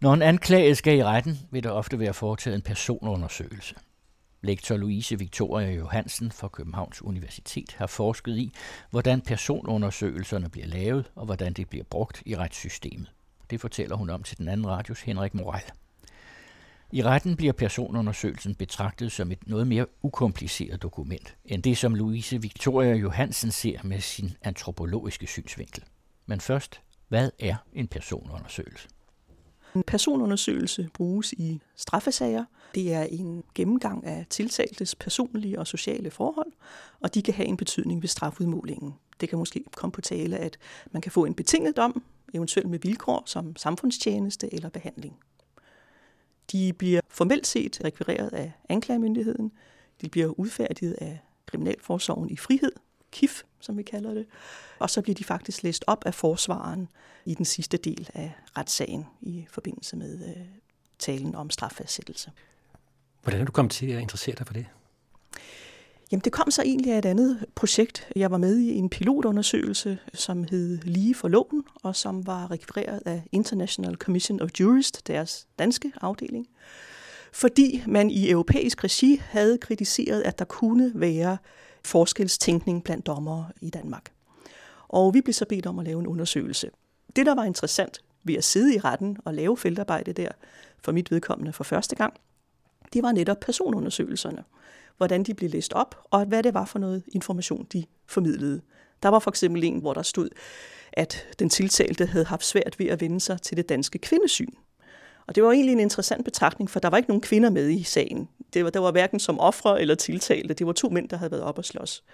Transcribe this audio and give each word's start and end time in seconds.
Når 0.00 0.14
en 0.14 0.22
anklaget 0.22 0.76
skal 0.76 0.98
i 0.98 1.04
retten, 1.04 1.38
vil 1.50 1.62
der 1.62 1.70
ofte 1.70 1.98
være 1.98 2.14
foretaget 2.14 2.54
en 2.54 2.62
personundersøgelse. 2.62 3.74
Lektor 4.42 4.76
Louise 4.76 5.18
Victoria 5.18 5.72
Johansen 5.72 6.32
fra 6.32 6.48
Københavns 6.48 7.02
Universitet 7.02 7.74
har 7.78 7.86
forsket 7.86 8.36
i, 8.36 8.52
hvordan 8.90 9.20
personundersøgelserne 9.20 10.48
bliver 10.48 10.66
lavet 10.66 11.10
og 11.14 11.24
hvordan 11.24 11.52
det 11.52 11.68
bliver 11.68 11.84
brugt 11.90 12.22
i 12.26 12.36
retssystemet. 12.36 13.12
Det 13.50 13.60
fortæller 13.60 13.96
hun 13.96 14.10
om 14.10 14.22
til 14.22 14.38
den 14.38 14.48
anden 14.48 14.66
radios 14.66 15.00
Henrik 15.00 15.34
Moral. 15.34 15.62
I 16.92 17.02
retten 17.02 17.36
bliver 17.36 17.52
personundersøgelsen 17.52 18.54
betragtet 18.54 19.12
som 19.12 19.32
et 19.32 19.48
noget 19.48 19.66
mere 19.66 19.86
ukompliceret 20.02 20.82
dokument, 20.82 21.36
end 21.44 21.62
det 21.62 21.78
som 21.78 21.94
Louise 21.94 22.42
Victoria 22.42 22.94
Johansen 22.94 23.50
ser 23.50 23.78
med 23.84 24.00
sin 24.00 24.36
antropologiske 24.42 25.26
synsvinkel. 25.26 25.84
Men 26.26 26.40
først, 26.40 26.80
hvad 27.08 27.30
er 27.38 27.56
en 27.72 27.88
personundersøgelse? 27.88 28.88
En 29.76 29.82
personundersøgelse 29.82 30.88
bruges 30.94 31.32
i 31.32 31.60
straffesager. 31.74 32.44
Det 32.74 32.92
er 32.92 33.02
en 33.02 33.44
gennemgang 33.54 34.06
af 34.06 34.26
tiltaltes 34.30 34.94
personlige 34.94 35.58
og 35.58 35.66
sociale 35.66 36.10
forhold, 36.10 36.52
og 37.00 37.14
de 37.14 37.22
kan 37.22 37.34
have 37.34 37.48
en 37.48 37.56
betydning 37.56 38.02
ved 38.02 38.08
strafudmålingen. 38.08 38.94
Det 39.20 39.28
kan 39.28 39.38
måske 39.38 39.64
komme 39.74 39.92
på 39.92 40.00
tale, 40.00 40.38
at 40.38 40.58
man 40.90 41.02
kan 41.02 41.12
få 41.12 41.24
en 41.24 41.34
betinget 41.34 41.76
dom, 41.76 42.02
eventuelt 42.34 42.70
med 42.70 42.78
vilkår 42.78 43.22
som 43.26 43.56
samfundstjeneste 43.56 44.54
eller 44.54 44.68
behandling. 44.68 45.16
De 46.52 46.72
bliver 46.72 47.00
formelt 47.08 47.46
set 47.46 47.80
rekvireret 47.84 48.32
af 48.32 48.52
anklagemyndigheden. 48.68 49.52
De 50.00 50.08
bliver 50.08 50.28
udfærdiget 50.28 50.92
af 51.00 51.18
Kriminalforsorgen 51.46 52.30
i 52.30 52.36
frihed, 52.36 52.72
KIF, 53.16 53.42
som 53.60 53.78
vi 53.78 53.82
kalder 53.82 54.14
det. 54.14 54.26
Og 54.78 54.90
så 54.90 55.02
bliver 55.02 55.14
de 55.14 55.24
faktisk 55.24 55.62
læst 55.62 55.84
op 55.86 56.04
af 56.06 56.14
forsvaren 56.14 56.88
i 57.24 57.34
den 57.34 57.44
sidste 57.44 57.76
del 57.76 58.10
af 58.14 58.32
retssagen 58.56 59.06
i 59.20 59.46
forbindelse 59.50 59.96
med 59.96 60.24
øh, 60.28 60.42
talen 60.98 61.34
om 61.34 61.50
straffastsættelse. 61.50 62.30
Hvordan 63.22 63.40
er 63.40 63.44
du 63.44 63.52
kommet 63.52 63.72
til 63.72 63.86
at 63.86 64.00
interessere 64.00 64.34
dig 64.38 64.46
for 64.46 64.54
det? 64.54 64.66
Jamen, 66.12 66.20
det 66.24 66.32
kom 66.32 66.50
så 66.50 66.62
egentlig 66.62 66.92
af 66.92 66.98
et 66.98 67.04
andet 67.04 67.44
projekt. 67.54 68.08
Jeg 68.16 68.30
var 68.30 68.38
med 68.38 68.58
i 68.58 68.74
en 68.74 68.88
pilotundersøgelse, 68.88 69.98
som 70.14 70.44
hed 70.50 70.78
Lige 70.78 71.14
for 71.14 71.28
loven, 71.28 71.64
og 71.82 71.96
som 71.96 72.26
var 72.26 72.50
rekvireret 72.50 73.02
af 73.06 73.22
International 73.32 73.94
Commission 73.94 74.40
of 74.40 74.50
Jurists, 74.60 75.02
deres 75.02 75.46
danske 75.58 75.92
afdeling. 76.00 76.46
Fordi 77.32 77.82
man 77.86 78.10
i 78.10 78.30
europæisk 78.30 78.84
regi 78.84 79.22
havde 79.24 79.58
kritiseret, 79.58 80.22
at 80.22 80.38
der 80.38 80.44
kunne 80.44 80.92
være 80.94 81.36
forskelstænkning 81.86 82.84
blandt 82.84 83.06
dommere 83.06 83.48
i 83.60 83.70
Danmark. 83.70 84.12
Og 84.88 85.14
vi 85.14 85.20
blev 85.20 85.32
så 85.32 85.44
bedt 85.48 85.66
om 85.66 85.78
at 85.78 85.84
lave 85.84 86.00
en 86.00 86.06
undersøgelse. 86.06 86.70
Det, 87.16 87.26
der 87.26 87.34
var 87.34 87.44
interessant 87.44 88.00
ved 88.24 88.34
at 88.34 88.44
sidde 88.44 88.74
i 88.74 88.78
retten 88.78 89.16
og 89.24 89.34
lave 89.34 89.56
feltarbejde 89.56 90.12
der, 90.12 90.28
for 90.78 90.92
mit 90.92 91.10
vedkommende 91.10 91.52
for 91.52 91.64
første 91.64 91.96
gang, 91.96 92.14
det 92.92 93.02
var 93.02 93.12
netop 93.12 93.40
personundersøgelserne. 93.40 94.44
Hvordan 94.96 95.22
de 95.22 95.34
blev 95.34 95.50
læst 95.50 95.72
op, 95.72 96.02
og 96.10 96.24
hvad 96.24 96.42
det 96.42 96.54
var 96.54 96.64
for 96.64 96.78
noget 96.78 97.02
information, 97.12 97.66
de 97.72 97.84
formidlede. 98.06 98.60
Der 99.02 99.08
var 99.08 99.18
for 99.18 99.30
eksempel 99.30 99.64
en, 99.64 99.78
hvor 99.78 99.94
der 99.94 100.02
stod, 100.02 100.28
at 100.92 101.26
den 101.38 101.48
tiltalte 101.48 102.06
havde 102.06 102.24
haft 102.24 102.44
svært 102.44 102.78
ved 102.78 102.86
at 102.86 103.00
vende 103.00 103.20
sig 103.20 103.42
til 103.42 103.56
det 103.56 103.68
danske 103.68 103.98
kvindesyn. 103.98 104.52
Og 105.26 105.34
det 105.34 105.42
var 105.42 105.52
egentlig 105.52 105.72
en 105.72 105.80
interessant 105.80 106.24
betragtning, 106.24 106.70
for 106.70 106.80
der 106.80 106.90
var 106.90 106.96
ikke 106.96 107.10
nogen 107.10 107.20
kvinder 107.20 107.50
med 107.50 107.70
i 107.70 107.82
sagen. 107.82 108.28
Det 108.54 108.64
var, 108.64 108.70
der 108.70 108.80
var 108.80 108.90
hverken 108.90 109.20
som 109.20 109.40
ofre 109.40 109.80
eller 109.80 109.94
tiltalte. 109.94 110.54
Det 110.54 110.66
var 110.66 110.72
to 110.72 110.88
mænd, 110.88 111.08
der 111.08 111.16
havde 111.16 111.30
været 111.30 111.42
op 111.42 111.58
og 111.58 111.64
slås. 111.64 112.04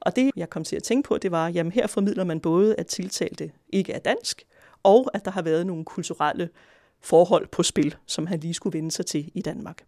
Og 0.00 0.16
det, 0.16 0.30
jeg 0.36 0.50
kom 0.50 0.64
til 0.64 0.76
at 0.76 0.82
tænke 0.82 1.08
på, 1.08 1.18
det 1.18 1.30
var, 1.30 1.46
at 1.46 1.72
her 1.72 1.86
formidler 1.86 2.24
man 2.24 2.40
både, 2.40 2.74
at 2.78 2.86
tiltalte 2.86 3.50
ikke 3.68 3.92
er 3.92 3.98
dansk, 3.98 4.46
og 4.82 5.10
at 5.14 5.24
der 5.24 5.30
har 5.30 5.42
været 5.42 5.66
nogle 5.66 5.84
kulturelle 5.84 6.48
forhold 7.00 7.48
på 7.48 7.62
spil, 7.62 7.96
som 8.06 8.26
han 8.26 8.40
lige 8.40 8.54
skulle 8.54 8.78
vende 8.78 8.90
sig 8.90 9.06
til 9.06 9.30
i 9.34 9.42
Danmark. 9.42 9.84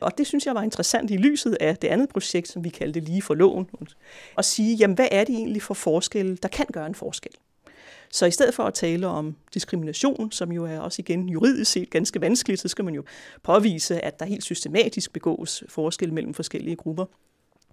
Og 0.00 0.18
det 0.18 0.26
synes 0.26 0.46
jeg 0.46 0.54
var 0.54 0.62
interessant 0.62 1.10
i 1.10 1.16
lyset 1.16 1.56
af 1.60 1.76
det 1.76 1.88
andet 1.88 2.08
projekt, 2.08 2.48
som 2.48 2.64
vi 2.64 2.68
kaldte 2.68 3.00
Lige 3.00 3.22
for 3.22 3.34
loven, 3.34 3.68
at 4.38 4.44
sige, 4.44 4.76
jamen 4.76 4.94
hvad 4.94 5.08
er 5.10 5.24
det 5.24 5.34
egentlig 5.34 5.62
for 5.62 5.74
forskelle, 5.74 6.36
der 6.36 6.48
kan 6.48 6.66
gøre 6.72 6.86
en 6.86 6.94
forskel? 6.94 7.32
Så 8.12 8.26
i 8.26 8.30
stedet 8.30 8.54
for 8.54 8.62
at 8.62 8.74
tale 8.74 9.06
om 9.06 9.36
diskrimination, 9.54 10.32
som 10.32 10.52
jo 10.52 10.64
er 10.64 10.80
også 10.80 11.02
igen 11.02 11.28
juridisk 11.28 11.72
set 11.72 11.90
ganske 11.90 12.20
vanskeligt, 12.20 12.60
så 12.60 12.68
skal 12.68 12.84
man 12.84 12.94
jo 12.94 13.04
påvise, 13.42 14.00
at 14.04 14.20
der 14.20 14.26
helt 14.26 14.44
systematisk 14.44 15.12
begås 15.12 15.64
forskel 15.68 16.12
mellem 16.12 16.34
forskellige 16.34 16.76
grupper. 16.76 17.04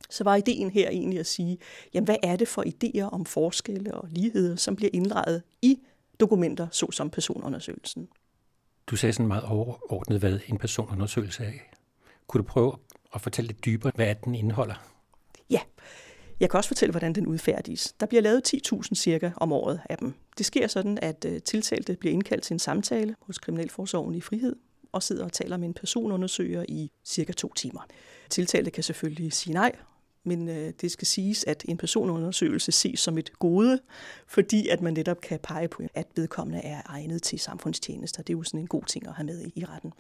Så 0.10 0.24
var 0.24 0.36
ideen 0.36 0.70
her 0.70 0.90
egentlig 0.90 1.20
at 1.20 1.28
sige, 1.28 1.58
jamen 1.94 2.06
hvad 2.06 2.16
er 2.24 2.36
det 2.36 2.48
for 2.48 2.64
idéer 2.64 3.04
om 3.04 3.26
forskelle 3.26 3.94
og 3.94 4.08
ligheder, 4.12 4.56
som 4.56 4.76
bliver 4.76 4.90
indlejet 4.94 5.44
i 5.62 5.80
dokumenter, 6.20 6.68
såsom 6.72 7.10
personundersøgelsen. 7.10 8.08
Du 8.88 8.96
sagde 8.96 9.14
sådan 9.14 9.28
meget 9.28 9.44
overordnet, 9.44 10.20
hvad 10.20 10.40
en 10.48 10.58
personundersøgelse 10.58 11.44
er. 11.44 11.52
Kunne 12.28 12.44
du 12.44 12.48
prøve 12.48 12.74
at 13.16 13.22
fortælle 13.22 13.48
lidt 13.48 13.66
dybere, 13.66 13.92
hvad 13.96 14.16
den 14.16 14.36
indeholder? 14.36 14.76
Ja, 15.50 15.60
jeg 16.40 16.50
kan 16.50 16.58
også 16.58 16.68
fortælle, 16.68 16.92
hvordan 16.92 17.14
den 17.14 17.28
udfærdiges. 17.28 17.94
Der 18.00 18.06
bliver 18.06 18.22
lavet 18.22 18.54
10.000 18.54 18.96
cirka 18.96 19.32
om 19.38 19.52
året 19.52 19.82
af 19.90 19.98
dem. 19.98 20.14
Det 20.38 20.46
sker 20.46 20.68
sådan, 20.68 21.00
at 21.02 21.26
øh, 21.26 21.42
tiltalte 21.42 21.96
bliver 21.96 22.14
indkaldt 22.14 22.44
til 22.44 22.54
en 22.54 22.60
samtale 22.60 23.16
hos 23.22 23.38
Kriminalforsorgen 23.38 24.16
i 24.16 24.22
frihed 24.22 24.56
og 24.92 25.04
sidder 25.04 25.26
og 25.26 25.34
taler 25.34 25.58
med 25.58 25.68
en 25.68 25.74
personundersøger 25.74 26.66
i 26.68 26.92
cirka 27.06 27.34
to 27.34 27.54
timer. 27.54 27.82
Tiltalte 28.30 28.72
kan 28.72 28.84
selvfølgelig 28.84 29.34
sige 29.34 29.54
nej, 29.54 29.72
men 30.24 30.50
øh, 30.50 30.74
det 30.82 30.92
skal 30.92 31.08
siges, 31.08 31.44
at 31.44 31.66
en 31.68 31.78
personundersøgelse 31.78 32.72
ses 32.72 33.00
som 33.00 33.18
et 33.18 33.40
gode, 33.40 33.80
fordi 34.28 34.68
at 34.68 34.82
man 34.82 34.94
netop 34.94 35.22
kan 35.22 35.40
pege 35.44 35.68
på, 35.68 35.84
at 35.94 36.08
vedkommende 36.16 36.60
er 36.64 36.82
egnet 36.86 37.24
til 37.24 37.40
samfundstjenester. 37.40 38.24
Det 38.24 38.34
er 38.34 38.38
jo 38.38 38.44
sådan 38.44 38.60
en 38.60 38.68
god 38.68 38.84
ting 38.84 39.08
at 39.08 39.14
have 39.14 39.26
med 39.26 39.52
i 39.56 39.66
retten. 39.66 39.94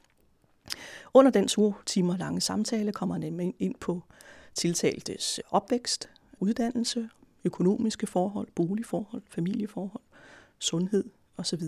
Under 1.13 1.31
den 1.31 1.47
to 1.47 1.73
timer 1.85 2.17
lange 2.17 2.41
samtale 2.41 2.91
kommer 2.91 3.17
man 3.31 3.53
ind 3.59 3.75
på 3.79 4.01
tiltaltes 4.55 5.39
opvækst, 5.49 6.09
uddannelse, 6.39 7.09
økonomiske 7.43 8.07
forhold, 8.07 8.47
boligforhold, 8.55 9.21
familieforhold, 9.29 10.03
sundhed 10.59 11.03
osv. 11.37 11.63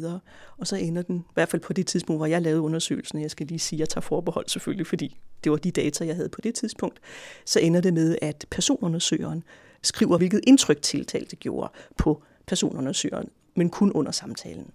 Og 0.57 0.67
så 0.67 0.75
ender 0.75 1.01
den, 1.01 1.17
i 1.17 1.33
hvert 1.33 1.49
fald 1.49 1.61
på 1.61 1.73
det 1.73 1.87
tidspunkt, 1.87 2.19
hvor 2.19 2.25
jeg 2.25 2.41
lavede 2.41 2.61
undersøgelsen, 2.61 3.21
jeg 3.21 3.31
skal 3.31 3.47
lige 3.47 3.59
sige, 3.59 3.77
at 3.77 3.79
jeg 3.79 3.89
tager 3.89 4.01
forbehold 4.01 4.47
selvfølgelig, 4.47 4.87
fordi 4.87 5.19
det 5.43 5.51
var 5.51 5.57
de 5.57 5.71
data, 5.71 6.05
jeg 6.05 6.15
havde 6.15 6.29
på 6.29 6.41
det 6.41 6.55
tidspunkt, 6.55 6.99
så 7.45 7.59
ender 7.59 7.81
det 7.81 7.93
med, 7.93 8.17
at 8.21 8.45
personundersøgeren 8.51 9.43
skriver, 9.81 10.17
hvilket 10.17 10.41
indtryk 10.47 10.81
tiltalte 10.81 11.35
gjorde 11.35 11.71
på 11.97 12.23
personundersøgeren, 12.47 13.29
men 13.55 13.69
kun 13.69 13.91
under 13.91 14.11
samtalen. 14.11 14.71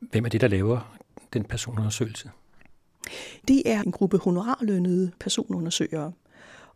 Hvem 0.00 0.24
er 0.24 0.28
det, 0.28 0.40
der 0.40 0.48
laver 0.48 0.98
den 1.32 1.44
personundersøgelse? 1.44 2.30
Det 3.48 3.62
er 3.66 3.82
en 3.82 3.92
gruppe 3.92 4.18
honorarlønnede 4.18 5.12
personundersøgere, 5.20 6.12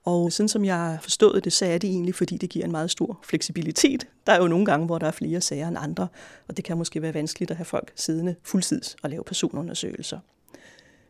og 0.04 0.32
sådan 0.32 0.48
som 0.48 0.64
jeg 0.64 0.76
har 0.76 0.98
forstået 1.02 1.44
det, 1.44 1.52
så 1.52 1.66
er 1.66 1.78
det 1.78 1.90
egentlig, 1.90 2.14
fordi 2.14 2.36
det 2.36 2.50
giver 2.50 2.64
en 2.64 2.70
meget 2.70 2.90
stor 2.90 3.20
fleksibilitet. 3.24 4.06
Der 4.26 4.32
er 4.32 4.42
jo 4.42 4.48
nogle 4.48 4.64
gange, 4.64 4.86
hvor 4.86 4.98
der 4.98 5.06
er 5.06 5.10
flere 5.10 5.40
sager 5.40 5.68
end 5.68 5.76
andre, 5.80 6.08
og 6.48 6.56
det 6.56 6.64
kan 6.64 6.78
måske 6.78 7.02
være 7.02 7.14
vanskeligt 7.14 7.50
at 7.50 7.56
have 7.56 7.64
folk 7.64 7.92
siddende 7.94 8.34
fuldtids 8.42 8.96
og 9.02 9.10
lave 9.10 9.24
personundersøgelser. 9.24 10.18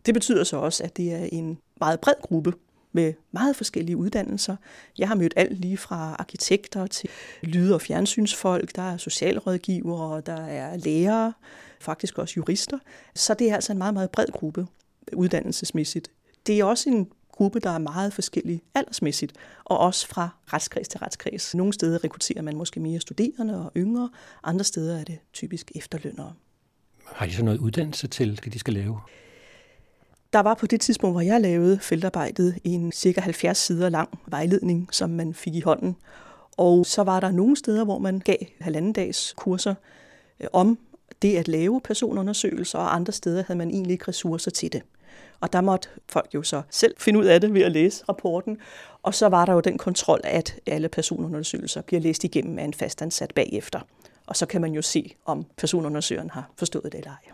Det 0.06 0.14
betyder 0.14 0.44
så 0.44 0.56
også, 0.56 0.84
at 0.84 0.96
det 0.96 1.12
er 1.12 1.28
en 1.32 1.58
meget 1.80 2.00
bred 2.00 2.14
gruppe 2.22 2.52
med 2.92 3.12
meget 3.30 3.56
forskellige 3.56 3.96
uddannelser. 3.96 4.56
Jeg 4.98 5.08
har 5.08 5.14
mødt 5.14 5.32
alt 5.36 5.60
lige 5.60 5.76
fra 5.76 6.16
arkitekter 6.18 6.86
til 6.86 7.10
lyd- 7.42 7.72
og 7.72 7.80
fjernsynsfolk, 7.80 8.76
der 8.76 8.82
er 8.82 8.96
socialrådgivere, 8.96 10.20
der 10.20 10.46
er 10.46 10.76
lærere, 10.76 11.32
faktisk 11.80 12.18
også 12.18 12.34
jurister. 12.36 12.78
Så 13.14 13.34
det 13.34 13.50
er 13.50 13.54
altså 13.54 13.72
en 13.72 13.78
meget, 13.78 13.94
meget 13.94 14.10
bred 14.10 14.26
gruppe 14.32 14.66
uddannelsesmæssigt. 15.12 16.10
Det 16.46 16.60
er 16.60 16.64
også 16.64 16.90
en 16.90 17.08
gruppe, 17.42 17.60
der 17.60 17.70
er 17.70 17.78
meget 17.78 18.12
forskellig 18.12 18.62
aldersmæssigt, 18.74 19.32
og 19.64 19.78
også 19.78 20.08
fra 20.08 20.28
retskreds 20.52 20.88
til 20.88 20.98
retskreds. 20.98 21.54
Nogle 21.54 21.72
steder 21.72 22.04
rekrutterer 22.04 22.42
man 22.42 22.56
måske 22.56 22.80
mere 22.80 23.00
studerende 23.00 23.64
og 23.64 23.72
yngre, 23.76 24.10
andre 24.44 24.64
steder 24.64 25.00
er 25.00 25.04
det 25.04 25.18
typisk 25.32 25.72
efterlønnere. 25.74 26.32
Har 27.06 27.26
de 27.26 27.32
så 27.34 27.44
noget 27.44 27.58
uddannelse 27.58 28.08
til, 28.08 28.40
det 28.44 28.52
de 28.52 28.58
skal 28.58 28.74
lave? 28.74 29.00
Der 30.32 30.40
var 30.40 30.54
på 30.54 30.66
det 30.66 30.80
tidspunkt, 30.80 31.14
hvor 31.14 31.20
jeg 31.20 31.40
lavede 31.40 31.78
feltarbejdet, 31.78 32.58
en 32.64 32.92
cirka 32.92 33.20
70 33.20 33.58
sider 33.58 33.88
lang 33.88 34.18
vejledning, 34.26 34.88
som 34.92 35.10
man 35.10 35.34
fik 35.34 35.54
i 35.54 35.60
hånden. 35.60 35.96
Og 36.56 36.86
så 36.86 37.02
var 37.02 37.20
der 37.20 37.30
nogle 37.30 37.56
steder, 37.56 37.84
hvor 37.84 37.98
man 37.98 38.18
gav 38.18 38.36
halvanden 38.60 38.92
dags 38.92 39.34
kurser 39.36 39.74
øh, 40.40 40.46
om 40.52 40.78
det 41.22 41.36
at 41.36 41.48
lave 41.48 41.80
personundersøgelser, 41.80 42.78
og 42.78 42.94
andre 42.94 43.12
steder 43.12 43.42
havde 43.46 43.58
man 43.58 43.70
egentlig 43.70 43.92
ikke 43.92 44.08
ressourcer 44.08 44.50
til 44.50 44.72
det. 44.72 44.82
Og 45.40 45.52
der 45.52 45.60
måtte 45.60 45.88
folk 46.08 46.34
jo 46.34 46.42
så 46.42 46.62
selv 46.70 46.94
finde 46.98 47.18
ud 47.18 47.24
af 47.24 47.40
det 47.40 47.54
ved 47.54 47.62
at 47.62 47.72
læse 47.72 48.04
rapporten. 48.08 48.58
Og 49.02 49.14
så 49.14 49.28
var 49.28 49.44
der 49.44 49.52
jo 49.52 49.60
den 49.60 49.78
kontrol, 49.78 50.20
at 50.24 50.60
alle 50.66 50.88
personundersøgelser 50.88 51.82
bliver 51.82 52.00
læst 52.00 52.24
igennem 52.24 52.58
af 52.58 52.64
en 52.64 52.74
fastansat 52.74 53.32
bagefter. 53.34 53.80
Og 54.26 54.36
så 54.36 54.46
kan 54.46 54.60
man 54.60 54.72
jo 54.72 54.82
se, 54.82 55.14
om 55.24 55.46
personundersøgeren 55.56 56.30
har 56.30 56.50
forstået 56.56 56.84
det 56.84 56.94
eller 56.94 57.10
ej. 57.10 57.32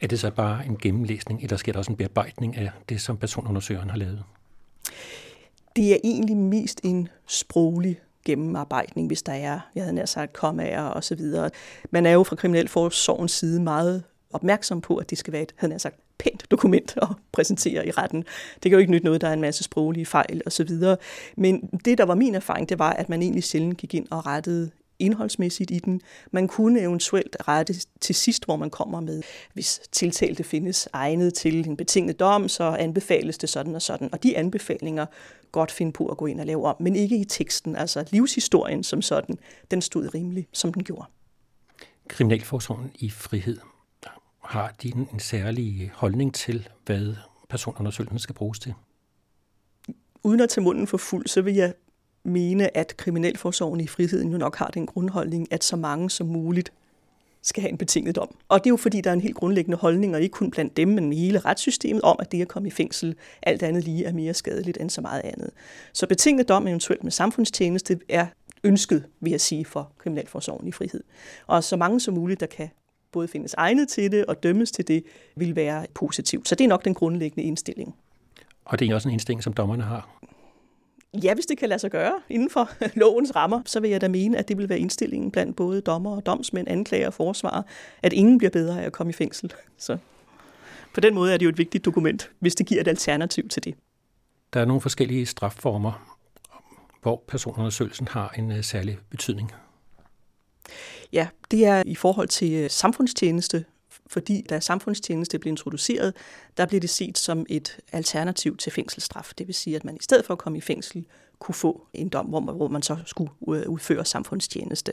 Er 0.00 0.06
det 0.06 0.20
så 0.20 0.30
bare 0.30 0.66
en 0.66 0.78
gennemlæsning, 0.78 1.42
eller 1.42 1.56
sker 1.56 1.72
der 1.72 1.78
også 1.78 1.92
en 1.92 1.96
bearbejdning 1.96 2.56
af 2.56 2.70
det, 2.88 3.00
som 3.00 3.16
personundersøgeren 3.16 3.90
har 3.90 3.96
lavet? 3.96 4.24
Det 5.76 5.92
er 5.92 5.96
egentlig 6.04 6.36
mest 6.36 6.80
en 6.84 7.08
sproglig 7.26 8.00
gennemarbejdning, 8.24 9.06
hvis 9.06 9.22
der 9.22 9.32
er, 9.32 9.60
jeg 9.74 9.82
havde 9.82 9.94
nær 9.94 10.04
sagt, 10.04 10.32
kommaer 10.32 10.82
og 10.82 11.04
så 11.04 11.14
videre. 11.14 11.50
Man 11.90 12.06
er 12.06 12.10
jo 12.10 12.22
fra 12.22 12.36
Kriminalforsorgens 12.36 13.32
side 13.32 13.62
meget 13.62 14.04
opmærksom 14.30 14.80
på, 14.80 14.96
at 14.96 15.10
det 15.10 15.18
skal 15.18 15.32
være 15.32 15.42
et, 15.42 15.54
havde 15.56 15.72
jeg 15.72 15.80
sagt, 15.80 15.96
pænt 16.18 16.50
dokument 16.50 16.94
at 17.02 17.08
præsentere 17.32 17.86
i 17.86 17.90
retten. 17.90 18.24
Det 18.54 18.62
kan 18.62 18.72
jo 18.72 18.78
ikke 18.78 18.92
nytte 18.92 19.04
noget, 19.04 19.20
der 19.20 19.28
er 19.28 19.32
en 19.32 19.40
masse 19.40 19.64
sproglige 19.64 20.06
fejl 20.06 20.42
osv. 20.46 20.70
Men 21.36 21.60
det, 21.84 21.98
der 21.98 22.04
var 22.04 22.14
min 22.14 22.34
erfaring, 22.34 22.68
det 22.68 22.78
var, 22.78 22.92
at 22.92 23.08
man 23.08 23.22
egentlig 23.22 23.44
sjældent 23.44 23.78
gik 23.78 23.94
ind 23.94 24.06
og 24.10 24.26
rettede 24.26 24.70
indholdsmæssigt 24.98 25.70
i 25.70 25.78
den. 25.78 26.00
Man 26.30 26.48
kunne 26.48 26.80
eventuelt 26.80 27.36
rette 27.48 27.74
til 28.00 28.14
sidst, 28.14 28.44
hvor 28.44 28.56
man 28.56 28.70
kommer 28.70 29.00
med, 29.00 29.22
hvis 29.52 29.80
tiltalte 29.92 30.44
findes 30.44 30.88
egnet 30.92 31.34
til 31.34 31.66
en 31.66 31.76
betinget 31.76 32.20
dom, 32.20 32.48
så 32.48 32.64
anbefales 32.64 33.38
det 33.38 33.48
sådan 33.48 33.74
og 33.74 33.82
sådan. 33.82 34.08
Og 34.12 34.22
de 34.22 34.36
anbefalinger 34.36 35.06
godt 35.52 35.72
finde 35.72 35.92
på 35.92 36.06
at 36.06 36.16
gå 36.16 36.26
ind 36.26 36.40
og 36.40 36.46
lave 36.46 36.66
om, 36.66 36.76
men 36.80 36.96
ikke 36.96 37.16
i 37.16 37.24
teksten. 37.24 37.76
Altså 37.76 38.04
livshistorien 38.10 38.84
som 38.84 39.02
sådan, 39.02 39.38
den 39.70 39.82
stod 39.82 40.14
rimelig, 40.14 40.48
som 40.52 40.72
den 40.72 40.84
gjorde. 40.84 41.06
Kriminalforsorgen 42.08 42.90
i 42.94 43.10
frihed 43.10 43.58
har 44.48 44.74
de 44.82 44.88
en 44.88 45.18
særlig 45.18 45.90
holdning 45.94 46.34
til, 46.34 46.68
hvad 46.86 47.14
personundersøgelsen 47.48 48.18
skal 48.18 48.34
bruges 48.34 48.58
til? 48.58 48.74
Uden 50.22 50.40
at 50.40 50.48
tage 50.48 50.64
munden 50.64 50.86
for 50.86 50.96
fuld, 50.96 51.26
så 51.26 51.42
vil 51.42 51.54
jeg 51.54 51.74
mene, 52.24 52.76
at 52.76 52.96
Kriminalforsorgen 52.96 53.80
i 53.80 53.86
friheden 53.86 54.32
jo 54.32 54.38
nok 54.38 54.56
har 54.56 54.68
den 54.68 54.86
grundholdning, 54.86 55.52
at 55.52 55.64
så 55.64 55.76
mange 55.76 56.10
som 56.10 56.26
muligt 56.26 56.72
skal 57.42 57.60
have 57.60 57.70
en 57.70 57.78
betinget 57.78 58.16
dom. 58.16 58.36
Og 58.48 58.58
det 58.58 58.66
er 58.66 58.72
jo 58.72 58.76
fordi, 58.76 59.00
der 59.00 59.10
er 59.10 59.14
en 59.14 59.20
helt 59.20 59.36
grundlæggende 59.36 59.78
holdning, 59.78 60.14
og 60.14 60.22
ikke 60.22 60.32
kun 60.32 60.50
blandt 60.50 60.76
dem, 60.76 60.88
men 60.88 61.12
i 61.12 61.16
hele 61.16 61.38
retssystemet, 61.38 62.02
om 62.02 62.16
at 62.20 62.32
det 62.32 62.42
at 62.42 62.48
komme 62.48 62.68
i 62.68 62.70
fængsel, 62.70 63.14
alt 63.42 63.62
andet 63.62 63.84
lige 63.84 64.04
er 64.04 64.12
mere 64.12 64.34
skadeligt 64.34 64.78
end 64.80 64.90
så 64.90 65.00
meget 65.00 65.20
andet. 65.24 65.50
Så 65.92 66.06
betinget 66.06 66.48
dom, 66.48 66.66
eventuelt 66.66 67.04
med 67.04 67.12
samfundstjeneste, 67.12 68.00
er 68.08 68.26
ønsket, 68.64 69.06
vil 69.20 69.30
jeg 69.30 69.40
sige, 69.40 69.64
for 69.64 69.92
Kriminalforsorgen 69.98 70.68
i 70.68 70.72
frihed. 70.72 71.02
Og 71.46 71.64
så 71.64 71.76
mange 71.76 72.00
som 72.00 72.14
muligt, 72.14 72.40
der 72.40 72.46
kan 72.46 72.68
både 73.12 73.28
findes 73.28 73.54
egnet 73.54 73.88
til 73.88 74.12
det 74.12 74.26
og 74.26 74.42
dømmes 74.42 74.72
til 74.72 74.88
det, 74.88 75.04
vil 75.36 75.56
være 75.56 75.86
positivt. 75.94 76.48
Så 76.48 76.54
det 76.54 76.64
er 76.64 76.68
nok 76.68 76.84
den 76.84 76.94
grundlæggende 76.94 77.42
indstilling. 77.42 77.94
Og 78.64 78.78
det 78.78 78.90
er 78.90 78.94
også 78.94 79.08
en 79.08 79.12
indstilling, 79.12 79.42
som 79.42 79.52
dommerne 79.52 79.82
har? 79.82 80.20
Ja, 81.22 81.34
hvis 81.34 81.46
det 81.46 81.58
kan 81.58 81.68
lade 81.68 81.78
sig 81.78 81.90
gøre 81.90 82.12
inden 82.28 82.50
for 82.50 82.70
lovens 83.02 83.36
rammer, 83.36 83.62
så 83.66 83.80
vil 83.80 83.90
jeg 83.90 84.00
da 84.00 84.08
mene, 84.08 84.38
at 84.38 84.48
det 84.48 84.58
vil 84.58 84.68
være 84.68 84.78
indstillingen 84.78 85.30
blandt 85.30 85.56
både 85.56 85.80
dommer 85.80 86.16
og 86.16 86.26
domsmænd, 86.26 86.68
anklager 86.68 87.06
og 87.06 87.14
forsvarer, 87.14 87.62
at 88.02 88.12
ingen 88.12 88.38
bliver 88.38 88.50
bedre 88.50 88.82
af 88.82 88.86
at 88.86 88.92
komme 88.92 89.10
i 89.10 89.12
fængsel. 89.12 89.52
Så 89.78 89.98
på 90.94 91.00
den 91.00 91.14
måde 91.14 91.32
er 91.32 91.36
det 91.36 91.44
jo 91.44 91.50
et 91.50 91.58
vigtigt 91.58 91.84
dokument, 91.84 92.30
hvis 92.38 92.54
det 92.54 92.66
giver 92.66 92.80
et 92.80 92.88
alternativ 92.88 93.48
til 93.48 93.64
det. 93.64 93.74
Der 94.52 94.60
er 94.60 94.64
nogle 94.64 94.80
forskellige 94.80 95.26
strafformer, 95.26 96.16
hvor 97.02 97.24
personundersøgelsen 97.28 98.08
har 98.08 98.34
en 98.38 98.52
øh, 98.52 98.64
særlig 98.64 98.98
betydning. 99.10 99.52
Ja, 101.12 101.28
det 101.50 101.66
er 101.66 101.82
i 101.86 101.94
forhold 101.94 102.28
til 102.28 102.52
øh, 102.52 102.70
samfundstjeneste, 102.70 103.64
fordi 104.06 104.46
da 104.50 104.60
samfundstjeneste 104.60 105.38
blev 105.38 105.50
introduceret, 105.50 106.14
der 106.56 106.66
blev 106.66 106.80
det 106.80 106.90
set 106.90 107.18
som 107.18 107.46
et 107.48 107.80
alternativ 107.92 108.56
til 108.56 108.72
fængselsstraf. 108.72 109.32
Det 109.38 109.46
vil 109.46 109.54
sige, 109.54 109.76
at 109.76 109.84
man 109.84 109.96
i 109.96 110.02
stedet 110.02 110.26
for 110.26 110.34
at 110.34 110.38
komme 110.38 110.58
i 110.58 110.60
fængsel, 110.60 111.04
kunne 111.38 111.54
få 111.54 111.86
en 111.92 112.08
dom, 112.08 112.26
hvor 112.26 112.40
man, 112.40 112.54
hvor 112.54 112.68
man 112.68 112.82
så 112.82 112.96
skulle 113.06 113.30
øh, 113.48 113.68
udføre 113.68 114.04
samfundstjeneste. 114.04 114.92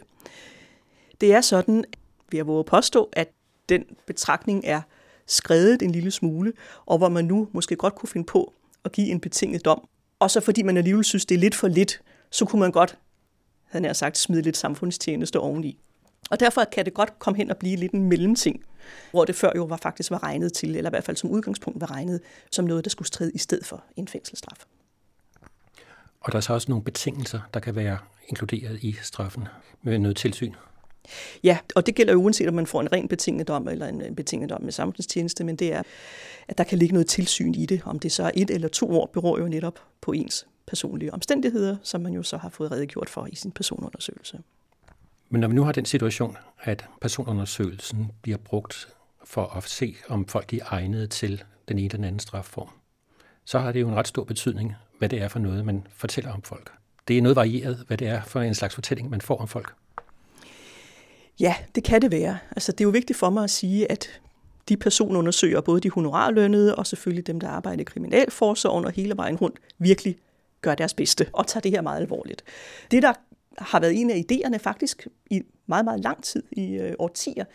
Det 1.21 1.33
er 1.33 1.41
sådan, 1.41 1.83
vi 2.29 2.37
har 2.37 2.43
våget 2.43 2.65
påstå, 2.65 3.09
at 3.13 3.31
den 3.69 3.83
betragtning 4.07 4.61
er 4.65 4.81
skrevet 5.27 5.81
en 5.81 5.91
lille 5.91 6.11
smule, 6.11 6.53
og 6.85 6.97
hvor 6.97 7.09
man 7.09 7.25
nu 7.25 7.47
måske 7.51 7.75
godt 7.75 7.95
kunne 7.95 8.09
finde 8.09 8.25
på 8.25 8.53
at 8.83 8.91
give 8.91 9.07
en 9.07 9.19
betinget 9.19 9.65
dom. 9.65 9.87
Og 10.19 10.31
så 10.31 10.41
fordi 10.41 10.61
man 10.61 10.77
alligevel 10.77 11.03
synes, 11.03 11.25
det 11.25 11.35
er 11.35 11.39
lidt 11.39 11.55
for 11.55 11.67
lidt, 11.67 12.01
så 12.29 12.45
kunne 12.45 12.59
man 12.59 12.71
godt, 12.71 12.97
havde 13.65 13.85
jeg 13.85 13.95
sagt, 13.95 14.17
smide 14.17 14.41
lidt 14.41 14.57
samfundstjeneste 14.57 15.39
oveni. 15.39 15.79
Og 16.29 16.39
derfor 16.39 16.63
kan 16.63 16.85
det 16.85 16.93
godt 16.93 17.19
komme 17.19 17.37
hen 17.37 17.51
og 17.51 17.57
blive 17.57 17.75
lidt 17.75 17.91
en 17.91 18.03
mellemting, 18.03 18.63
hvor 19.11 19.25
det 19.25 19.35
før 19.35 19.51
jo 19.55 19.63
var 19.63 19.77
faktisk 19.77 20.11
var 20.11 20.23
regnet 20.23 20.53
til, 20.53 20.75
eller 20.75 20.89
i 20.89 20.93
hvert 20.93 21.03
fald 21.03 21.17
som 21.17 21.29
udgangspunkt 21.29 21.81
var 21.81 21.91
regnet 21.91 22.21
som 22.51 22.65
noget, 22.65 22.85
der 22.85 22.89
skulle 22.89 23.07
stride 23.07 23.31
i 23.33 23.37
stedet 23.37 23.65
for 23.65 23.83
en 23.95 24.07
fængselsstraf. 24.07 24.65
Og 26.21 26.31
der 26.31 26.37
er 26.37 26.41
så 26.41 26.53
også 26.53 26.71
nogle 26.71 26.83
betingelser, 26.83 27.39
der 27.53 27.59
kan 27.59 27.75
være 27.75 27.97
inkluderet 28.27 28.79
i 28.81 28.95
straffen 29.01 29.47
med 29.81 29.99
noget 29.99 30.17
tilsyn. 30.17 30.53
Ja, 31.43 31.57
og 31.75 31.85
det 31.85 31.95
gælder 31.95 32.13
jo 32.13 32.19
uanset 32.19 32.47
om 32.47 32.53
man 32.53 32.67
får 32.67 32.81
en 32.81 32.91
ren 32.91 33.07
betinget 33.07 33.47
dom 33.47 33.67
eller 33.67 33.87
en 33.87 34.15
betinget 34.15 34.49
dom 34.49 34.61
med 34.61 34.71
samfundstjeneste, 34.71 35.43
men 35.43 35.55
det 35.55 35.73
er, 35.73 35.83
at 36.47 36.57
der 36.57 36.63
kan 36.63 36.77
ligge 36.77 36.93
noget 36.93 37.07
tilsyn 37.07 37.53
i 37.53 37.65
det. 37.65 37.81
Om 37.85 37.99
det 37.99 38.11
så 38.11 38.23
er 38.23 38.31
et 38.33 38.49
eller 38.49 38.67
to 38.67 38.99
år, 38.99 39.09
beror 39.13 39.39
jo 39.39 39.47
netop 39.47 39.79
på 40.01 40.11
ens 40.11 40.47
personlige 40.67 41.13
omstændigheder, 41.13 41.77
som 41.83 42.01
man 42.01 42.13
jo 42.13 42.23
så 42.23 42.37
har 42.37 42.49
fået 42.49 42.71
redegjort 42.71 43.09
for 43.09 43.27
i 43.31 43.35
sin 43.35 43.51
personundersøgelse. 43.51 44.39
Men 45.35 45.39
når 45.39 45.47
vi 45.47 45.53
nu 45.53 45.63
har 45.63 45.71
den 45.71 45.85
situation, 45.85 46.37
at 46.63 46.85
personundersøgelsen 47.01 48.11
bliver 48.21 48.37
brugt 48.37 48.87
for 49.23 49.57
at 49.57 49.63
se, 49.63 49.95
om 50.09 50.27
folk 50.27 50.53
er 50.53 50.59
egnede 50.65 51.07
til 51.07 51.43
den 51.67 51.77
ene 51.77 51.85
eller 51.85 51.97
den 51.97 52.03
anden 52.03 52.19
strafform, 52.19 52.69
så 53.45 53.59
har 53.59 53.71
det 53.71 53.81
jo 53.81 53.89
en 53.89 53.95
ret 53.95 54.07
stor 54.07 54.23
betydning, 54.23 54.75
hvad 54.97 55.09
det 55.09 55.21
er 55.21 55.27
for 55.27 55.39
noget, 55.39 55.65
man 55.65 55.87
fortæller 55.95 56.33
om 56.33 56.41
folk. 56.41 56.71
Det 57.07 57.17
er 57.17 57.21
noget 57.21 57.35
varieret, 57.35 57.83
hvad 57.87 57.97
det 57.97 58.07
er 58.07 58.21
for 58.21 58.41
en 58.41 58.55
slags 58.55 58.75
fortælling, 58.75 59.09
man 59.09 59.21
får 59.21 59.37
om 59.37 59.47
folk. 59.47 59.73
Ja, 61.39 61.55
det 61.75 61.83
kan 61.83 62.01
det 62.01 62.11
være. 62.11 62.37
Altså, 62.51 62.71
det 62.71 62.81
er 62.81 62.85
jo 62.85 62.91
vigtigt 62.91 63.19
for 63.19 63.29
mig 63.29 63.43
at 63.43 63.49
sige, 63.49 63.91
at 63.91 64.21
de 64.69 64.77
personundersøger, 64.77 65.61
både 65.61 65.81
de 65.81 65.89
honorarlønnede 65.89 66.75
og 66.75 66.87
selvfølgelig 66.87 67.27
dem, 67.27 67.39
der 67.39 67.49
arbejder 67.49 67.81
i 67.81 67.83
kriminalforsorgen 67.83 68.85
og 68.85 68.91
hele 68.91 69.17
vejen 69.17 69.35
rundt, 69.35 69.57
virkelig 69.79 70.17
gør 70.61 70.75
deres 70.75 70.93
bedste 70.93 71.27
og 71.33 71.47
tager 71.47 71.61
det 71.61 71.71
her 71.71 71.81
meget 71.81 72.01
alvorligt. 72.01 72.43
Det, 72.91 73.03
der 73.03 73.13
har 73.57 73.79
været 73.79 74.01
en 74.01 74.09
af 74.09 74.23
idéerne 74.31 74.57
faktisk 74.57 75.07
i 75.29 75.41
meget, 75.67 75.85
meget 75.85 75.99
lang 75.99 76.23
tid, 76.23 76.43
i 76.51 76.73
øh, 76.73 76.93
årtier, 76.99 77.45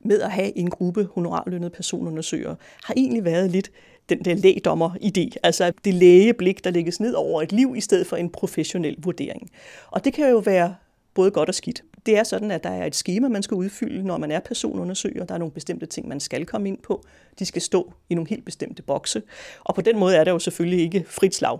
med 0.00 0.20
at 0.20 0.30
have 0.30 0.58
en 0.58 0.70
gruppe 0.70 1.08
honorarlønnede 1.14 1.70
personundersøgere, 1.70 2.56
har 2.84 2.94
egentlig 2.96 3.24
været 3.24 3.50
lidt 3.50 3.70
den 4.08 4.24
der 4.24 4.34
lægdommer-idé, 4.34 5.36
altså 5.42 5.72
det 5.84 5.94
lægeblik, 5.94 6.64
der 6.64 6.70
lægges 6.70 7.00
ned 7.00 7.14
over 7.14 7.42
et 7.42 7.52
liv, 7.52 7.74
i 7.76 7.80
stedet 7.80 8.06
for 8.06 8.16
en 8.16 8.30
professionel 8.30 8.96
vurdering. 8.98 9.50
Og 9.90 10.04
det 10.04 10.12
kan 10.12 10.30
jo 10.30 10.38
være 10.38 10.74
både 11.14 11.30
godt 11.30 11.48
og 11.48 11.54
skidt. 11.54 11.82
Det 12.06 12.18
er 12.18 12.24
sådan, 12.24 12.50
at 12.50 12.64
der 12.64 12.70
er 12.70 12.86
et 12.86 12.94
schema, 12.94 13.28
man 13.28 13.42
skal 13.42 13.54
udfylde, 13.54 14.02
når 14.02 14.18
man 14.18 14.30
er 14.30 14.40
personundersøger. 14.40 15.24
Der 15.24 15.34
er 15.34 15.38
nogle 15.38 15.52
bestemte 15.52 15.86
ting, 15.86 16.08
man 16.08 16.20
skal 16.20 16.46
komme 16.46 16.68
ind 16.68 16.78
på. 16.78 17.04
De 17.38 17.46
skal 17.46 17.62
stå 17.62 17.92
i 18.08 18.14
nogle 18.14 18.28
helt 18.28 18.44
bestemte 18.44 18.82
bokse. 18.82 19.22
Og 19.64 19.74
på 19.74 19.80
den 19.80 19.98
måde 19.98 20.16
er 20.16 20.24
der 20.24 20.32
jo 20.32 20.38
selvfølgelig 20.38 20.80
ikke 20.80 21.04
frit 21.08 21.34
slag. 21.34 21.58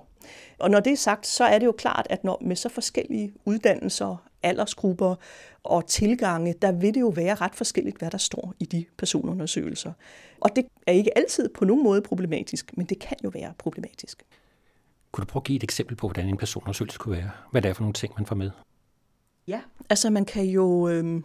Og 0.59 0.71
når 0.71 0.81
det 0.81 0.93
er 0.93 0.97
sagt, 0.97 1.27
så 1.27 1.45
er 1.45 1.59
det 1.59 1.67
jo 1.67 1.73
klart, 1.73 2.07
at 2.11 2.25
når 2.25 2.43
med 2.45 2.57
så 2.57 2.69
forskellige 2.69 3.33
uddannelser, 3.45 4.17
aldersgrupper 4.43 5.15
og 5.63 5.87
tilgange, 5.87 6.55
der 6.63 6.73
vil 6.73 6.95
det 6.95 7.01
jo 7.01 7.09
være 7.09 7.35
ret 7.35 7.55
forskelligt, 7.55 7.99
hvad 7.99 8.11
der 8.11 8.19
står 8.19 8.55
i 8.61 8.65
de 8.65 8.85
personundersøgelser. 8.99 9.93
Og 10.41 10.57
det 10.57 10.67
er 10.87 10.93
ikke 10.93 11.19
altid 11.19 11.49
på 11.49 11.65
nogen 11.65 11.83
måde 11.83 12.03
problematisk, 12.03 12.77
men 12.77 12.87
det 12.87 12.99
kan 12.99 13.17
jo 13.25 13.31
være 13.35 13.53
problematisk. 13.59 14.23
Kunne 15.13 15.23
du 15.23 15.27
prøve 15.27 15.41
at 15.41 15.45
give 15.45 15.57
et 15.57 15.63
eksempel 15.63 15.97
på, 15.97 16.07
hvordan 16.07 16.29
en 16.29 16.37
personundersøgelse 16.37 16.99
kunne 16.99 17.17
være? 17.17 17.31
Hvad 17.51 17.63
det 17.63 17.69
er 17.69 17.73
for 17.73 17.83
nogle 17.83 17.95
ting, 17.95 18.13
man 18.17 18.27
får 18.27 18.35
med? 18.35 18.51
Ja, 19.49 19.61
altså 19.91 20.11
man 20.11 20.25
kan 20.25 20.45
jo 20.45 20.89
øh, 20.89 21.23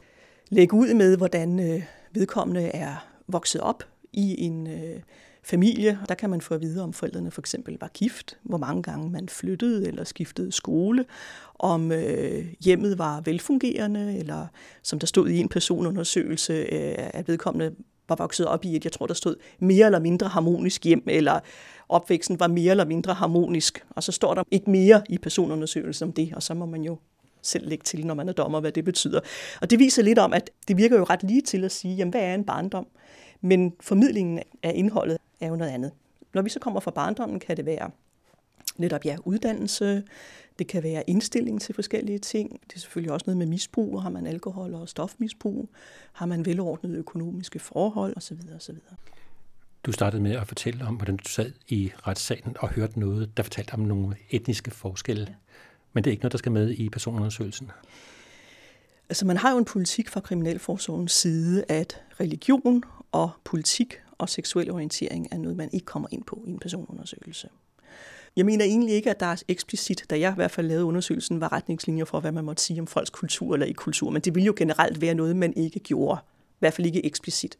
lægge 0.50 0.74
ud 0.74 0.94
med, 0.94 1.18
hvordan 1.18 1.60
øh, 1.60 1.84
vedkommende 2.14 2.62
er 2.62 3.08
vokset 3.28 3.62
op 3.62 3.84
i 4.14 4.46
en 4.46 4.68
øh, 4.68 5.02
familie. 5.44 6.00
Der 6.10 6.16
kan 6.16 6.30
man 6.30 6.42
få 6.42 6.54
at 6.54 6.62
vide, 6.62 6.84
om 6.84 6.94
forældrene 6.94 7.32
for 7.32 7.42
eksempel 7.42 7.78
var 7.82 7.88
gift, 7.88 8.38
hvor 8.44 8.58
mange 8.58 8.84
gange 8.84 9.10
man 9.10 9.30
flyttede 9.30 9.88
eller 9.88 10.04
skiftede 10.04 10.52
skole, 10.52 11.06
om 11.60 11.92
øh, 11.92 12.46
hjemmet 12.66 12.98
var 12.98 13.22
velfungerende, 13.22 14.18
eller 14.18 14.48
som 14.84 15.00
der 15.00 15.08
stod 15.08 15.30
i 15.30 15.40
en 15.40 15.50
personundersøgelse, 15.50 16.54
øh, 16.54 16.96
at 16.98 17.28
vedkommende 17.28 17.76
var 18.10 18.16
vokset 18.16 18.46
op 18.46 18.66
i 18.66 18.76
et, 18.76 18.84
jeg 18.84 18.92
tror, 18.92 19.08
der 19.08 19.14
stod 19.14 19.36
mere 19.60 19.86
eller 19.86 20.00
mindre 20.00 20.28
harmonisk 20.28 20.84
hjem, 20.84 21.04
eller 21.08 21.40
opvæksten 21.90 22.40
var 22.40 22.48
mere 22.48 22.72
eller 22.72 22.86
mindre 22.86 23.14
harmonisk. 23.14 23.86
Og 23.90 24.04
så 24.04 24.12
står 24.12 24.34
der 24.34 24.44
ikke 24.52 24.70
mere 24.70 25.02
i 25.10 25.18
personundersøgelsen 25.18 26.08
om 26.08 26.14
det, 26.14 26.34
og 26.36 26.44
så 26.44 26.54
må 26.54 26.66
man 26.66 26.82
jo 26.82 26.98
selv 27.42 27.70
lægge 27.70 27.84
til, 27.84 28.06
når 28.06 28.14
man 28.14 28.30
er 28.30 28.34
dommer, 28.34 28.60
hvad 28.60 28.72
det 28.72 28.86
betyder. 28.86 29.20
Og 29.62 29.70
det 29.70 29.80
viser 29.80 30.04
lidt 30.04 30.20
om, 30.20 30.34
at 30.34 30.50
det 30.68 30.78
virker 30.78 30.98
jo 30.98 31.04
ret 31.04 31.24
lige 31.24 31.42
til 31.42 31.64
at 31.64 31.72
sige, 31.72 31.96
jamen, 31.96 32.12
hvad 32.12 32.22
er 32.22 32.34
en 32.34 32.44
barndom? 32.44 32.88
Men 33.42 33.74
formidlingen 33.82 34.40
af 34.64 34.72
indholdet 34.76 35.18
er 35.40 35.48
jo 35.48 35.56
noget 35.56 35.72
andet. 35.72 35.92
Når 36.34 36.42
vi 36.42 36.50
så 36.50 36.60
kommer 36.60 36.80
fra 36.80 36.92
barndommen, 36.92 37.40
kan 37.40 37.58
det 37.58 37.66
være 37.66 37.92
netop 38.78 39.06
ja, 39.06 39.18
uddannelse, 39.26 40.04
det 40.60 40.68
kan 40.68 40.84
være 40.84 41.10
indstilling 41.10 41.62
til 41.62 41.76
forskellige 41.76 42.20
ting. 42.20 42.62
Det 42.68 42.76
er 42.76 42.80
selvfølgelig 42.80 43.12
også 43.12 43.24
noget 43.28 43.38
med 43.38 43.46
misbrug. 43.46 44.02
Har 44.02 44.10
man 44.10 44.28
alkohol 44.28 44.74
og 44.74 44.90
stofmisbrug? 44.90 45.70
Har 46.14 46.26
man 46.26 46.46
velordnede 46.46 46.98
økonomiske 46.98 47.60
forhold 47.60 48.14
osv. 48.18 48.38
osv. 48.56 48.76
Du 49.84 49.92
startede 49.92 50.22
med 50.22 50.32
at 50.32 50.48
fortælle 50.48 50.86
om, 50.86 50.96
hvordan 50.96 51.18
du 51.18 51.30
sad 51.30 51.52
i 51.68 51.92
retssalen 52.08 52.56
og 52.60 52.70
hørte 52.70 53.00
noget, 53.00 53.38
der 53.38 53.44
fortalte 53.44 53.74
om 53.74 53.80
nogle 53.80 54.16
etniske 54.30 54.72
forskelle. 54.72 55.28
Ja. 55.30 55.34
Men 55.94 56.04
det 56.04 56.10
er 56.10 56.12
ikke 56.12 56.24
noget, 56.24 56.32
der 56.32 56.38
skal 56.38 56.52
med 56.52 56.72
i 56.72 56.90
personundersøgelsen? 56.90 57.72
Altså 59.10 59.26
man 59.26 59.38
har 59.38 59.52
jo 59.52 59.58
en 59.58 59.66
politik 59.66 60.10
fra 60.10 60.20
Kriminalforsorgens 60.20 61.12
side, 61.12 61.64
at 61.68 62.02
religion 62.20 62.84
og 63.12 63.30
politik 63.44 64.00
og 64.18 64.30
seksuel 64.30 64.72
orientering 64.72 65.28
er 65.32 65.38
noget, 65.38 65.58
man 65.58 65.70
ikke 65.74 65.86
kommer 65.86 66.08
ind 66.12 66.24
på 66.24 66.44
i 66.48 66.50
en 66.50 66.60
personundersøgelse. 66.60 67.50
Jeg 68.36 68.46
mener 68.46 68.66
egentlig 68.66 68.96
ikke, 68.96 69.10
at 69.10 69.20
der 69.20 69.26
er 69.26 69.44
eksplicit, 69.48 70.06
da 70.10 70.20
jeg 70.20 70.32
i 70.32 70.36
hvert 70.36 70.52
fald 70.52 70.68
lavede 70.68 70.86
undersøgelsen, 70.86 71.42
var 71.42 71.54
retningslinjer 71.54 72.06
for, 72.06 72.20
hvad 72.20 72.32
man 72.32 72.44
måtte 72.44 72.64
sige 72.64 72.82
om 72.82 72.88
folks 72.88 73.10
kultur 73.10 73.54
eller 73.54 73.66
ikke 73.66 73.78
kultur, 73.78 74.10
men 74.10 74.22
det 74.22 74.36
ville 74.36 74.46
jo 74.46 74.54
generelt 74.58 75.02
være 75.02 75.14
noget, 75.14 75.36
man 75.36 75.54
ikke 75.54 75.80
gjorde 75.80 76.20
hvert 76.60 76.74
fald 76.74 76.88
ikke 76.88 77.06
eksplicit. 77.06 77.58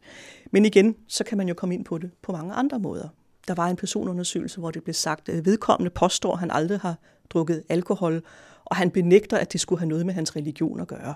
Men 0.50 0.64
igen, 0.64 0.96
så 1.06 1.24
kan 1.24 1.38
man 1.38 1.48
jo 1.48 1.54
komme 1.54 1.74
ind 1.74 1.84
på 1.84 1.98
det 1.98 2.10
på 2.22 2.32
mange 2.32 2.54
andre 2.54 2.78
måder. 2.78 3.08
Der 3.50 3.54
var 3.54 3.68
en 3.68 3.76
personundersøgelse, 3.76 4.60
hvor 4.60 4.70
det 4.70 4.84
blev 4.84 4.94
sagt, 4.94 5.28
at 5.28 5.44
vedkommende 5.44 5.90
påstår, 5.90 6.32
at 6.32 6.38
han 6.38 6.50
aldrig 6.50 6.80
har 6.80 6.94
drukket 7.30 7.62
alkohol, 7.68 8.22
og 8.64 8.76
han 8.76 8.90
benægter, 8.90 9.36
at 9.36 9.52
det 9.52 9.60
skulle 9.60 9.78
have 9.78 9.88
noget 9.88 10.06
med 10.06 10.14
hans 10.14 10.36
religion 10.36 10.80
at 10.80 10.88
gøre. 10.88 11.14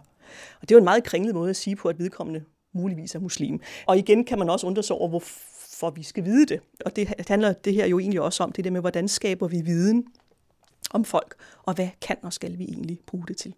Og 0.61 0.61
det 0.61 0.71
er 0.71 0.75
jo 0.75 0.79
en 0.79 0.85
meget 0.85 1.05
kringlet 1.05 1.35
måde 1.35 1.51
at 1.51 1.57
sige 1.57 1.77
på, 1.77 1.89
at 1.89 1.99
vedkommende 1.99 2.45
muligvis 2.73 3.15
er 3.15 3.19
muslim. 3.19 3.61
Og 3.87 3.99
igen 3.99 4.25
kan 4.25 4.39
man 4.39 4.51
også 4.51 4.67
undre 4.67 4.83
sig 4.83 4.97
over, 4.97 5.09
hvorfor 5.09 5.91
vi 5.91 6.03
skal 6.03 6.25
vide 6.25 6.47
det. 6.47 6.61
Og 6.85 6.97
det 6.97 7.15
handler 7.29 7.53
det 7.53 7.75
her 7.75 7.87
jo 7.87 7.99
egentlig 7.99 8.21
også 8.21 8.43
om, 8.43 8.53
det 8.53 8.65
der 8.65 8.71
med, 8.71 8.81
hvordan 8.81 9.09
skaber 9.09 9.49
vi 9.49 9.61
viden 9.61 10.07
om 10.91 11.05
folk, 11.05 11.35
og 11.63 11.75
hvad 11.75 11.89
kan 12.01 12.17
og 12.23 12.33
skal 12.33 12.59
vi 12.59 12.65
egentlig 12.65 12.99
bruge 13.07 13.27
det 13.29 13.37
til. 13.37 13.55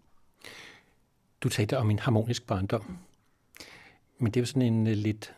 Du 1.41 1.49
talte 1.49 1.77
om 1.77 1.91
en 1.91 1.99
harmonisk 1.99 2.47
barndom. 2.47 2.97
Men 4.17 4.31
det 4.31 4.39
er 4.39 4.41
jo 4.41 4.45
sådan 4.45 4.61
en 4.61 4.87
øh, 4.87 4.93
lidt 4.93 5.33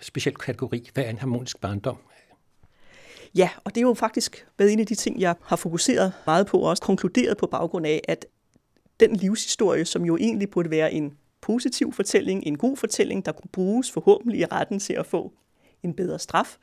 speciel 0.00 0.34
kategori. 0.34 0.90
Hvad 0.94 1.04
er 1.04 1.10
en 1.10 1.18
harmonisk 1.18 1.60
barndom? 1.60 1.98
Ja, 3.34 3.50
og 3.64 3.74
det 3.74 3.80
er 3.80 3.82
jo 3.82 3.94
faktisk 3.94 4.46
været 4.58 4.72
en 4.72 4.80
af 4.80 4.86
de 4.86 4.94
ting, 4.94 5.20
jeg 5.20 5.34
har 5.42 5.56
fokuseret 5.56 6.12
meget 6.26 6.46
på, 6.46 6.58
og 6.58 6.68
også 6.68 6.82
konkluderet 6.82 7.36
på 7.36 7.46
baggrund 7.46 7.86
af, 7.86 8.00
at 8.08 8.26
den 9.00 9.16
livshistorie, 9.16 9.84
som 9.84 10.04
jo 10.04 10.16
egentlig 10.16 10.50
burde 10.50 10.70
være 10.70 10.92
en 10.92 11.12
positiv 11.40 11.92
fortælling, 11.92 12.46
en 12.46 12.58
god 12.58 12.76
fortælling, 12.76 13.26
der 13.26 13.32
kunne 13.32 13.50
bruges 13.52 13.90
forhåbentlig 13.90 14.40
i 14.40 14.44
retten 14.44 14.78
til 14.78 14.92
at 14.92 15.06
få 15.06 15.32
en 15.82 15.94
bedre 15.94 16.18
straf, 16.18 16.56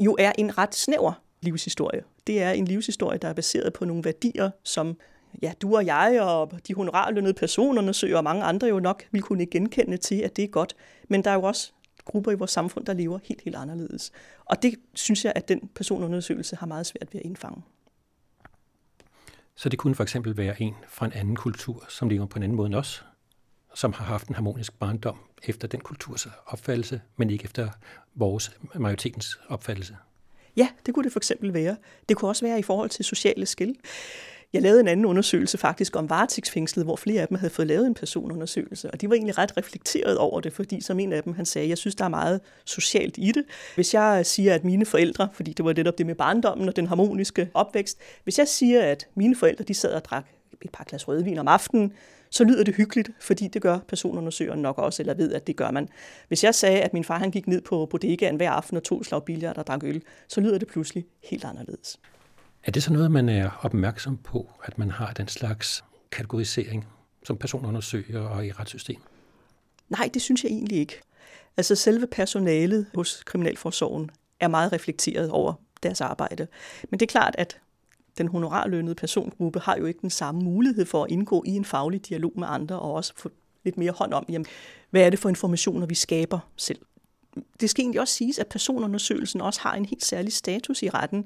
jo 0.00 0.16
er 0.18 0.32
en 0.38 0.58
ret 0.58 0.74
snæver 0.74 1.12
livshistorie. 1.42 2.02
Det 2.26 2.42
er 2.42 2.50
en 2.50 2.64
livshistorie, 2.64 3.18
der 3.18 3.28
er 3.28 3.32
baseret 3.32 3.72
på 3.72 3.84
nogle 3.84 4.04
værdier, 4.04 4.50
som 4.64 4.96
ja, 5.42 5.52
du 5.62 5.76
og 5.76 5.86
jeg 5.86 6.18
og 6.22 6.52
de 6.68 6.74
honorarlønnede 6.74 7.34
personundersøger 7.34 8.16
og 8.16 8.24
mange 8.24 8.44
andre 8.44 8.68
jo 8.68 8.80
nok 8.80 9.02
vil 9.12 9.22
kunne 9.22 9.46
genkende 9.46 9.96
til, 9.96 10.14
at 10.14 10.36
det 10.36 10.44
er 10.44 10.48
godt. 10.48 10.76
Men 11.08 11.24
der 11.24 11.30
er 11.30 11.34
jo 11.34 11.42
også 11.42 11.72
grupper 12.10 12.30
i 12.30 12.34
vores 12.34 12.50
samfund, 12.50 12.86
der 12.86 12.92
lever 12.92 13.18
helt, 13.24 13.40
helt 13.40 13.56
anderledes. 13.56 14.12
Og 14.44 14.62
det 14.62 14.74
synes 14.94 15.24
jeg, 15.24 15.32
at 15.36 15.48
den 15.48 15.70
personundersøgelse 15.74 16.56
har 16.56 16.66
meget 16.66 16.86
svært 16.86 17.08
ved 17.12 17.20
at 17.20 17.26
indfange. 17.26 17.62
Så 19.54 19.68
det 19.68 19.78
kunne 19.78 19.94
for 19.94 20.02
eksempel 20.02 20.36
være 20.36 20.62
en 20.62 20.74
fra 20.88 21.06
en 21.06 21.12
anden 21.12 21.36
kultur, 21.36 21.84
som 21.88 22.08
lever 22.08 22.26
på 22.26 22.38
en 22.38 22.42
anden 22.42 22.56
måde 22.56 22.66
end 22.66 22.74
os, 22.74 23.04
som 23.74 23.92
har 23.92 24.04
haft 24.04 24.28
en 24.28 24.34
harmonisk 24.34 24.78
barndom 24.78 25.18
efter 25.42 25.68
den 25.68 25.80
kulturs 25.80 26.28
opfattelse, 26.46 27.00
men 27.16 27.30
ikke 27.30 27.44
efter 27.44 27.68
vores 28.14 28.58
majoritetens 28.74 29.38
opfattelse. 29.48 29.96
Ja, 30.56 30.68
det 30.86 30.94
kunne 30.94 31.04
det 31.04 31.12
for 31.12 31.20
eksempel 31.20 31.54
være. 31.54 31.76
Det 32.08 32.16
kunne 32.16 32.28
også 32.28 32.44
være 32.44 32.58
i 32.58 32.62
forhold 32.62 32.90
til 32.90 33.04
sociale 33.04 33.46
skil. 33.46 33.76
Jeg 34.52 34.62
lavede 34.62 34.80
en 34.80 34.88
anden 34.88 35.06
undersøgelse 35.06 35.58
faktisk 35.58 35.96
om 35.96 36.10
varetægtsfængslet, 36.10 36.84
hvor 36.84 36.96
flere 36.96 37.22
af 37.22 37.28
dem 37.28 37.36
havde 37.36 37.52
fået 37.52 37.68
lavet 37.68 37.86
en 37.86 37.94
personundersøgelse, 37.94 38.90
og 38.90 39.00
de 39.00 39.08
var 39.08 39.14
egentlig 39.14 39.38
ret 39.38 39.56
reflekteret 39.56 40.18
over 40.18 40.40
det, 40.40 40.52
fordi 40.52 40.80
som 40.80 41.00
en 41.00 41.12
af 41.12 41.22
dem 41.22 41.34
han 41.34 41.46
sagde, 41.46 41.68
jeg 41.68 41.78
synes, 41.78 41.94
der 41.94 42.04
er 42.04 42.08
meget 42.08 42.40
socialt 42.64 43.14
i 43.18 43.32
det. 43.32 43.44
Hvis 43.74 43.94
jeg 43.94 44.26
siger, 44.26 44.54
at 44.54 44.64
mine 44.64 44.86
forældre, 44.86 45.28
fordi 45.32 45.52
det 45.52 45.64
var 45.64 45.72
netop 45.72 45.98
det 45.98 46.06
med 46.06 46.14
barndommen 46.14 46.68
og 46.68 46.76
den 46.76 46.86
harmoniske 46.86 47.50
opvækst, 47.54 47.98
hvis 48.24 48.38
jeg 48.38 48.48
siger, 48.48 48.82
at 48.82 49.08
mine 49.14 49.36
forældre 49.36 49.64
de 49.64 49.74
sad 49.74 49.92
og 49.92 50.04
drak 50.04 50.26
et 50.62 50.70
par 50.72 50.84
glas 50.84 51.08
rødvin 51.08 51.38
om 51.38 51.48
aftenen, 51.48 51.92
så 52.30 52.44
lyder 52.44 52.64
det 52.64 52.74
hyggeligt, 52.74 53.10
fordi 53.20 53.48
det 53.48 53.62
gør 53.62 53.78
personundersøgeren 53.88 54.62
nok 54.62 54.78
også, 54.78 55.02
eller 55.02 55.14
ved, 55.14 55.32
at 55.32 55.46
det 55.46 55.56
gør 55.56 55.70
man. 55.70 55.88
Hvis 56.28 56.44
jeg 56.44 56.54
sagde, 56.54 56.80
at 56.80 56.92
min 56.92 57.04
far 57.04 57.18
han 57.18 57.30
gik 57.30 57.46
ned 57.46 57.60
på 57.60 57.86
bodegaen 57.86 58.36
hver 58.36 58.50
aften 58.50 58.76
og 58.76 58.82
tog 58.82 59.04
slag 59.04 59.24
billard 59.24 59.58
og 59.58 59.66
drak 59.66 59.84
øl, 59.84 60.02
så 60.28 60.40
lyder 60.40 60.58
det 60.58 60.68
pludselig 60.68 61.04
helt 61.24 61.44
anderledes. 61.44 61.98
Er 62.64 62.70
det 62.70 62.82
så 62.82 62.92
noget, 62.92 63.10
man 63.10 63.28
er 63.28 63.50
opmærksom 63.62 64.16
på, 64.16 64.50
at 64.64 64.78
man 64.78 64.90
har 64.90 65.12
den 65.12 65.28
slags 65.28 65.84
kategorisering 66.12 66.86
som 67.24 67.36
personundersøger 67.36 68.20
og 68.20 68.46
i 68.46 68.52
retssystemet? 68.52 69.02
Nej, 69.88 70.10
det 70.14 70.22
synes 70.22 70.44
jeg 70.44 70.50
egentlig 70.50 70.78
ikke. 70.78 71.00
Altså 71.56 71.74
selve 71.74 72.06
personalet 72.06 72.86
hos 72.94 73.22
Kriminalforsorgen 73.26 74.10
er 74.40 74.48
meget 74.48 74.72
reflekteret 74.72 75.30
over 75.30 75.54
deres 75.82 76.00
arbejde. 76.00 76.46
Men 76.90 77.00
det 77.00 77.06
er 77.06 77.10
klart, 77.10 77.34
at 77.38 77.60
den 78.18 78.28
honorarlønnede 78.28 78.94
persongruppe 78.94 79.60
har 79.60 79.76
jo 79.76 79.84
ikke 79.84 80.00
den 80.00 80.10
samme 80.10 80.42
mulighed 80.42 80.86
for 80.86 81.04
at 81.04 81.10
indgå 81.10 81.44
i 81.46 81.50
en 81.50 81.64
faglig 81.64 82.08
dialog 82.08 82.32
med 82.36 82.46
andre 82.50 82.78
og 82.78 82.94
også 82.94 83.12
få 83.16 83.30
lidt 83.64 83.78
mere 83.78 83.92
hånd 83.92 84.14
om, 84.14 84.24
jamen, 84.28 84.46
hvad 84.90 85.02
er 85.02 85.10
det 85.10 85.18
for 85.18 85.28
informationer, 85.28 85.86
vi 85.86 85.94
skaber 85.94 86.38
selv 86.56 86.78
det 87.60 87.70
skal 87.70 87.82
egentlig 87.82 88.00
også 88.00 88.14
siges, 88.14 88.38
at 88.38 88.46
personundersøgelsen 88.46 89.40
også 89.40 89.60
har 89.60 89.74
en 89.74 89.84
helt 89.84 90.04
særlig 90.04 90.32
status 90.32 90.82
i 90.82 90.88
retten. 90.88 91.24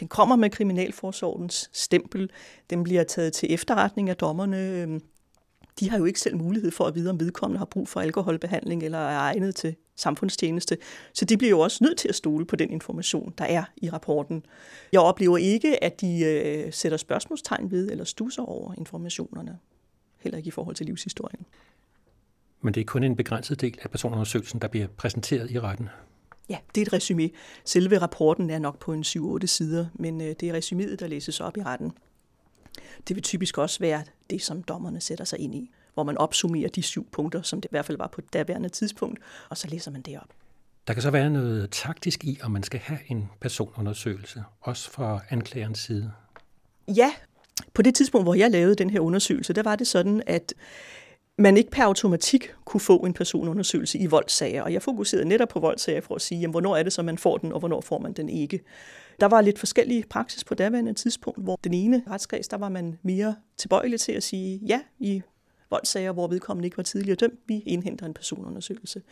Den 0.00 0.08
kommer 0.08 0.36
med 0.36 0.50
Kriminalforsorgens 0.50 1.70
stempel. 1.72 2.30
Den 2.70 2.84
bliver 2.84 3.04
taget 3.04 3.32
til 3.32 3.52
efterretning 3.52 4.10
af 4.10 4.16
dommerne. 4.16 4.68
Øhm, 4.68 5.02
de 5.80 5.90
har 5.90 5.98
jo 5.98 6.04
ikke 6.04 6.20
selv 6.20 6.36
mulighed 6.36 6.70
for 6.70 6.84
at 6.84 6.94
vide, 6.94 7.10
om 7.10 7.20
vedkommende 7.20 7.58
har 7.58 7.64
brug 7.64 7.88
for 7.88 8.00
alkoholbehandling 8.00 8.82
eller 8.82 8.98
er 8.98 9.18
egnet 9.18 9.54
til 9.54 9.76
samfundstjeneste. 9.96 10.78
Så 11.12 11.24
de 11.24 11.36
bliver 11.36 11.50
jo 11.50 11.60
også 11.60 11.84
nødt 11.84 11.98
til 11.98 12.08
at 12.08 12.14
stole 12.14 12.46
på 12.46 12.56
den 12.56 12.70
information, 12.70 13.34
der 13.38 13.44
er 13.44 13.64
i 13.76 13.90
rapporten. 13.90 14.46
Jeg 14.92 15.00
oplever 15.00 15.38
ikke, 15.38 15.84
at 15.84 16.00
de 16.00 16.24
øh, 16.24 16.72
sætter 16.72 16.98
spørgsmålstegn 16.98 17.70
ved 17.70 17.90
eller 17.90 18.04
stusser 18.04 18.42
over 18.42 18.74
informationerne. 18.78 19.58
Heller 20.18 20.38
ikke 20.38 20.48
i 20.48 20.50
forhold 20.50 20.76
til 20.76 20.86
livshistorien. 20.86 21.46
Men 22.64 22.74
det 22.74 22.80
er 22.80 22.84
kun 22.84 23.02
en 23.02 23.16
begrænset 23.16 23.60
del 23.60 23.78
af 23.82 23.90
personundersøgelsen, 23.90 24.60
der 24.60 24.68
bliver 24.68 24.86
præsenteret 24.86 25.50
i 25.50 25.60
retten. 25.60 25.88
Ja, 26.48 26.58
det 26.74 26.80
er 26.80 26.86
et 26.86 26.92
resume. 26.92 27.30
Selve 27.64 27.98
rapporten 27.98 28.50
er 28.50 28.58
nok 28.58 28.78
på 28.78 28.92
en 28.92 29.02
7-8 29.02 29.46
sider, 29.46 29.86
men 29.94 30.20
øh, 30.20 30.34
det 30.40 30.42
er 30.42 30.58
resuméet, 30.58 30.96
der 30.96 31.06
læses 31.06 31.40
op 31.40 31.56
i 31.56 31.62
retten. 31.62 31.92
Det 33.08 33.16
vil 33.16 33.22
typisk 33.22 33.58
også 33.58 33.80
være 33.80 34.02
det, 34.30 34.42
som 34.42 34.62
dommerne 34.62 35.00
sætter 35.00 35.24
sig 35.24 35.38
ind 35.38 35.54
i, 35.54 35.70
hvor 35.94 36.02
man 36.02 36.18
opsummerer 36.18 36.68
de 36.68 36.82
syv 36.82 37.06
punkter, 37.10 37.42
som 37.42 37.60
det 37.60 37.68
i 37.68 37.72
hvert 37.72 37.84
fald 37.84 37.98
var 37.98 38.06
på 38.06 38.20
det 38.20 38.32
daværende 38.32 38.68
tidspunkt, 38.68 39.18
og 39.48 39.56
så 39.56 39.68
læser 39.68 39.90
man 39.90 40.02
det 40.02 40.16
op. 40.16 40.28
Der 40.86 40.92
kan 40.92 41.02
så 41.02 41.10
være 41.10 41.30
noget 41.30 41.70
taktisk 41.70 42.24
i, 42.24 42.38
om 42.42 42.50
man 42.50 42.62
skal 42.62 42.80
have 42.80 42.98
en 43.08 43.30
personundersøgelse, 43.40 44.44
også 44.60 44.90
fra 44.90 45.20
anklagerens 45.30 45.78
side. 45.78 46.12
Ja, 46.88 47.12
på 47.74 47.82
det 47.82 47.94
tidspunkt, 47.94 48.24
hvor 48.24 48.34
jeg 48.34 48.50
lavede 48.50 48.74
den 48.74 48.90
her 48.90 49.00
undersøgelse, 49.00 49.52
der 49.52 49.62
var 49.62 49.76
det 49.76 49.86
sådan, 49.86 50.22
at 50.26 50.54
man 51.38 51.56
ikke 51.56 51.70
per 51.70 51.84
automatik 51.84 52.54
kunne 52.64 52.80
få 52.80 52.96
en 52.96 53.12
personundersøgelse 53.12 53.98
i 53.98 54.06
voldssager. 54.06 54.62
Og 54.62 54.72
jeg 54.72 54.82
fokuserede 54.82 55.28
netop 55.28 55.48
på 55.48 55.60
voldssager 55.60 56.00
for 56.00 56.14
at 56.14 56.22
sige, 56.22 56.40
jamen, 56.40 56.50
hvornår 56.50 56.76
er 56.76 56.82
det 56.82 56.92
så, 56.92 57.02
man 57.02 57.18
får 57.18 57.38
den, 57.38 57.52
og 57.52 57.58
hvornår 57.58 57.80
får 57.80 57.98
man 57.98 58.12
den 58.12 58.28
ikke. 58.28 58.60
Der 59.20 59.26
var 59.26 59.40
lidt 59.40 59.58
forskellige 59.58 60.04
praksis 60.10 60.44
på 60.44 60.54
daværende 60.54 60.92
tidspunkt, 60.92 61.42
hvor 61.42 61.58
den 61.64 61.74
ene 61.74 62.02
retskreds, 62.10 62.48
der 62.48 62.56
var 62.56 62.68
man 62.68 62.98
mere 63.02 63.36
tilbøjelig 63.56 64.00
til 64.00 64.12
at 64.12 64.22
sige, 64.22 64.60
ja, 64.66 64.80
i 64.98 65.22
voldssager, 65.70 66.12
hvor 66.12 66.26
vedkommende 66.26 66.66
ikke 66.66 66.76
var 66.76 66.82
tidligere 66.82 67.16
dømt, 67.16 67.40
vi 67.46 67.58
indhenter 67.66 68.06
en 68.06 68.14
personundersøgelse. 68.14 69.02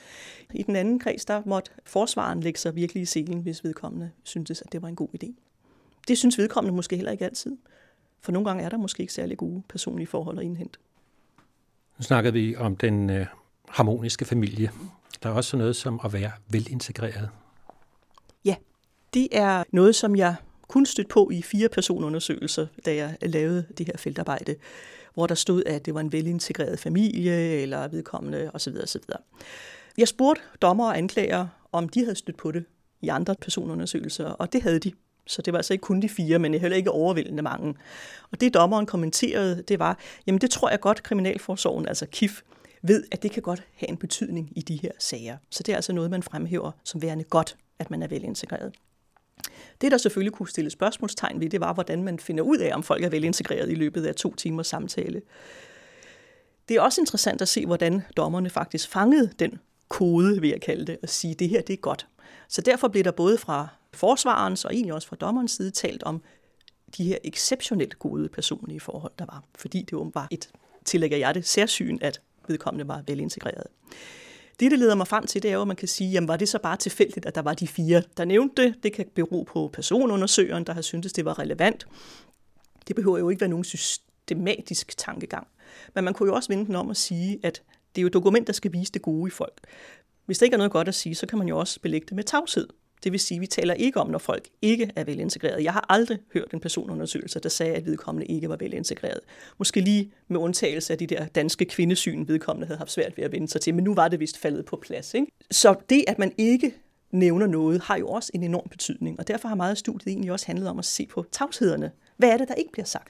I 0.55 0.62
den 0.62 0.76
anden 0.76 0.99
kreds, 0.99 1.25
der 1.25 1.43
måtte 1.47 1.71
forsvaren 1.85 2.41
lægge 2.41 2.59
sig 2.59 2.76
virkelig 2.76 3.02
i 3.02 3.07
selen, 3.07 3.41
hvis 3.41 3.64
vedkommende 3.64 4.11
syntes, 4.23 4.62
at 4.62 4.73
det 4.73 4.83
var 4.83 4.88
en 4.88 4.97
god 4.97 5.09
idé. 5.23 5.35
Det 6.09 6.19
synes 6.19 6.38
vedkommende 6.38 6.76
måske 6.76 6.97
heller 6.97 7.12
ikke 7.12 7.25
altid. 7.25 7.57
For 8.21 8.33
nogle 8.33 8.49
gange 8.49 8.64
er 8.64 8.69
der 8.69 8.76
måske 8.76 9.00
ikke 9.00 9.12
særlig 9.12 9.37
gode 9.37 9.62
personlige 9.69 10.07
forhold 10.07 10.38
at 10.38 10.45
indhente. 10.45 10.79
Nu 12.02 12.06
snakkede 12.06 12.32
vi 12.32 12.56
om 12.56 12.76
den 12.76 13.11
øh, 13.11 13.26
harmoniske 13.68 14.25
familie. 14.25 14.71
Der 15.23 15.28
er 15.28 15.35
også 15.35 15.56
noget 15.56 15.76
som 15.76 16.00
at 16.04 16.12
være 16.12 16.30
velintegreret. 16.49 17.28
Ja, 18.44 18.54
det 19.14 19.28
er 19.32 19.64
noget, 19.73 19.94
som 19.94 20.16
jeg 20.16 20.35
kun 20.68 20.87
stødt 20.87 21.09
på 21.09 21.30
i 21.32 21.42
fire 21.42 21.68
personundersøgelser, 21.68 22.66
da 22.87 22.94
jeg 22.94 23.16
lavede 23.23 23.66
det 23.78 23.87
her 23.87 23.97
feltarbejde, 23.97 24.56
hvor 25.14 25.26
der 25.26 25.35
stod, 25.35 25.62
at 25.66 25.87
det 25.87 25.94
var 25.94 26.00
en 26.00 26.12
velintegreret 26.12 26.78
familie 26.78 27.62
eller 27.62 27.88
vedkommende 27.88 28.50
osv. 28.54 28.76
osv. 28.82 29.02
Jeg 29.99 30.09
spurgte 30.09 30.42
dommer 30.62 30.87
og 30.87 30.99
anklager, 30.99 31.47
om 31.73 31.88
de 31.88 32.00
havde 32.00 32.16
stødt 32.16 32.37
på 32.37 32.52
det 32.52 32.64
i 33.00 33.09
andre 33.09 33.35
personundersøgelser, 33.35 34.26
og 34.26 34.52
det 34.52 34.62
havde 34.62 34.78
de. 34.78 34.92
Så 35.26 35.43
det 35.43 35.52
var 35.52 35.59
altså 35.59 35.73
ikke 35.73 35.83
kun 35.83 36.02
de 36.02 36.09
fire, 36.09 36.38
men 36.38 36.55
heller 36.55 36.76
ikke 36.76 36.91
overvældende 36.91 37.43
mange. 37.43 37.75
Og 38.33 38.41
det 38.41 38.55
dommeren 38.55 38.87
kommenterede, 38.87 39.62
det 39.69 39.79
var, 39.79 39.99
jamen 40.26 40.41
det 40.41 40.50
tror 40.50 40.71
jeg 40.71 40.81
godt, 40.81 41.02
Kriminalforsorgen, 41.02 41.88
altså 41.88 42.07
KIF, 42.07 42.43
ved, 42.83 43.05
at 43.12 43.23
det 43.23 43.31
kan 43.31 43.43
godt 43.43 43.62
have 43.75 43.88
en 43.88 43.97
betydning 43.97 44.52
i 44.57 44.61
de 44.62 44.76
her 44.76 44.91
sager. 44.99 45.37
Så 45.50 45.62
det 45.62 45.73
er 45.73 45.76
altså 45.76 45.93
noget, 45.93 46.11
man 46.11 46.23
fremhæver 46.23 46.71
som 46.85 47.02
værende 47.02 47.25
godt, 47.25 47.57
at 47.79 47.91
man 47.91 48.02
er 48.02 48.09
velintegreret. 48.09 48.73
Det, 49.81 49.93
der 49.93 49.99
selvfølgelig 49.99 50.33
kunne 50.33 50.49
stille 50.49 50.71
spørgsmålstegn 50.71 51.41
ved, 51.41 51.50
det 51.50 51.61
var, 51.61 51.75
hvordan 51.75 52.02
man 52.02 52.19
finder 52.19 52.45
ud 52.45 52.59
af, 52.59 52.75
om 52.75 52.83
folk 52.83 53.05
er 53.05 53.09
velintegreret 53.09 53.71
i 53.71 53.75
løbet 53.75 54.07
af 54.07 54.14
to 54.14 54.35
timers 54.35 54.67
samtale. 54.67 55.23
Det 56.69 56.76
er 56.76 56.81
også 56.81 57.00
interessant 57.00 57.43
at 57.43 57.49
se, 57.49 57.67
hvordan 57.67 58.02
dommerne 58.17 58.50
faktisk 58.50 58.88
fangede 58.88 59.31
den 59.38 59.59
kode, 59.88 60.41
vil 60.41 60.50
jeg 60.50 60.61
kalde 60.61 60.87
det, 60.87 60.99
og 61.02 61.09
sige, 61.09 61.33
at 61.33 61.38
det 61.38 61.49
her 61.49 61.62
det 61.62 61.73
er 61.73 61.76
godt. 61.76 62.07
Så 62.49 62.61
derfor 62.61 62.88
blev 62.88 63.05
der 63.05 63.11
både 63.11 63.38
fra 63.38 63.69
forsvarens 63.94 64.64
og 64.64 64.75
egentlig 64.75 64.94
også 64.94 65.08
fra 65.08 65.16
dommerens 65.16 65.52
side 65.52 65.70
talt 65.70 66.02
om 66.02 66.22
de 66.96 67.04
her 67.04 67.18
exceptionelt 67.25 67.99
gode 67.99 68.28
personlige 68.28 68.80
forhold, 68.80 69.12
der 69.18 69.25
var. 69.25 69.44
Fordi 69.54 69.82
det 69.82 69.99
var 70.14 70.28
et, 70.30 70.50
tillægger 70.84 71.16
jeg 71.16 71.34
det, 71.34 71.46
særsyn, 71.46 71.99
at 72.00 72.20
vedkommende 72.49 72.88
var 72.88 73.02
velintegreret. 73.06 73.66
Det, 74.61 74.70
det 74.70 74.78
leder 74.78 74.94
mig 74.94 75.08
frem 75.08 75.26
til, 75.26 75.42
det 75.42 75.49
er 75.49 75.54
jo, 75.54 75.61
at 75.61 75.66
man 75.66 75.76
kan 75.76 75.88
sige, 75.88 76.11
jamen 76.11 76.28
var 76.28 76.37
det 76.37 76.49
så 76.49 76.58
bare 76.58 76.76
tilfældigt, 76.76 77.26
at 77.26 77.34
der 77.34 77.42
var 77.42 77.54
de 77.54 77.68
fire, 77.68 78.02
der 78.16 78.25
nævnte 78.25 78.62
det. 78.62 78.75
Det 78.82 78.92
kan 78.92 79.06
bero 79.14 79.42
på 79.42 79.70
personundersøgeren, 79.72 80.64
der 80.64 80.72
har 80.72 80.82
syntes, 80.82 81.12
det 81.12 81.25
var 81.25 81.38
relevant. 81.38 81.87
Det 82.88 82.96
behøver 82.96 83.18
jo 83.18 83.28
ikke 83.28 83.40
være 83.40 83.50
nogen 83.50 83.64
systematisk 83.64 84.96
tankegang. 84.96 85.46
Men 85.94 86.04
man 86.04 86.14
kunne 86.14 86.28
jo 86.28 86.34
også 86.34 86.49
vende 86.49 86.66
den 86.66 86.76
om 86.76 86.90
at 86.90 86.96
sige, 86.96 87.40
at 87.42 87.62
det 87.94 88.00
er 88.00 88.02
jo 88.02 88.08
dokument, 88.08 88.46
der 88.46 88.52
skal 88.52 88.72
vise 88.72 88.92
det 88.92 89.02
gode 89.02 89.28
i 89.28 89.30
folk. 89.30 89.61
Hvis 90.26 90.38
der 90.38 90.44
ikke 90.44 90.54
er 90.54 90.58
noget 90.58 90.72
godt 90.72 90.88
at 90.88 90.94
sige, 90.94 91.14
så 91.14 91.26
kan 91.26 91.38
man 91.38 91.49
jo 91.49 91.58
også 91.58 91.80
belægge 91.80 92.06
det 92.06 92.16
med 92.16 92.25
tavshed. 92.25 92.68
Det 93.04 93.12
vil 93.12 93.21
sige, 93.21 93.37
at 93.37 93.40
vi 93.40 93.47
taler 93.47 93.75
ikke 93.75 94.00
om, 94.00 94.11
når 94.11 94.18
folk 94.18 94.49
ikke 94.62 94.90
er 94.97 95.04
velintegreret. 95.04 95.64
Jeg 95.64 95.73
har 95.73 95.87
aldrig 95.88 96.18
hørt 96.35 96.52
en 96.52 96.61
personundersøgelse, 96.61 97.40
der 97.40 97.49
sagde, 97.49 97.75
at 97.75 97.87
vedkommende 97.87 98.26
ikke 98.26 98.49
var 98.49 98.56
velintegreret. 98.56 99.21
Måske 99.59 99.80
lige 99.80 100.12
med 100.28 100.40
undtagelse 100.40 100.92
af 100.92 100.99
de 100.99 101.06
der 101.06 101.26
danske 101.26 101.64
kvindesyn, 101.64 102.28
vedkommende 102.28 102.66
havde 102.66 102.78
haft 102.78 102.92
svært 102.92 103.16
ved 103.16 103.25
at 103.25 103.32
vende 103.32 103.49
sig 103.49 103.61
til, 103.61 103.75
men 103.75 103.85
nu 103.85 103.94
var 103.94 104.09
det 104.09 104.21
vist 104.21 104.38
faldet 104.38 104.64
på 104.64 104.76
plads. 104.76 105.14
Ikke? 105.14 105.26
Så 105.50 105.75
det, 105.88 106.04
at 106.06 106.18
man 106.18 106.32
ikke 106.38 106.75
nævner 107.11 107.47
noget, 107.47 107.80
har 107.80 107.97
jo 107.97 108.09
også 108.09 108.30
en 108.35 108.42
enorm 108.42 108.68
betydning, 108.68 109.18
og 109.18 109.28
derfor 109.28 109.49
har 109.49 109.54
meget 109.54 109.71
af 109.71 109.76
studiet 109.76 110.06
egentlig 110.12 110.32
også 110.32 110.47
handlet 110.47 110.68
om 110.68 110.78
at 110.78 110.85
se 110.85 111.06
på 111.06 111.25
tavshederne. 111.32 111.90
Hvad 112.16 112.28
er 112.28 112.37
det, 112.37 112.49
der 112.49 112.54
ikke 112.54 112.73
bliver 112.73 112.87
sagt? 112.87 113.09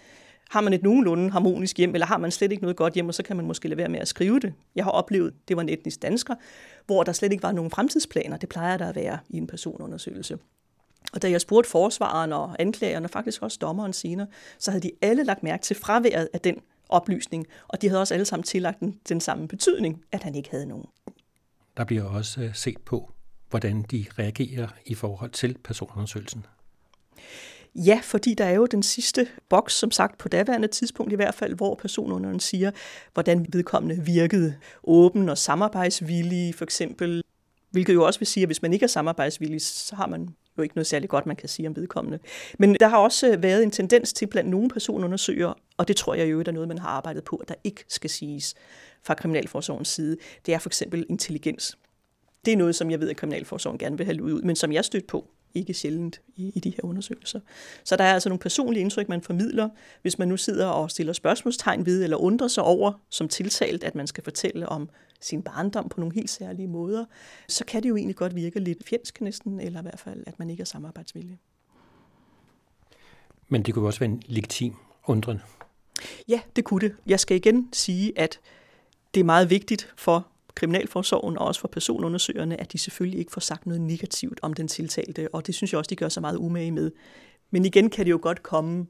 Har 0.50 0.60
man 0.60 0.72
et 0.72 0.82
nogenlunde 0.82 1.30
harmonisk 1.30 1.78
hjem, 1.78 1.94
eller 1.94 2.06
har 2.06 2.18
man 2.18 2.30
slet 2.30 2.52
ikke 2.52 2.62
noget 2.62 2.76
godt 2.76 2.94
hjem, 2.94 3.08
og 3.08 3.14
så 3.14 3.22
kan 3.22 3.36
man 3.36 3.46
måske 3.46 3.68
lade 3.68 3.78
være 3.78 3.88
med 3.88 4.00
at 4.00 4.08
skrive 4.08 4.40
det. 4.40 4.52
Jeg 4.76 4.84
har 4.84 4.90
oplevet, 4.90 5.34
det 5.48 5.56
var 5.56 5.62
en 5.62 5.68
etnisk 5.68 6.02
dansker, 6.02 6.34
hvor 6.86 7.02
der 7.02 7.12
slet 7.12 7.32
ikke 7.32 7.42
var 7.42 7.52
nogen 7.52 7.70
fremtidsplaner. 7.70 8.36
Det 8.36 8.48
plejer 8.48 8.76
der 8.76 8.88
at 8.88 8.96
være 8.96 9.18
i 9.28 9.36
en 9.36 9.46
personundersøgelse. 9.46 10.38
Og 11.12 11.22
da 11.22 11.30
jeg 11.30 11.40
spurgte 11.40 11.70
forsvaren 11.70 12.32
og 12.32 12.56
anklagerne, 12.58 13.06
og 13.06 13.10
faktisk 13.10 13.42
også 13.42 13.58
dommeren 13.60 13.92
senere, 13.92 14.26
så 14.58 14.70
havde 14.70 14.82
de 14.82 14.90
alle 15.02 15.24
lagt 15.24 15.42
mærke 15.42 15.62
til 15.62 15.76
fraværet 15.76 16.28
af 16.32 16.40
den 16.40 16.56
oplysning, 16.88 17.46
og 17.68 17.82
de 17.82 17.88
havde 17.88 18.00
også 18.00 18.14
alle 18.14 18.26
sammen 18.26 18.42
tillagt 18.42 18.80
den, 18.80 19.00
den 19.08 19.20
samme 19.20 19.48
betydning, 19.48 20.04
at 20.12 20.22
han 20.22 20.34
ikke 20.34 20.50
havde 20.50 20.66
nogen. 20.66 20.86
Der 21.76 21.84
bliver 21.84 22.04
også 22.04 22.40
øh, 22.40 22.54
set 22.54 22.78
på, 22.84 23.12
hvordan 23.50 23.82
de 23.82 24.06
reagerer 24.18 24.68
i 24.86 24.94
forhold 24.94 25.30
til 25.30 25.58
personundersøgelsen. 25.64 26.46
Ja, 27.74 28.00
fordi 28.02 28.34
der 28.34 28.44
er 28.44 28.54
jo 28.54 28.66
den 28.66 28.82
sidste 28.82 29.28
boks, 29.48 29.74
som 29.74 29.90
sagt 29.90 30.18
på 30.18 30.28
daværende 30.28 30.68
tidspunkt 30.68 31.12
i 31.12 31.16
hvert 31.16 31.34
fald, 31.34 31.54
hvor 31.54 31.74
personunderen 31.74 32.40
siger, 32.40 32.70
hvordan 33.14 33.46
vedkommende 33.48 34.04
virkede 34.04 34.54
åben 34.84 35.28
og 35.28 35.38
samarbejdsvillig, 35.38 36.54
for 36.54 36.64
eksempel. 36.64 37.22
Hvilket 37.70 37.94
jo 37.94 38.04
også 38.04 38.20
vil 38.20 38.26
sige, 38.26 38.42
at 38.42 38.48
hvis 38.48 38.62
man 38.62 38.72
ikke 38.72 38.84
er 38.84 38.88
samarbejdsvillig, 38.88 39.62
så 39.62 39.96
har 39.96 40.06
man 40.06 40.28
jo 40.58 40.62
ikke 40.62 40.74
noget 40.74 40.86
særligt 40.86 41.10
godt, 41.10 41.26
man 41.26 41.36
kan 41.36 41.48
sige 41.48 41.68
om 41.68 41.76
vedkommende. 41.76 42.18
Men 42.58 42.76
der 42.80 42.88
har 42.88 42.98
også 42.98 43.36
været 43.36 43.62
en 43.62 43.70
tendens 43.70 44.12
til 44.12 44.26
blandt 44.26 44.50
nogle 44.50 44.68
personundersøgere, 44.68 45.54
og 45.76 45.88
det 45.88 45.96
tror 45.96 46.14
jeg 46.14 46.30
jo 46.30 46.40
er 46.40 46.52
noget, 46.52 46.68
man 46.68 46.78
har 46.78 46.88
arbejdet 46.88 47.24
på, 47.24 47.36
at 47.36 47.48
der 47.48 47.54
ikke 47.64 47.84
skal 47.88 48.10
siges 48.10 48.54
fra 49.02 49.14
Kriminalforsorgens 49.14 49.88
side. 49.88 50.16
Det 50.46 50.54
er 50.54 50.58
for 50.58 50.68
eksempel 50.68 51.06
intelligens. 51.08 51.78
Det 52.44 52.52
er 52.52 52.56
noget, 52.56 52.74
som 52.74 52.90
jeg 52.90 53.00
ved, 53.00 53.10
at 53.10 53.16
Kriminalforsorgen 53.16 53.78
gerne 53.78 53.96
vil 53.96 54.06
have 54.06 54.22
ud, 54.22 54.42
men 54.42 54.56
som 54.56 54.72
jeg 54.72 54.84
stødt 54.84 55.06
på 55.06 55.28
ikke 55.54 55.74
sjældent 55.74 56.20
i, 56.36 56.52
i 56.54 56.60
de 56.60 56.70
her 56.70 56.84
undersøgelser. 56.84 57.40
Så 57.84 57.96
der 57.96 58.04
er 58.04 58.14
altså 58.14 58.28
nogle 58.28 58.38
personlige 58.38 58.80
indtryk, 58.80 59.08
man 59.08 59.22
formidler, 59.22 59.68
hvis 60.02 60.18
man 60.18 60.28
nu 60.28 60.36
sidder 60.36 60.66
og 60.66 60.90
stiller 60.90 61.12
spørgsmålstegn 61.12 61.86
ved 61.86 62.04
eller 62.04 62.16
undrer 62.16 62.48
sig 62.48 62.64
over 62.64 62.92
som 63.10 63.28
tiltalt, 63.28 63.84
at 63.84 63.94
man 63.94 64.06
skal 64.06 64.24
fortælle 64.24 64.68
om 64.68 64.88
sin 65.20 65.42
barndom 65.42 65.88
på 65.88 66.00
nogle 66.00 66.14
helt 66.14 66.30
særlige 66.30 66.68
måder, 66.68 67.04
så 67.48 67.64
kan 67.64 67.82
det 67.82 67.88
jo 67.88 67.96
egentlig 67.96 68.16
godt 68.16 68.34
virke 68.34 68.60
lidt 68.60 68.88
fjendsk 68.88 69.20
næsten, 69.20 69.60
eller 69.60 69.80
i 69.80 69.82
hvert 69.82 70.00
fald, 70.00 70.24
at 70.26 70.38
man 70.38 70.50
ikke 70.50 70.60
er 70.60 70.64
samarbejdsvillig. 70.64 71.38
Men 73.48 73.62
det 73.62 73.74
kunne 73.74 73.86
også 73.86 74.00
være 74.00 74.10
en 74.10 74.22
legitim 74.26 74.74
undren. 75.06 75.40
Ja, 76.28 76.40
det 76.56 76.64
kunne 76.64 76.80
det. 76.80 76.96
Jeg 77.06 77.20
skal 77.20 77.36
igen 77.36 77.68
sige, 77.72 78.18
at 78.18 78.40
det 79.14 79.20
er 79.20 79.24
meget 79.24 79.50
vigtigt 79.50 79.92
for 79.96 80.31
Kriminalforsorgen 80.54 81.38
og 81.38 81.46
også 81.46 81.60
for 81.60 81.68
personundersøgerne, 81.68 82.60
at 82.60 82.72
de 82.72 82.78
selvfølgelig 82.78 83.18
ikke 83.18 83.32
får 83.32 83.40
sagt 83.40 83.66
noget 83.66 83.80
negativt 83.80 84.38
om 84.42 84.52
den 84.52 84.68
tiltalte, 84.68 85.34
og 85.34 85.46
det 85.46 85.54
synes 85.54 85.72
jeg 85.72 85.78
også, 85.78 85.88
de 85.88 85.96
gør 85.96 86.08
så 86.08 86.20
meget 86.20 86.36
umage 86.36 86.70
med. 86.70 86.90
Men 87.50 87.64
igen 87.64 87.90
kan 87.90 88.04
det 88.04 88.10
jo 88.10 88.18
godt 88.22 88.42
komme 88.42 88.86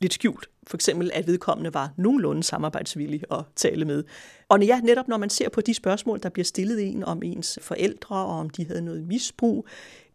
lidt 0.00 0.14
skjult. 0.14 0.48
For 0.66 0.76
eksempel, 0.76 1.10
at 1.14 1.26
vedkommende 1.26 1.74
var 1.74 1.92
nogenlunde 1.96 2.42
samarbejdsvillig 2.42 3.22
at 3.30 3.44
tale 3.56 3.84
med. 3.84 4.04
Og 4.48 4.62
ja, 4.64 4.80
netop 4.80 5.08
når 5.08 5.16
man 5.16 5.30
ser 5.30 5.48
på 5.48 5.60
de 5.60 5.74
spørgsmål, 5.74 6.20
der 6.22 6.28
bliver 6.28 6.44
stillet 6.44 6.88
en 6.88 7.04
om 7.04 7.22
ens 7.22 7.58
forældre, 7.62 8.16
og 8.16 8.38
om 8.38 8.50
de 8.50 8.66
havde 8.66 8.82
noget 8.82 9.04
misbrug, 9.04 9.66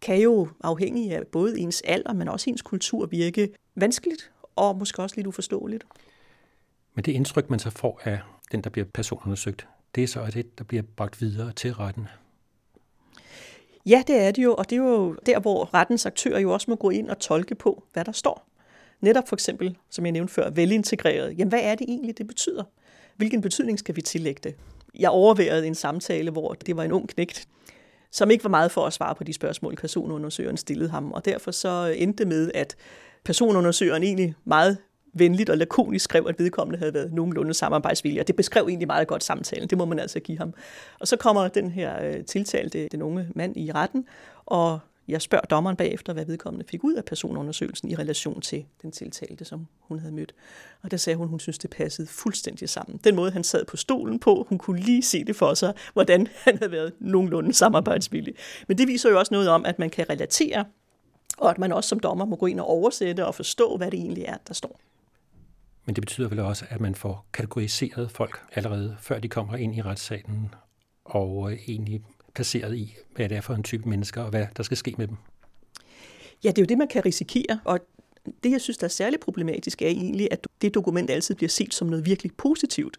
kan 0.02 0.22
jo 0.22 0.48
afhængig 0.64 1.12
af 1.12 1.28
både 1.28 1.60
ens 1.60 1.82
alder, 1.86 2.14
men 2.14 2.28
også 2.28 2.50
ens 2.50 2.62
kultur 2.62 3.06
virke 3.06 3.50
vanskeligt 3.76 4.32
og 4.56 4.78
måske 4.78 5.02
også 5.02 5.16
lidt 5.16 5.28
uforståeligt. 5.28 5.84
Men 6.96 7.06
det 7.06 7.12
indtryk, 7.12 7.50
man 7.50 7.60
så 7.60 7.70
får 7.70 8.02
af 8.04 8.20
den, 8.52 8.62
der 8.62 8.70
bliver 8.70 8.86
personundersøgt, 8.94 9.68
det 9.96 10.04
er 10.04 10.08
så 10.08 10.26
det, 10.34 10.58
der 10.58 10.64
bliver 10.64 10.84
bragt 10.96 11.22
videre 11.22 11.52
til 11.52 11.74
retten. 11.74 12.08
Ja, 13.86 14.04
det 14.08 14.22
er 14.22 14.32
det 14.32 14.44
jo, 14.44 14.56
og 14.56 14.70
det 14.70 14.76
er 14.76 14.84
jo 14.84 15.16
der, 15.26 15.40
hvor 15.40 15.74
rettens 15.74 16.06
aktører 16.06 16.40
jo 16.40 16.54
også 16.54 16.66
må 16.70 16.76
gå 16.76 16.90
ind 16.90 17.10
og 17.10 17.20
tolke 17.20 17.56
på, 17.56 17.84
hvad 17.94 18.06
der 18.06 18.12
står. 18.12 18.48
Netop 19.02 19.28
for 19.28 19.36
eksempel, 19.36 19.78
som 19.90 20.06
jeg 20.06 20.12
nævnte 20.12 20.34
før, 20.34 20.50
velintegreret. 20.50 21.38
Jamen, 21.38 21.50
hvad 21.50 21.60
er 21.62 21.76
det 21.76 21.86
egentlig, 21.90 22.18
det 22.18 22.28
betyder? 22.28 22.64
Hvilken 23.16 23.42
betydning 23.42 23.80
skal 23.80 23.96
vi 23.96 24.02
tillægge 24.02 24.40
det? 24.44 24.56
Jeg 25.00 25.10
overværede 25.10 25.68
en 25.68 25.76
samtale, 25.76 26.32
hvor 26.32 26.54
det 26.54 26.78
var 26.78 26.84
en 26.84 26.92
ung 26.92 27.10
knægt, 27.10 27.48
som 28.12 28.32
ikke 28.32 28.44
var 28.44 28.50
meget 28.50 28.72
for 28.72 28.86
at 28.86 28.94
svare 28.94 29.16
på 29.16 29.24
de 29.24 29.34
spørgsmål, 29.34 29.76
personundersøgeren 29.76 30.58
stillede 30.58 30.90
ham. 30.90 31.12
Og 31.12 31.26
derfor 31.26 31.52
så 31.52 31.96
endte 31.98 32.18
det 32.24 32.28
med, 32.28 32.52
at 32.56 32.76
personundersøgeren 33.24 34.04
egentlig 34.04 34.36
meget 34.46 34.78
venligt 35.20 35.50
og 35.50 35.58
lakonisk 35.58 36.04
skrev, 36.04 36.26
at 36.30 36.40
vedkommende 36.40 36.80
havde 36.80 36.94
været 36.94 37.14
nogenlunde 37.14 37.54
samarbejdsvillig, 37.54 38.22
og 38.22 38.28
det 38.28 38.36
beskrev 38.36 38.66
egentlig 38.68 38.88
meget 38.88 39.08
godt 39.08 39.24
samtalen. 39.24 39.70
Det 39.70 39.78
må 39.78 39.86
man 39.86 40.00
altså 40.00 40.20
give 40.20 40.38
ham. 40.38 40.54
Og 41.00 41.08
så 41.08 41.18
kommer 41.18 41.48
den 41.48 41.72
her 41.72 42.06
øh, 42.06 42.26
tiltalte, 42.26 42.88
den 42.88 43.02
unge 43.02 43.28
mand 43.36 43.58
i 43.58 43.72
retten, 43.72 44.06
og 44.46 44.80
jeg 45.08 45.22
spørger 45.22 45.46
dommeren 45.46 45.76
bagefter, 45.76 46.14
hvad 46.14 46.26
vedkommende 46.26 46.66
fik 46.70 46.84
ud 46.84 46.94
af 46.94 47.06
personundersøgelsen 47.06 47.90
i 47.90 47.96
relation 47.96 48.42
til 48.42 48.66
den 48.82 48.92
tiltalte, 48.92 49.46
som 49.46 49.68
hun 49.80 50.00
havde 50.00 50.14
mødt. 50.14 50.36
Og 50.84 50.92
der 50.92 50.98
sagde 50.98 51.18
hun, 51.18 51.28
hun 51.28 51.40
synes, 51.40 51.58
det 51.58 51.70
passede 51.70 52.08
fuldstændig 52.08 52.70
sammen. 52.70 53.00
Den 53.04 53.16
måde, 53.16 53.32
han 53.32 53.44
sad 53.44 53.66
på 53.66 53.78
stolen 53.78 54.20
på, 54.20 54.46
hun 54.50 54.58
kunne 54.58 54.80
lige 54.80 55.02
se 55.02 55.24
det 55.24 55.36
for 55.36 55.54
sig, 55.54 55.74
hvordan 55.94 56.28
han 56.46 56.58
havde 56.58 56.72
været 56.72 56.94
nogenlunde 57.00 57.54
samarbejdsvillig. 57.54 58.36
Men 58.68 58.78
det 58.78 58.88
viser 58.88 59.10
jo 59.10 59.20
også 59.20 59.34
noget 59.34 59.50
om, 59.50 59.66
at 59.66 59.80
man 59.80 59.90
kan 59.90 60.10
relatere, 60.10 60.66
og 61.38 61.50
at 61.50 61.58
man 61.58 61.72
også 61.72 61.88
som 61.88 62.00
dommer 62.00 62.26
må 62.26 62.36
gå 62.36 62.46
ind 62.46 62.60
og 62.60 62.68
oversætte 62.68 63.26
og 63.26 63.36
forstå, 63.36 63.78
hvad 63.78 63.92
det 63.92 64.00
egentlig 64.00 64.24
er, 64.24 64.38
der 64.48 64.54
står. 64.54 64.80
Men 65.88 65.96
det 65.96 66.02
betyder 66.02 66.28
vel 66.28 66.40
også, 66.40 66.66
at 66.70 66.82
man 66.82 66.96
får 66.96 67.26
kategoriseret 67.34 68.12
folk 68.12 68.40
allerede, 68.52 68.98
før 69.00 69.20
de 69.20 69.30
kommer 69.30 69.56
ind 69.56 69.76
i 69.76 69.82
retssalen, 69.82 70.56
og 71.06 71.52
øh, 71.52 71.60
egentlig 71.68 72.02
placeret 72.36 72.78
i, 72.78 72.96
hvad 73.16 73.30
det 73.30 73.38
er 73.38 73.42
for 73.42 73.54
en 73.54 73.64
type 73.64 73.90
mennesker, 73.90 74.22
og 74.22 74.30
hvad 74.30 74.46
der 74.58 74.64
skal 74.64 74.78
ske 74.78 74.96
med 74.98 75.08
dem. 75.08 75.18
Ja, 76.44 76.50
det 76.50 76.58
er 76.58 76.62
jo 76.62 76.66
det, 76.66 76.78
man 76.78 76.88
kan 76.88 77.06
risikere, 77.06 77.60
og 77.66 77.80
det, 78.44 78.52
jeg 78.52 78.62
synes, 78.62 78.78
der 78.78 78.86
er 78.86 78.90
særligt 78.90 79.22
problematisk, 79.22 79.82
er 79.82 79.88
egentlig, 79.88 80.28
at 80.32 80.48
det 80.62 80.74
dokument 80.74 81.10
altid 81.10 81.36
bliver 81.36 81.50
set 81.50 81.74
som 81.74 81.88
noget 81.88 82.06
virkelig 82.06 82.32
positivt. 82.38 82.98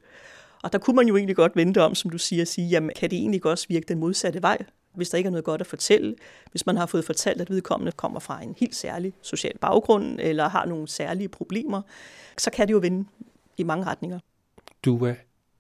Og 0.63 0.73
der 0.73 0.79
kunne 0.79 0.97
man 0.97 1.09
jo 1.09 1.17
egentlig 1.17 1.37
godt 1.37 1.57
vente 1.57 1.83
om, 1.83 1.95
som 1.95 2.11
du 2.11 2.19
siger, 2.19 2.43
at 2.43 2.49
sige, 2.49 2.69
jamen, 2.69 2.91
kan 2.97 3.11
det 3.11 3.19
egentlig 3.19 3.47
også 3.47 3.67
virke 3.69 3.87
den 3.89 3.99
modsatte 3.99 4.43
vej? 4.43 4.59
Hvis 4.99 5.11
der 5.11 5.19
ikke 5.19 5.27
er 5.27 5.31
noget 5.31 5.45
godt 5.45 5.61
at 5.61 5.67
fortælle, 5.67 6.15
hvis 6.51 6.67
man 6.67 6.77
har 6.77 6.87
fået 6.87 7.05
fortalt, 7.05 7.41
at 7.41 7.51
vedkommende 7.51 7.93
kommer 7.93 8.21
fra 8.21 8.43
en 8.43 8.55
helt 8.59 8.75
særlig 8.75 9.13
social 9.23 9.59
baggrund, 9.59 10.21
eller 10.21 10.49
har 10.49 10.67
nogle 10.67 10.89
særlige 10.89 11.29
problemer, 11.29 11.83
så 12.39 12.51
kan 12.51 12.69
det 12.69 12.73
jo 12.73 12.79
vende 12.79 13.09
i 13.57 13.63
mange 13.63 13.85
retninger. 13.85 14.19
Du 14.85 15.05
er 15.05 15.15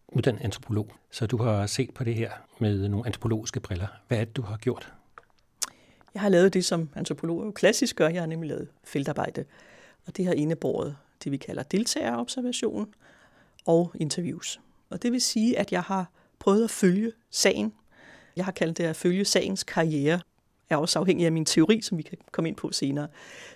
uddannet 0.08 0.40
antropolog, 0.44 0.92
så 1.10 1.26
du 1.26 1.36
har 1.36 1.66
set 1.66 1.94
på 1.94 2.04
det 2.04 2.14
her 2.14 2.30
med 2.58 2.88
nogle 2.88 3.06
antropologiske 3.06 3.60
briller. 3.60 3.86
Hvad 4.08 4.18
er 4.18 4.24
det, 4.24 4.36
du 4.36 4.42
har 4.42 4.56
gjort? 4.56 4.92
Jeg 6.14 6.22
har 6.22 6.28
lavet 6.28 6.54
det, 6.54 6.64
som 6.64 6.88
antropologer 6.96 7.44
jo 7.44 7.50
klassisk 7.50 7.96
gør. 7.96 8.08
Jeg 8.08 8.22
har 8.22 8.26
nemlig 8.26 8.48
lavet 8.48 8.68
feltarbejde, 8.84 9.44
og 10.06 10.16
det 10.16 10.26
har 10.26 10.32
indebåret 10.32 10.96
det, 11.24 11.32
vi 11.32 11.36
kalder 11.36 11.62
deltagerobservation 11.62 12.94
og 13.66 13.92
interviews. 13.94 14.60
Og 14.90 15.02
det 15.02 15.12
vil 15.12 15.20
sige, 15.20 15.58
at 15.58 15.72
jeg 15.72 15.82
har 15.82 16.10
prøvet 16.38 16.64
at 16.64 16.70
følge 16.70 17.12
sagen 17.30 17.72
jeg 18.38 18.44
har 18.44 18.52
kaldt 18.52 18.78
det 18.78 18.84
at 18.84 18.96
følge 18.96 19.24
sagens 19.24 19.64
karriere, 19.64 20.20
er 20.70 20.76
også 20.76 20.98
afhængig 20.98 21.26
af 21.26 21.32
min 21.32 21.44
teori, 21.44 21.80
som 21.82 21.98
vi 21.98 22.02
kan 22.02 22.18
komme 22.32 22.48
ind 22.48 22.56
på 22.56 22.72
senere. 22.72 23.08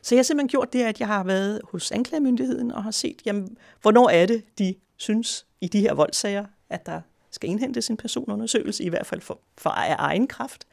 Så 0.02 0.14
jeg 0.14 0.18
har 0.18 0.22
simpelthen 0.22 0.48
gjort 0.48 0.72
det, 0.72 0.82
at 0.82 1.00
jeg 1.00 1.08
har 1.08 1.24
været 1.24 1.60
hos 1.64 1.90
anklagemyndigheden 1.90 2.72
og 2.72 2.84
har 2.84 2.90
set, 2.90 3.22
jamen, 3.26 3.56
hvornår 3.82 4.08
er 4.08 4.26
det, 4.26 4.42
de 4.58 4.74
synes 4.96 5.46
i 5.60 5.68
de 5.68 5.80
her 5.80 5.94
voldsager, 5.94 6.44
at 6.70 6.86
der 6.86 7.00
skal 7.30 7.50
indhentes 7.50 7.90
en 7.90 7.96
personundersøgelse, 7.96 8.84
i 8.84 8.88
hvert 8.88 9.06
fald 9.06 9.20
for, 9.20 9.40
for 9.58 9.70
af 9.70 9.96
egen 9.98 10.26
kraft. 10.26 10.66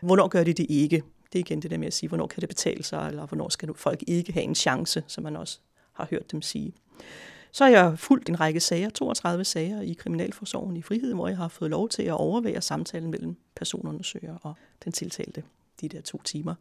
Hvornår 0.00 0.28
gør 0.28 0.44
de 0.44 0.52
det 0.52 0.66
ikke? 0.68 1.02
Det 1.32 1.38
er 1.38 1.40
igen 1.40 1.62
det 1.62 1.70
der 1.70 1.78
med 1.78 1.86
at 1.86 1.92
sige, 1.92 2.08
hvornår 2.08 2.26
kan 2.26 2.40
det 2.40 2.48
betale 2.48 2.82
sig, 2.82 3.08
eller 3.08 3.26
hvornår 3.26 3.48
skal 3.48 3.74
folk 3.74 4.04
ikke 4.06 4.32
have 4.32 4.44
en 4.44 4.54
chance, 4.54 5.04
som 5.06 5.24
man 5.24 5.36
også 5.36 5.58
har 5.92 6.06
hørt 6.10 6.32
dem 6.32 6.42
sige. 6.42 6.72
Så 7.52 7.64
har 7.64 7.70
jeg 7.70 7.98
fulgt 7.98 8.28
en 8.28 8.40
række 8.40 8.60
sager, 8.60 8.90
32 8.90 9.44
sager 9.44 9.80
i 9.80 9.92
Kriminalforsorgen 9.92 10.76
i 10.76 10.82
Frihed, 10.82 11.14
hvor 11.14 11.28
jeg 11.28 11.36
har 11.36 11.48
fået 11.48 11.70
lov 11.70 11.88
til 11.88 12.02
at 12.02 12.12
overvære 12.12 12.60
samtalen 12.60 13.10
mellem 13.10 13.36
personundersøger 13.56 14.36
og 14.42 14.54
den 14.84 14.92
tiltalte 14.92 15.42
de 15.80 15.88
der 15.88 16.00
to 16.00 16.22
timer. 16.22 16.54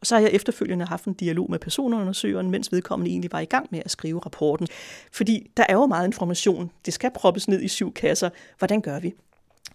Og 0.00 0.06
så 0.06 0.14
har 0.14 0.22
jeg 0.22 0.30
efterfølgende 0.32 0.84
haft 0.84 1.04
en 1.04 1.14
dialog 1.14 1.50
med 1.50 1.58
personundersøgeren, 1.58 2.50
mens 2.50 2.72
vedkommende 2.72 3.10
egentlig 3.10 3.32
var 3.32 3.40
i 3.40 3.44
gang 3.44 3.68
med 3.70 3.82
at 3.84 3.90
skrive 3.90 4.20
rapporten. 4.20 4.68
Fordi 5.12 5.50
der 5.56 5.64
er 5.68 5.74
jo 5.74 5.86
meget 5.86 6.06
information. 6.06 6.70
Det 6.86 6.94
skal 6.94 7.10
proppes 7.14 7.48
ned 7.48 7.62
i 7.62 7.68
syv 7.68 7.92
kasser. 7.92 8.30
Hvordan 8.58 8.80
gør 8.80 9.00
vi? 9.00 9.14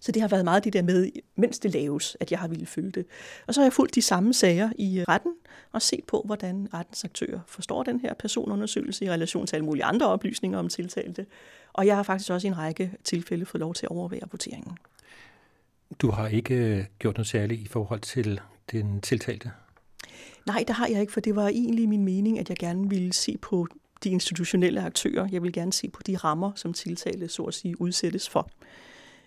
Så 0.00 0.12
det 0.12 0.22
har 0.22 0.28
været 0.28 0.44
meget 0.44 0.64
det 0.64 0.72
der 0.72 0.82
med, 0.82 1.10
mens 1.36 1.58
det 1.58 1.72
laves, 1.72 2.16
at 2.20 2.30
jeg 2.30 2.38
har 2.38 2.48
ville 2.48 2.66
følge 2.66 2.90
det. 2.90 3.06
Og 3.46 3.54
så 3.54 3.60
har 3.60 3.64
jeg 3.64 3.72
fulgt 3.72 3.94
de 3.94 4.02
samme 4.02 4.34
sager 4.34 4.70
i 4.78 5.04
retten 5.08 5.32
og 5.72 5.82
set 5.82 6.04
på, 6.04 6.22
hvordan 6.24 6.68
rettens 6.74 7.04
aktører 7.04 7.40
forstår 7.46 7.82
den 7.82 8.00
her 8.00 8.14
personundersøgelse 8.14 9.04
i 9.04 9.10
relation 9.10 9.46
til 9.46 9.56
alle 9.56 9.64
mulige 9.64 9.84
andre 9.84 10.08
oplysninger 10.08 10.58
om 10.58 10.68
tiltalte. 10.68 11.26
Og 11.72 11.86
jeg 11.86 11.96
har 11.96 12.02
faktisk 12.02 12.30
også 12.30 12.46
i 12.46 12.50
en 12.50 12.58
række 12.58 12.92
tilfælde 13.04 13.46
fået 13.46 13.60
lov 13.60 13.74
til 13.74 13.86
at 13.86 13.90
overvære 13.90 14.28
voteringen. 14.30 14.76
Du 15.98 16.10
har 16.10 16.28
ikke 16.28 16.54
øh, 16.54 16.84
gjort 16.98 17.16
noget 17.16 17.26
særligt 17.26 17.60
i 17.60 17.66
forhold 17.66 18.00
til 18.00 18.40
den 18.72 19.00
tiltalte? 19.00 19.50
Nej, 20.46 20.64
det 20.66 20.76
har 20.76 20.86
jeg 20.86 21.00
ikke, 21.00 21.12
for 21.12 21.20
det 21.20 21.36
var 21.36 21.48
egentlig 21.48 21.88
min 21.88 22.04
mening, 22.04 22.38
at 22.38 22.48
jeg 22.48 22.56
gerne 22.56 22.88
ville 22.88 23.12
se 23.12 23.38
på 23.42 23.66
de 24.04 24.10
institutionelle 24.10 24.82
aktører. 24.82 25.28
Jeg 25.32 25.42
vil 25.42 25.52
gerne 25.52 25.72
se 25.72 25.88
på 25.88 26.02
de 26.02 26.16
rammer, 26.16 26.52
som 26.54 26.72
tiltalte 26.72 27.28
så 27.28 27.42
at 27.42 27.54
sige 27.54 27.80
udsættes 27.80 28.28
for. 28.28 28.50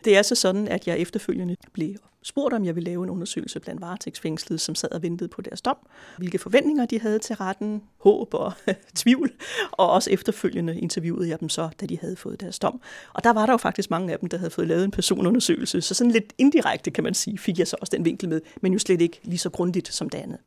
Det 0.06 0.18
er 0.18 0.22
så 0.22 0.36
sådan, 0.36 0.68
at 0.68 0.88
jeg 0.88 1.00
efterfølgende 1.00 1.56
blev 1.74 1.96
spurgt, 2.24 2.54
om 2.54 2.65
jeg 2.65 2.76
ville 2.76 2.89
lave 2.89 3.04
en 3.04 3.10
undersøgelse 3.10 3.60
blandt 3.60 3.82
varetægtsfængslede, 3.82 4.60
som 4.60 4.76
sad 4.76 4.91
og 4.91 5.02
ventede 5.02 5.28
på 5.28 5.41
deres 5.41 5.62
dom. 5.62 5.78
Hvilke 6.18 6.39
forventninger 6.39 6.86
de 6.86 7.00
havde 7.00 7.20
til 7.20 7.36
retten, 7.36 7.84
håb 7.98 8.34
og 8.34 8.54
tvivl. 8.96 9.32
Og 9.72 9.89
også 9.89 10.10
efterfølgende 10.10 10.80
interviewede 10.80 11.30
jeg 11.30 11.39
dem 11.39 11.50
så, 11.50 11.70
da 11.82 11.86
de 11.86 11.98
havde 11.98 12.15
fået 12.15 12.41
deres 12.41 12.60
dom. 12.60 12.82
Og 13.13 13.24
der 13.24 13.34
var 13.34 13.46
der 13.46 13.54
jo 13.54 13.58
faktisk 13.58 13.89
mange 13.89 14.13
af 14.13 14.20
dem, 14.20 14.30
der 14.30 14.38
havde 14.38 14.52
fået 14.52 14.68
lavet 14.68 14.84
en 14.84 14.91
personundersøgelse. 14.91 15.82
Så 15.82 15.94
sådan 15.94 16.12
lidt 16.12 16.34
indirekte, 16.38 16.91
kan 16.91 17.04
man 17.04 17.13
sige, 17.13 17.38
fik 17.38 17.60
jeg 17.60 17.68
så 17.68 17.78
også 17.82 17.91
den 17.91 18.06
vinkel 18.06 18.30
med, 18.30 18.41
men 18.62 18.74
jo 18.74 18.80
slet 18.80 19.02
ikke 19.02 19.20
lige 19.24 19.38
så 19.38 19.50
grundigt 19.50 19.94
som 19.94 20.10
det 20.10 20.18
andet. 20.18 20.38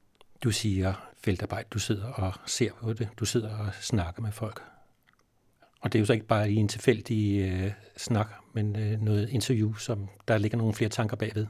Du 0.45 0.51
siger 0.51 0.95
feltarbejde, 1.21 1.69
du 1.71 1.79
sidder 1.79 2.07
og 2.07 2.33
ser 2.47 2.71
på 2.81 2.93
det, 2.93 3.09
du 3.21 3.25
sidder 3.25 3.59
og 3.59 3.69
snakker 3.81 4.23
med 4.23 4.33
folk. 4.33 4.63
Og 5.81 5.93
det 5.93 5.99
er 5.99 6.01
jo 6.01 6.07
så 6.07 6.13
ikke 6.13 6.27
bare 6.27 6.51
i 6.51 6.57
en 6.57 6.69
tilfældig 6.69 7.41
øh, 7.41 7.73
snak, 7.97 8.29
men 8.53 8.77
øh, 8.77 9.03
noget 9.03 9.29
interview, 9.29 9.75
som 9.75 10.09
der 10.29 10.39
ligger 10.39 10.59
nogle 10.59 10.75
flere 10.75 10.91
tanker 10.91 11.17
bagved. 11.17 11.47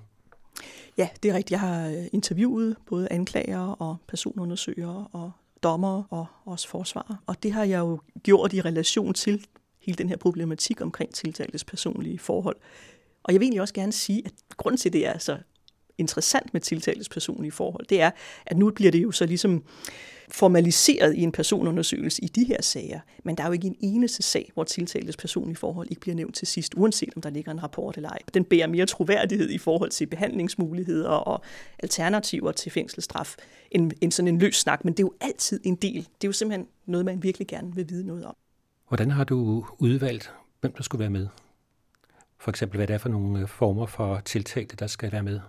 Ja, 0.98 1.08
det 1.22 1.28
er 1.30 1.34
rigtigt. 1.34 1.50
Jeg 1.50 1.60
har 1.60 1.88
øh, 1.88 2.06
interviewet 2.12 2.76
både 2.86 3.08
anklager 3.10 3.58
og 3.58 3.96
personundersøgere 4.08 5.08
og 5.12 5.30
dommer 5.62 6.02
og 6.10 6.26
også 6.44 6.68
forsvarer. 6.68 7.22
Og 7.26 7.42
det 7.42 7.52
har 7.52 7.64
jeg 7.64 7.78
jo 7.78 8.00
gjort 8.22 8.52
i 8.52 8.60
relation 8.60 9.14
til 9.14 9.46
hele 9.80 9.96
den 9.96 10.08
her 10.08 10.16
problematik 10.16 10.80
omkring 10.80 11.14
tiltaltes 11.14 11.64
personlige 11.64 12.18
forhold. 12.18 12.56
Og 13.22 13.32
jeg 13.32 13.40
vil 13.40 13.46
egentlig 13.46 13.60
også 13.60 13.74
gerne 13.74 13.92
sige, 13.92 14.22
at 14.24 14.32
grunden 14.56 14.78
til 14.78 14.92
det 14.92 15.06
er 15.06 15.18
så 15.18 15.38
interessant 15.98 16.52
med 16.52 16.60
tiltaltes 16.60 17.08
personlige 17.08 17.52
forhold, 17.52 17.86
det 17.86 18.00
er, 18.00 18.10
at 18.46 18.56
nu 18.56 18.70
bliver 18.70 18.90
det 18.90 19.02
jo 19.02 19.10
så 19.10 19.26
ligesom 19.26 19.64
formaliseret 20.30 21.14
i 21.14 21.22
en 21.22 21.32
personundersøgelse 21.32 22.24
i 22.24 22.26
de 22.26 22.44
her 22.44 22.62
sager, 22.62 23.00
men 23.24 23.36
der 23.36 23.42
er 23.42 23.46
jo 23.46 23.52
ikke 23.52 23.66
en 23.66 23.76
eneste 23.80 24.22
sag, 24.22 24.50
hvor 24.54 24.64
tiltaltes 24.64 25.16
personlige 25.16 25.56
forhold 25.56 25.86
ikke 25.90 26.00
bliver 26.00 26.14
nævnt 26.14 26.34
til 26.34 26.46
sidst, 26.46 26.74
uanset 26.76 27.08
om 27.16 27.22
der 27.22 27.30
ligger 27.30 27.52
en 27.52 27.62
rapport 27.62 27.96
eller 27.96 28.08
ej. 28.08 28.18
Den 28.34 28.44
bærer 28.44 28.66
mere 28.66 28.86
troværdighed 28.86 29.50
i 29.50 29.58
forhold 29.58 29.90
til 29.90 30.06
behandlingsmuligheder 30.06 31.10
og 31.10 31.42
alternativer 31.78 32.52
til 32.52 32.72
fængselsstraf, 32.72 33.34
end, 33.70 33.92
end 34.00 34.12
sådan 34.12 34.28
en 34.28 34.38
løs 34.38 34.56
snak, 34.56 34.84
men 34.84 34.92
det 34.92 35.02
er 35.02 35.06
jo 35.06 35.12
altid 35.20 35.60
en 35.64 35.76
del. 35.76 35.96
Det 36.02 36.24
er 36.24 36.28
jo 36.28 36.32
simpelthen 36.32 36.66
noget, 36.86 37.04
man 37.06 37.22
virkelig 37.22 37.48
gerne 37.48 37.74
vil 37.74 37.88
vide 37.88 38.06
noget 38.06 38.24
om. 38.24 38.36
Hvordan 38.88 39.10
har 39.10 39.24
du 39.24 39.66
udvalgt, 39.78 40.32
hvem 40.60 40.72
der 40.72 40.82
skulle 40.82 41.00
være 41.00 41.10
med? 41.10 41.28
For 42.38 42.50
eksempel, 42.50 42.76
hvad 42.76 42.86
det 42.86 42.94
er 42.94 42.98
for 42.98 43.08
nogle 43.08 43.40
øh, 43.40 43.48
former 43.48 43.86
for 43.86 44.20
tiltalte, 44.24 44.76
der 44.76 44.86
skal 44.86 45.12
være 45.12 45.22
med? 45.22 45.40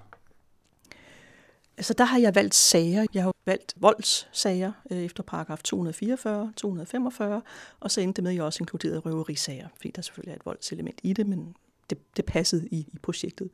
Altså 1.80 1.94
der 1.94 2.04
har 2.04 2.20
jeg 2.20 2.36
valgt 2.36 2.56
sager. 2.56 3.06
Jeg 3.14 3.24
har 3.24 3.34
valgt 3.46 3.74
voldssager 3.78 4.72
øh, 4.92 4.98
efter 4.98 5.24
paragraf 5.24 5.60
244, 5.64 6.54
245, 6.56 7.42
og 7.80 7.92
så 7.92 8.02
endte 8.02 8.16
det 8.16 8.24
med, 8.24 8.32
at 8.32 8.36
jeg 8.36 8.44
også 8.44 8.64
inkluderede 8.64 9.00
røverisager, 9.00 9.68
fordi 9.76 9.92
der 9.92 10.02
selvfølgelig 10.02 10.32
er 10.32 10.36
et 10.36 10.46
voldselement 10.46 11.00
i 11.04 11.14
det, 11.14 11.28
men 11.28 11.56
det, 11.90 11.98
det 12.18 12.26
passede 12.26 12.68
i, 12.72 12.78
i 12.78 12.98
projektet. 13.02 13.50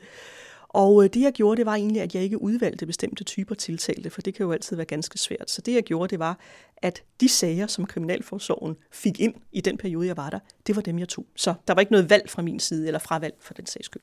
Og 0.69 1.03
øh, 1.03 1.09
det 1.13 1.21
jeg 1.21 1.33
gjorde, 1.33 1.57
det 1.57 1.65
var 1.65 1.75
egentlig, 1.75 2.01
at 2.01 2.15
jeg 2.15 2.23
ikke 2.23 2.41
udvalgte 2.41 2.85
bestemte 2.85 3.23
typer 3.23 3.55
tiltalte, 3.55 4.09
for 4.09 4.21
det 4.21 4.33
kan 4.33 4.45
jo 4.45 4.51
altid 4.51 4.75
være 4.75 4.85
ganske 4.85 5.17
svært. 5.17 5.49
Så 5.49 5.61
det 5.61 5.73
jeg 5.73 5.83
gjorde, 5.83 6.11
det 6.11 6.19
var, 6.19 6.39
at 6.77 7.03
de 7.21 7.29
sager, 7.29 7.67
som 7.67 7.85
Kriminalforsorgen 7.85 8.75
fik 8.91 9.19
ind 9.19 9.33
i 9.51 9.61
den 9.61 9.77
periode, 9.77 10.07
jeg 10.07 10.17
var 10.17 10.29
der, 10.29 10.39
det 10.67 10.75
var 10.75 10.81
dem, 10.81 10.99
jeg 10.99 11.09
tog. 11.09 11.25
Så 11.35 11.53
der 11.67 11.73
var 11.73 11.79
ikke 11.79 11.91
noget 11.91 12.09
valg 12.09 12.29
fra 12.29 12.41
min 12.41 12.59
side, 12.59 12.87
eller 12.87 12.99
fravalg 12.99 13.35
for 13.39 13.53
den 13.53 13.65
sags 13.65 13.85
skyld. 13.85 14.01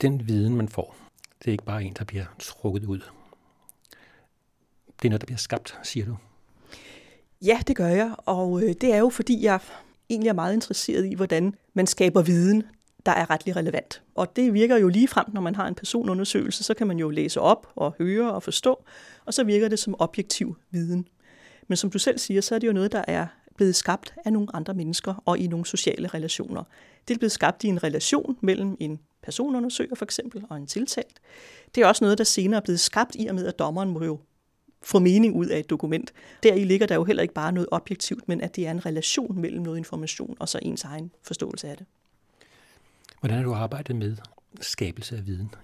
Den 0.00 0.28
viden, 0.28 0.56
man 0.56 0.68
får, 0.68 0.96
det 1.38 1.46
er 1.48 1.52
ikke 1.52 1.64
bare 1.64 1.84
en, 1.84 1.92
der 1.98 2.04
bliver 2.04 2.24
trukket 2.38 2.84
ud. 2.84 3.00
Det 4.86 5.04
er 5.04 5.10
noget, 5.10 5.20
der 5.20 5.26
bliver 5.26 5.38
skabt, 5.38 5.78
siger 5.82 6.06
du. 6.06 6.16
Ja, 7.42 7.60
det 7.66 7.76
gør 7.76 7.88
jeg, 7.88 8.14
og 8.18 8.62
øh, 8.62 8.74
det 8.80 8.94
er 8.94 8.98
jo 8.98 9.08
fordi, 9.08 9.44
jeg 9.44 9.60
egentlig 10.10 10.28
er 10.28 10.34
meget 10.34 10.54
interesseret 10.54 11.06
i, 11.06 11.14
hvordan 11.14 11.54
man 11.74 11.86
skaber 11.86 12.22
viden, 12.22 12.62
der 13.06 13.12
er 13.12 13.30
retlig 13.30 13.56
relevant. 13.56 14.02
Og 14.14 14.36
det 14.36 14.54
virker 14.54 14.76
jo 14.76 14.88
lige 14.88 15.08
frem, 15.08 15.26
når 15.32 15.40
man 15.40 15.54
har 15.54 15.68
en 15.68 15.74
personundersøgelse, 15.74 16.64
så 16.64 16.74
kan 16.74 16.86
man 16.86 16.98
jo 16.98 17.10
læse 17.10 17.40
op 17.40 17.72
og 17.76 17.94
høre 17.98 18.32
og 18.32 18.42
forstå, 18.42 18.84
og 19.24 19.34
så 19.34 19.44
virker 19.44 19.68
det 19.68 19.78
som 19.78 19.94
objektiv 19.98 20.56
viden. 20.70 21.08
Men 21.68 21.76
som 21.76 21.90
du 21.90 21.98
selv 21.98 22.18
siger, 22.18 22.40
så 22.40 22.54
er 22.54 22.58
det 22.58 22.66
jo 22.66 22.72
noget, 22.72 22.92
der 22.92 23.04
er 23.08 23.26
blevet 23.56 23.76
skabt 23.76 24.14
af 24.24 24.32
nogle 24.32 24.48
andre 24.54 24.74
mennesker 24.74 25.22
og 25.24 25.38
i 25.38 25.46
nogle 25.46 25.66
sociale 25.66 26.08
relationer. 26.08 26.64
Det 27.08 27.14
er 27.14 27.18
blevet 27.18 27.32
skabt 27.32 27.64
i 27.64 27.66
en 27.66 27.82
relation 27.82 28.38
mellem 28.40 28.76
en 28.80 29.00
personundersøger 29.24 29.94
for 29.94 30.04
eksempel 30.04 30.44
og 30.50 30.56
en 30.56 30.66
tiltalt. 30.66 31.20
Det 31.74 31.82
er 31.82 31.86
også 31.86 32.04
noget, 32.04 32.18
der 32.18 32.24
senere 32.24 32.60
er 32.60 32.64
blevet 32.64 32.80
skabt 32.80 33.16
i 33.18 33.26
og 33.26 33.34
med, 33.34 33.46
at 33.46 33.58
dommeren 33.58 33.90
må 33.90 34.04
jo 34.04 34.18
få 34.82 34.98
mening 34.98 35.36
ud 35.36 35.46
af 35.46 35.58
et 35.58 35.70
dokument. 35.70 36.12
Deri 36.42 36.64
ligger 36.64 36.86
der 36.86 36.94
jo 36.94 37.04
heller 37.04 37.22
ikke 37.22 37.34
bare 37.34 37.52
noget 37.52 37.68
objektivt, 37.70 38.28
men 38.28 38.40
at 38.40 38.56
det 38.56 38.66
er 38.66 38.70
en 38.70 38.86
relation 38.86 39.40
mellem 39.40 39.62
noget 39.62 39.78
information 39.78 40.36
og 40.40 40.48
så 40.48 40.58
ens 40.62 40.84
egen 40.84 41.10
forståelse 41.22 41.68
af 41.68 41.76
det. 41.76 41.86
Hvordan 43.20 43.36
har 43.36 43.44
du 43.44 43.54
arbejdet 43.54 43.96
med 43.96 44.16
skabelse 44.60 45.16
af 45.16 45.26
viden? 45.26 45.54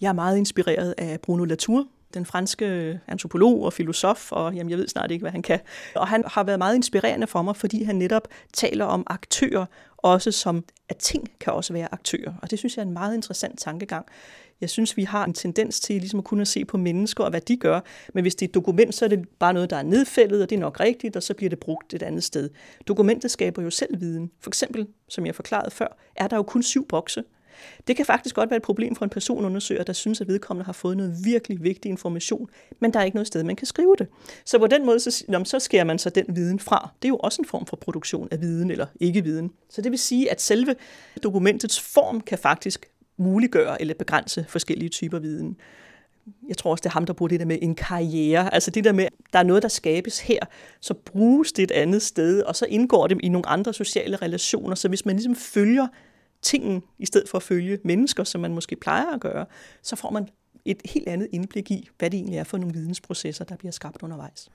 Jeg 0.00 0.08
er 0.08 0.12
meget 0.12 0.36
inspireret 0.36 0.94
af 0.98 1.20
Bruno 1.20 1.44
Latour, 1.44 1.86
den 2.14 2.26
franske 2.26 3.00
antropolog 3.06 3.64
og 3.64 3.72
filosof, 3.72 4.32
og 4.32 4.54
jamen, 4.54 4.70
jeg 4.70 4.78
ved 4.78 4.88
snart 4.88 5.10
ikke, 5.10 5.22
hvad 5.22 5.30
han 5.30 5.42
kan. 5.42 5.60
Og 5.94 6.08
han 6.08 6.24
har 6.26 6.44
været 6.44 6.58
meget 6.58 6.74
inspirerende 6.74 7.26
for 7.26 7.42
mig, 7.42 7.56
fordi 7.56 7.82
han 7.82 7.96
netop 7.96 8.28
taler 8.52 8.84
om 8.84 9.06
aktører, 9.06 9.66
også 9.98 10.32
som 10.32 10.64
at 10.88 10.96
ting 10.96 11.28
kan 11.40 11.52
også 11.52 11.72
være 11.72 11.88
aktører. 11.92 12.34
Og 12.42 12.50
det 12.50 12.58
synes 12.58 12.76
jeg 12.76 12.82
er 12.82 12.86
en 12.86 12.92
meget 12.92 13.14
interessant 13.14 13.58
tankegang. 13.58 14.06
Jeg 14.60 14.70
synes, 14.70 14.96
vi 14.96 15.04
har 15.04 15.24
en 15.24 15.34
tendens 15.34 15.80
til 15.80 15.96
ligesom 15.96 16.18
at 16.18 16.24
kunne 16.24 16.44
se 16.44 16.64
på 16.64 16.76
mennesker 16.76 17.24
og 17.24 17.30
hvad 17.30 17.40
de 17.40 17.56
gør, 17.56 17.80
men 18.14 18.22
hvis 18.22 18.34
det 18.34 18.46
er 18.46 18.48
et 18.48 18.54
dokument, 18.54 18.94
så 18.94 19.04
er 19.04 19.08
det 19.08 19.28
bare 19.38 19.52
noget, 19.52 19.70
der 19.70 19.76
er 19.76 19.82
nedfældet, 19.82 20.42
og 20.42 20.50
det 20.50 20.56
er 20.56 20.60
nok 20.60 20.80
rigtigt, 20.80 21.16
og 21.16 21.22
så 21.22 21.34
bliver 21.34 21.50
det 21.50 21.58
brugt 21.58 21.94
et 21.94 22.02
andet 22.02 22.24
sted. 22.24 22.50
Dokumentet 22.88 23.30
skaber 23.30 23.62
jo 23.62 23.70
selv 23.70 24.00
viden. 24.00 24.30
For 24.40 24.50
eksempel, 24.50 24.86
som 25.08 25.26
jeg 25.26 25.34
forklarede 25.34 25.70
før, 25.70 25.98
er 26.16 26.28
der 26.28 26.36
jo 26.36 26.42
kun 26.42 26.62
syv 26.62 26.88
bokse, 26.88 27.24
det 27.86 27.96
kan 27.96 28.06
faktisk 28.06 28.34
godt 28.34 28.50
være 28.50 28.56
et 28.56 28.62
problem 28.62 28.96
for 28.96 29.04
en 29.04 29.10
personundersøger, 29.10 29.82
der 29.82 29.92
synes, 29.92 30.20
at 30.20 30.28
vedkommende 30.28 30.64
har 30.64 30.72
fået 30.72 30.96
noget 30.96 31.16
virkelig 31.24 31.62
vigtig 31.62 31.88
information, 31.88 32.48
men 32.80 32.92
der 32.92 33.00
er 33.00 33.04
ikke 33.04 33.16
noget 33.16 33.26
sted, 33.26 33.44
man 33.44 33.56
kan 33.56 33.66
skrive 33.66 33.96
det. 33.98 34.06
Så 34.44 34.58
på 34.58 34.66
den 34.66 34.86
måde, 34.86 35.00
så, 35.00 35.24
jamen, 35.28 35.46
så 35.46 35.58
skærer 35.58 35.84
man 35.84 35.98
så 35.98 36.10
den 36.10 36.24
viden 36.28 36.58
fra. 36.60 36.90
Det 37.02 37.08
er 37.08 37.10
jo 37.10 37.16
også 37.16 37.42
en 37.42 37.46
form 37.46 37.66
for 37.66 37.76
produktion 37.76 38.28
af 38.30 38.40
viden 38.40 38.70
eller 38.70 38.86
ikke-viden. 39.00 39.50
Så 39.70 39.82
det 39.82 39.90
vil 39.90 39.98
sige, 39.98 40.30
at 40.30 40.40
selve 40.40 40.74
dokumentets 41.22 41.80
form 41.80 42.20
kan 42.20 42.38
faktisk 42.38 42.86
muliggøre 43.16 43.80
eller 43.80 43.94
begrænse 43.94 44.44
forskellige 44.48 44.88
typer 44.88 45.18
viden. 45.18 45.56
Jeg 46.48 46.56
tror 46.56 46.70
også, 46.70 46.82
det 46.82 46.88
er 46.88 46.92
ham, 46.92 47.06
der 47.06 47.12
bruger 47.12 47.28
det 47.28 47.40
der 47.40 47.46
med 47.46 47.58
en 47.62 47.74
karriere. 47.74 48.54
Altså 48.54 48.70
det 48.70 48.84
der 48.84 48.92
med, 48.92 49.08
der 49.32 49.38
er 49.38 49.42
noget, 49.42 49.62
der 49.62 49.68
skabes 49.68 50.20
her, 50.20 50.40
så 50.80 50.94
bruges 50.94 51.52
det 51.52 51.62
et 51.62 51.70
andet 51.70 52.02
sted, 52.02 52.42
og 52.42 52.56
så 52.56 52.66
indgår 52.66 53.06
det 53.06 53.18
i 53.22 53.28
nogle 53.28 53.48
andre 53.48 53.74
sociale 53.74 54.16
relationer. 54.16 54.74
Så 54.74 54.88
hvis 54.88 55.06
man 55.06 55.16
ligesom 55.16 55.36
følger 55.36 55.86
tingen, 56.42 56.82
i 56.98 57.06
stedet 57.06 57.28
for 57.28 57.38
at 57.38 57.42
følge 57.42 57.78
mennesker, 57.84 58.24
som 58.24 58.40
man 58.40 58.54
måske 58.54 58.76
plejer 58.76 59.14
at 59.14 59.20
gøre, 59.20 59.46
så 59.82 59.96
får 59.96 60.10
man 60.10 60.28
et 60.64 60.82
helt 60.84 61.08
andet 61.08 61.28
indblik 61.32 61.70
i, 61.70 61.88
hvad 61.98 62.10
det 62.10 62.18
egentlig 62.18 62.38
er 62.38 62.44
for 62.44 62.58
nogle 62.58 62.74
vidensprocesser, 62.74 63.44
der 63.44 63.56
bliver 63.56 63.72
skabt 63.72 64.02
undervejs. 64.02 64.48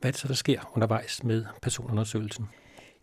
Hvad 0.00 0.10
er 0.10 0.12
det 0.12 0.20
så, 0.20 0.28
der 0.28 0.34
sker 0.34 0.72
undervejs 0.74 1.24
med 1.24 1.44
personundersøgelsen? 1.62 2.48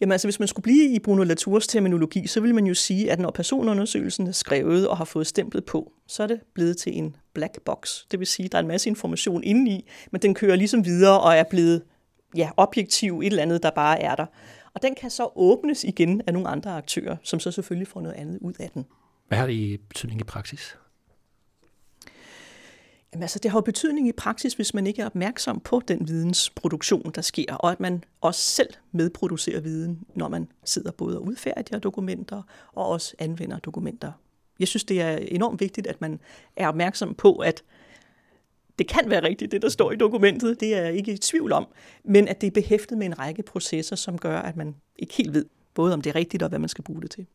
Jamen 0.02 0.12
altså, 0.12 0.28
hvis 0.28 0.40
man 0.40 0.48
skulle 0.48 0.64
blive 0.64 0.96
i 0.96 1.00
Bruno 1.00 1.24
Latours 1.24 1.68
terminologi, 1.68 2.28
så 2.28 2.40
vil 2.40 2.56
man 2.56 2.66
jo 2.66 2.74
sige, 2.74 3.12
at 3.12 3.20
når 3.20 3.32
personundersøgelsen 3.32 4.28
er 4.28 4.32
skrevet 4.32 4.88
og 4.88 4.98
har 4.98 5.06
fået 5.06 5.28
stemplet 5.28 5.66
på, 5.66 5.92
så 6.08 6.24
er 6.24 6.28
det 6.28 6.40
blevet 6.54 6.78
til 6.78 6.98
en 6.98 7.16
black 7.34 7.62
box. 7.62 8.02
Det 8.12 8.20
vil 8.20 8.28
sige, 8.28 8.46
at 8.46 8.52
der 8.52 8.58
er 8.58 8.62
en 8.62 8.68
masse 8.68 8.90
information 8.90 9.44
indeni, 9.44 9.86
men 10.12 10.22
den 10.22 10.34
kører 10.34 10.56
ligesom 10.56 10.86
videre 10.86 11.22
og 11.22 11.36
er 11.36 11.44
blevet 11.50 11.82
ja, 12.36 12.50
objektiv, 12.58 13.20
et 13.20 13.26
eller 13.26 13.42
andet, 13.42 13.64
der 13.64 13.70
bare 13.70 14.02
er 14.02 14.16
der. 14.16 14.26
Og 14.76 14.82
den 14.82 14.96
kan 14.96 15.10
så 15.10 15.30
åbnes 15.36 15.84
igen 15.84 16.22
af 16.28 16.34
nogle 16.34 16.48
andre 16.48 16.72
aktører, 16.78 17.18
som 17.24 17.40
så 17.40 17.52
selvfølgelig 17.52 17.88
får 17.88 18.02
noget 18.02 18.16
andet 18.16 18.38
ud 18.42 18.54
af 18.60 18.70
den. 18.70 18.86
Hvad 19.28 19.38
har 19.38 19.48
det 19.48 19.54
i 19.54 19.78
betydning 19.78 20.22
i 20.22 20.24
praksis? 20.24 20.78
Jamen, 23.14 23.24
altså, 23.24 23.40
det 23.40 23.52
har 23.52 23.58
jo 23.58 23.62
betydning 23.62 24.08
i 24.08 24.12
praksis, 24.12 24.54
hvis 24.54 24.74
man 24.74 24.88
ikke 24.88 25.02
er 25.02 25.06
opmærksom 25.06 25.60
på 25.60 25.82
den 25.88 26.08
vidensproduktion, 26.08 27.12
der 27.16 27.22
sker, 27.22 27.56
og 27.56 27.72
at 27.72 27.80
man 27.80 28.04
også 28.22 28.42
selv 28.42 28.70
medproducerer 28.92 29.62
viden, 29.62 30.04
når 30.16 30.28
man 30.28 30.48
sidder 30.64 30.92
både 30.92 31.18
og 31.18 31.26
udfærdiger 31.26 31.80
dokumenter 31.80 32.42
og 32.74 32.88
også 32.88 33.16
anvender 33.20 33.60
dokumenter. 33.60 34.12
Jeg 34.60 34.68
synes, 34.68 34.84
det 34.84 35.02
er 35.02 35.18
enormt 35.18 35.60
vigtigt, 35.60 35.88
at 35.88 36.02
man 36.02 36.20
er 36.56 36.68
opmærksom 36.68 37.16
på, 37.16 37.36
at 37.36 37.64
det 38.80 38.88
kan 38.88 39.10
være 39.10 39.24
rigtigt, 39.24 39.52
det 39.52 39.62
der 39.62 39.70
står 39.70 39.92
i 39.92 39.96
dokumentet, 39.96 40.60
det 40.60 40.76
er 40.76 40.82
jeg 40.82 40.94
ikke 40.94 41.14
i 41.14 41.18
tvivl 41.18 41.52
om, 41.52 41.68
men 42.04 42.28
at 42.28 42.42
det 42.42 42.48
er 42.48 42.52
behæftet 42.52 42.98
med 42.98 43.06
en 43.06 43.20
række 43.20 43.44
processer, 43.44 43.96
som 43.96 44.18
gør, 44.18 44.40
at 44.40 44.56
man 44.56 44.76
ikke 44.96 45.14
helt 45.14 45.34
ved, 45.34 45.46
både 45.74 45.94
om 45.94 46.02
det 46.02 46.10
er 46.10 46.16
rigtigt 46.16 46.44
og 46.44 46.50
hvad 46.50 46.60
man 46.60 46.70
skal 46.70 46.84
bruge 46.84 47.02
det 47.02 47.12
til. 47.12 47.26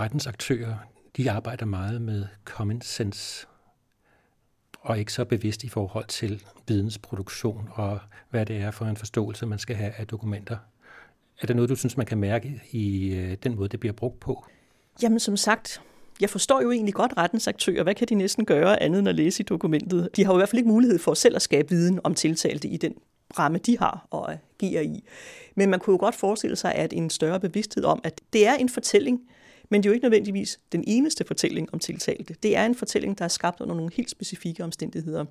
Rettens 0.00 0.26
aktører, 0.26 0.74
de 1.16 1.30
arbejder 1.30 1.66
meget 1.66 2.02
med 2.02 2.24
common 2.44 2.80
sense 2.80 3.46
og 4.80 4.98
ikke 4.98 5.12
så 5.12 5.24
bevidst 5.24 5.64
i 5.64 5.68
forhold 5.68 6.06
til 6.06 6.42
vidensproduktion 6.68 7.68
og 7.72 8.00
hvad 8.30 8.46
det 8.46 8.56
er 8.56 8.70
for 8.70 8.84
en 8.84 8.96
forståelse, 8.96 9.46
man 9.46 9.58
skal 9.58 9.76
have 9.76 9.92
af 9.92 10.06
dokumenter. 10.06 10.56
Er 11.40 11.46
det 11.46 11.56
noget, 11.56 11.68
du 11.68 11.76
synes, 11.76 11.96
man 11.96 12.06
kan 12.06 12.18
mærke 12.18 12.62
i 12.70 13.14
øh, 13.14 13.36
den 13.42 13.56
måde, 13.56 13.68
det 13.68 13.80
bliver 13.80 13.92
brugt 13.92 14.20
på? 14.20 14.46
Jamen 15.02 15.20
som 15.20 15.36
sagt, 15.36 15.82
jeg 16.22 16.30
forstår 16.30 16.62
jo 16.62 16.70
egentlig 16.70 16.94
godt 16.94 17.12
rettens 17.16 17.48
aktører. 17.48 17.82
Hvad 17.82 17.94
kan 17.94 18.08
de 18.08 18.14
næsten 18.14 18.44
gøre 18.44 18.82
andet 18.82 18.98
end 18.98 19.08
at 19.08 19.14
læse 19.14 19.42
i 19.42 19.44
dokumentet? 19.44 20.08
De 20.16 20.24
har 20.24 20.32
jo 20.32 20.38
i 20.38 20.40
hvert 20.40 20.48
fald 20.48 20.58
ikke 20.58 20.68
mulighed 20.68 20.98
for 20.98 21.14
selv 21.14 21.36
at 21.36 21.42
skabe 21.42 21.68
viden 21.68 22.00
om 22.04 22.14
tiltalte 22.14 22.68
i 22.68 22.76
den 22.76 22.94
ramme, 23.38 23.58
de 23.58 23.78
har 23.78 24.06
og 24.10 24.32
agerer 24.32 24.82
i. 24.82 25.04
Men 25.54 25.70
man 25.70 25.80
kunne 25.80 25.94
jo 25.94 25.98
godt 25.98 26.14
forestille 26.14 26.56
sig, 26.56 26.74
at 26.74 26.92
en 26.92 27.10
større 27.10 27.40
bevidsthed 27.40 27.84
om, 27.84 28.00
at 28.04 28.20
det 28.32 28.46
er 28.46 28.54
en 28.54 28.68
fortælling, 28.68 29.20
men 29.70 29.82
det 29.82 29.88
er 29.88 29.90
jo 29.90 29.94
ikke 29.94 30.04
nødvendigvis 30.04 30.60
den 30.72 30.84
eneste 30.86 31.24
fortælling 31.24 31.68
om 31.72 31.78
tiltalte. 31.78 32.36
Det 32.42 32.56
er 32.56 32.66
en 32.66 32.74
fortælling, 32.74 33.18
der 33.18 33.24
er 33.24 33.28
skabt 33.28 33.60
under 33.60 33.74
nogle 33.74 33.92
helt 33.94 34.10
specifikke 34.10 34.64
omstændigheder. 34.64 35.24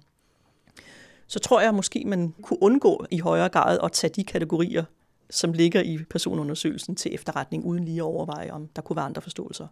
Så 1.28 1.40
tror 1.40 1.62
jeg 1.62 1.74
måske, 1.74 2.04
man 2.06 2.34
kunne 2.42 2.64
undgå 2.64 3.06
i 3.12 3.20
højere 3.20 3.50
grad 3.50 3.80
at 3.84 3.92
tage 3.92 4.14
de 4.16 4.24
kategorier, 4.24 4.84
som 5.30 5.54
ligger 5.54 5.82
i 5.82 5.98
personundersøgelsen 6.10 6.96
til 6.96 7.14
efterretning, 7.14 7.66
uden 7.66 7.86
lige 7.86 7.98
at 7.98 8.04
overveje, 8.04 8.52
om 8.52 8.68
der 8.76 8.82
kunne 8.82 8.96
være 8.96 9.06
andre 9.06 9.22
forståelser. 9.22 9.68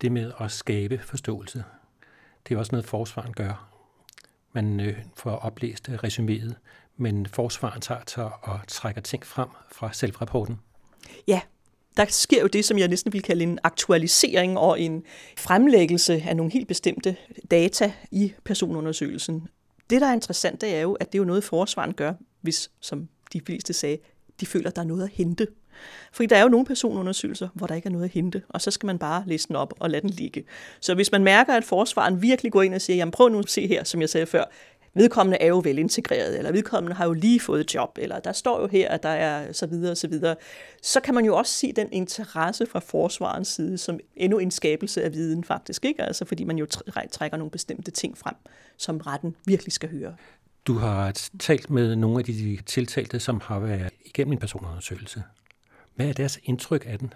Det 0.00 0.12
med 0.12 0.32
at 0.40 0.50
skabe 0.50 1.00
forståelse, 1.04 1.64
det 2.48 2.54
er 2.54 2.58
også 2.58 2.72
noget, 2.72 2.86
forsvaren 2.86 3.32
gør. 3.32 3.68
Man 4.52 4.80
øh, 4.80 4.98
får 5.16 5.30
oplæst 5.30 5.88
øh, 5.88 5.94
resuméet, 5.94 6.54
men 6.96 7.26
forsvaren 7.26 7.80
tager 7.80 8.04
til 8.04 8.22
og 8.22 8.60
trækker 8.68 9.00
ting 9.00 9.26
frem 9.26 9.48
fra 9.72 9.92
selvrapporten. 9.92 10.60
Ja, 11.26 11.40
der 11.96 12.04
sker 12.08 12.40
jo 12.40 12.46
det, 12.46 12.64
som 12.64 12.78
jeg 12.78 12.88
næsten 12.88 13.12
vil 13.12 13.22
kalde 13.22 13.42
en 13.42 13.58
aktualisering 13.62 14.58
og 14.58 14.80
en 14.80 15.04
fremlæggelse 15.38 16.22
af 16.28 16.36
nogle 16.36 16.52
helt 16.52 16.68
bestemte 16.68 17.16
data 17.50 17.92
i 18.10 18.32
personundersøgelsen. 18.44 19.48
Det, 19.90 20.00
der 20.00 20.06
er 20.06 20.12
interessant, 20.12 20.60
det 20.60 20.74
er 20.74 20.80
jo, 20.80 20.92
at 20.92 21.12
det 21.12 21.18
er 21.18 21.22
jo 21.22 21.24
noget, 21.24 21.44
forsvaren 21.44 21.94
gør, 21.94 22.12
hvis, 22.40 22.70
som 22.80 23.08
de 23.32 23.40
fleste 23.46 23.72
sagde, 23.72 23.98
de 24.40 24.46
føler, 24.46 24.70
der 24.70 24.82
er 24.82 24.86
noget 24.86 25.02
at 25.02 25.10
hente. 25.12 25.46
Fordi 26.12 26.26
der 26.26 26.36
er 26.36 26.42
jo 26.42 26.48
nogle 26.48 26.66
personundersøgelser, 26.66 27.48
hvor 27.54 27.66
der 27.66 27.74
ikke 27.74 27.86
er 27.86 27.92
noget 27.92 28.04
at 28.04 28.10
hente, 28.10 28.42
og 28.48 28.60
så 28.60 28.70
skal 28.70 28.86
man 28.86 28.98
bare 28.98 29.22
læse 29.26 29.48
den 29.48 29.56
op 29.56 29.74
og 29.80 29.90
lade 29.90 30.02
den 30.02 30.10
ligge. 30.10 30.44
Så 30.80 30.94
hvis 30.94 31.12
man 31.12 31.24
mærker, 31.24 31.54
at 31.54 31.64
forsvaren 31.64 32.22
virkelig 32.22 32.52
går 32.52 32.62
ind 32.62 32.74
og 32.74 32.80
siger, 32.80 32.96
jamen 32.96 33.12
prøv 33.12 33.28
nu 33.28 33.38
at 33.38 33.50
se 33.50 33.66
her, 33.66 33.84
som 33.84 34.00
jeg 34.00 34.08
sagde 34.08 34.26
før, 34.26 34.44
vedkommende 34.94 35.38
er 35.40 35.46
jo 35.46 35.60
velintegreret, 35.64 36.38
eller 36.38 36.52
vedkommende 36.52 36.96
har 36.96 37.06
jo 37.06 37.12
lige 37.12 37.40
fået 37.40 37.74
job, 37.74 37.98
eller 38.00 38.18
der 38.18 38.32
står 38.32 38.60
jo 38.60 38.66
her, 38.66 38.88
at 38.88 39.02
der 39.02 39.08
er 39.08 39.52
så 39.52 39.66
videre, 39.66 39.90
og 39.90 39.96
så 39.96 40.08
videre, 40.08 40.36
så 40.82 41.00
kan 41.00 41.14
man 41.14 41.24
jo 41.24 41.36
også 41.36 41.52
se 41.52 41.72
den 41.72 41.88
interesse 41.92 42.66
fra 42.66 42.78
forsvarens 42.78 43.48
side 43.48 43.78
som 43.78 44.00
endnu 44.16 44.38
en 44.38 44.50
skabelse 44.50 45.02
af 45.02 45.12
viden 45.12 45.44
faktisk, 45.44 45.84
ikke? 45.84 46.02
Altså 46.02 46.24
fordi 46.24 46.44
man 46.44 46.58
jo 46.58 46.66
trækker 47.10 47.36
nogle 47.36 47.50
bestemte 47.50 47.90
ting 47.90 48.18
frem, 48.18 48.34
som 48.76 48.98
retten 48.98 49.36
virkelig 49.46 49.72
skal 49.72 49.90
høre. 49.90 50.14
Du 50.66 50.74
har 50.74 51.28
talt 51.38 51.70
med 51.70 51.96
nogle 51.96 52.18
af 52.18 52.24
de 52.24 52.58
tiltalte, 52.66 53.20
som 53.20 53.40
har 53.44 53.58
været 53.58 53.92
igennem 54.04 54.32
en 54.32 54.38
personundersøgelse. 54.38 55.22
Hvad 55.98 56.08
er 56.08 56.12
deres 56.12 56.38
indtryk 56.42 56.84
af 56.86 56.98
den? 56.98 57.14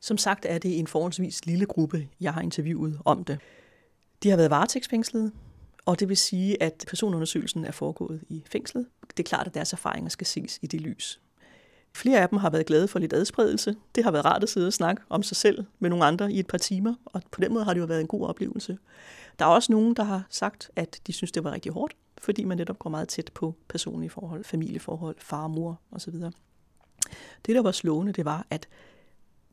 Som 0.00 0.18
sagt 0.18 0.46
er 0.48 0.58
det 0.58 0.78
en 0.78 0.86
forholdsvis 0.86 1.46
lille 1.46 1.66
gruppe, 1.66 2.08
jeg 2.20 2.34
har 2.34 2.40
interviewet 2.40 3.00
om 3.04 3.24
det. 3.24 3.38
De 4.22 4.30
har 4.30 4.36
været 4.36 4.50
varetægtsfængslet, 4.50 5.32
og 5.86 6.00
det 6.00 6.08
vil 6.08 6.16
sige, 6.16 6.62
at 6.62 6.84
personundersøgelsen 6.88 7.64
er 7.64 7.70
foregået 7.70 8.24
i 8.28 8.42
fængslet. 8.52 8.86
Det 9.16 9.18
er 9.18 9.28
klart, 9.28 9.46
at 9.46 9.54
deres 9.54 9.72
erfaringer 9.72 10.08
skal 10.08 10.26
ses 10.26 10.58
i 10.62 10.66
det 10.66 10.80
lys. 10.80 11.20
Flere 11.94 12.20
af 12.20 12.28
dem 12.28 12.38
har 12.38 12.50
været 12.50 12.66
glade 12.66 12.88
for 12.88 12.98
lidt 12.98 13.12
adspredelse. 13.12 13.76
Det 13.94 14.04
har 14.04 14.10
været 14.10 14.24
rart 14.24 14.42
at 14.42 14.48
sidde 14.48 14.66
og 14.66 14.72
snakke 14.72 15.02
om 15.08 15.22
sig 15.22 15.36
selv 15.36 15.64
med 15.78 15.90
nogle 15.90 16.04
andre 16.04 16.32
i 16.32 16.38
et 16.38 16.46
par 16.46 16.58
timer, 16.58 16.94
og 17.04 17.22
på 17.30 17.40
den 17.40 17.52
måde 17.52 17.64
har 17.64 17.74
det 17.74 17.80
jo 17.80 17.86
været 17.86 18.00
en 18.00 18.06
god 18.06 18.26
oplevelse. 18.26 18.78
Der 19.38 19.44
er 19.44 19.50
også 19.50 19.72
nogen, 19.72 19.96
der 19.96 20.04
har 20.04 20.26
sagt, 20.30 20.70
at 20.76 21.00
de 21.06 21.12
synes, 21.12 21.32
det 21.32 21.44
var 21.44 21.52
rigtig 21.52 21.72
hårdt, 21.72 21.96
fordi 22.18 22.44
man 22.44 22.56
netop 22.56 22.78
går 22.78 22.90
meget 22.90 23.08
tæt 23.08 23.30
på 23.34 23.54
personlige 23.68 24.10
forhold, 24.10 24.44
familieforhold, 24.44 25.16
far 25.18 25.42
og 25.42 25.50
mor 25.50 25.80
osv. 25.92 26.14
Det, 27.46 27.54
der 27.54 27.62
var 27.62 27.72
slående, 27.72 28.12
det 28.12 28.24
var, 28.24 28.46
at 28.50 28.68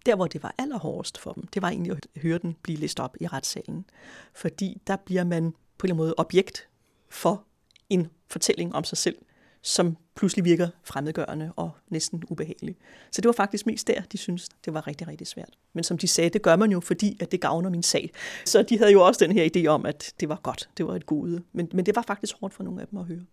der, 0.06 0.16
hvor 0.16 0.28
det 0.28 0.44
var 0.44 0.56
allerhårdest 0.58 1.18
for 1.18 1.34
dem, 1.34 1.48
det 1.48 1.62
var 1.62 1.70
egentlig 1.70 1.92
at 1.92 2.22
høre 2.22 2.38
den 2.38 2.56
blive 2.62 2.78
læst 2.78 3.00
op 3.00 3.16
i 3.20 3.28
retssalen. 3.28 3.86
Fordi 4.34 4.82
der 4.88 4.96
bliver 4.96 5.24
man 5.24 5.52
på 5.52 5.88
en 5.88 5.92
eller 5.92 5.94
anden 5.94 5.98
måde 5.98 6.14
objekt 6.18 6.68
for 7.10 7.44
en 7.90 8.10
fortælling 8.28 8.76
om 8.76 8.84
sig 8.84 8.98
selv, 8.98 9.18
som 9.62 9.98
pludselig 10.16 10.46
virker 10.46 10.68
fremmedgørende 10.84 11.54
og 11.56 11.72
næsten 11.90 12.24
ubehagelig. 12.30 12.76
Så 13.12 13.22
det 13.22 13.28
var 13.28 13.34
faktisk 13.34 13.66
mest 13.66 13.88
der, 13.88 14.02
de 14.02 14.18
synes 14.18 14.50
det 14.66 14.74
var 14.74 14.88
rigtig, 14.88 15.08
rigtig 15.08 15.28
svært. 15.28 15.58
Men 15.74 15.84
som 15.84 15.98
de 15.98 16.08
sagde, 16.08 16.30
det 16.30 16.42
gør 16.42 16.56
man 16.56 16.72
jo, 16.72 16.80
fordi 16.80 17.18
at 17.20 17.32
det 17.32 17.42
gavner 17.42 17.70
min 17.70 17.84
sag. 17.84 18.12
Så 18.46 18.64
de 18.64 18.78
havde 18.78 18.92
jo 18.92 19.06
også 19.06 19.26
den 19.26 19.32
her 19.32 19.50
idé 19.56 19.68
om, 19.68 19.86
at 19.86 20.14
det 20.20 20.30
var 20.30 20.40
godt, 20.44 20.70
det 20.78 20.88
var 20.88 20.96
et 20.96 21.06
gode. 21.06 21.44
Men, 21.54 21.70
men 21.74 21.86
det 21.86 21.96
var 21.96 22.02
faktisk 22.02 22.36
hårdt 22.40 22.54
for 22.54 22.64
nogle 22.64 22.82
af 22.82 22.88
dem 22.88 23.00
at 23.00 23.06
høre. 23.06 23.26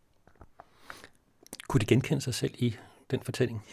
Kunne 1.69 1.81
de 1.81 1.87
genkende 1.87 2.21
sig 2.21 2.35
selv 2.35 2.55
i 2.59 2.77
den 3.11 3.21
fortælling? 3.21 3.65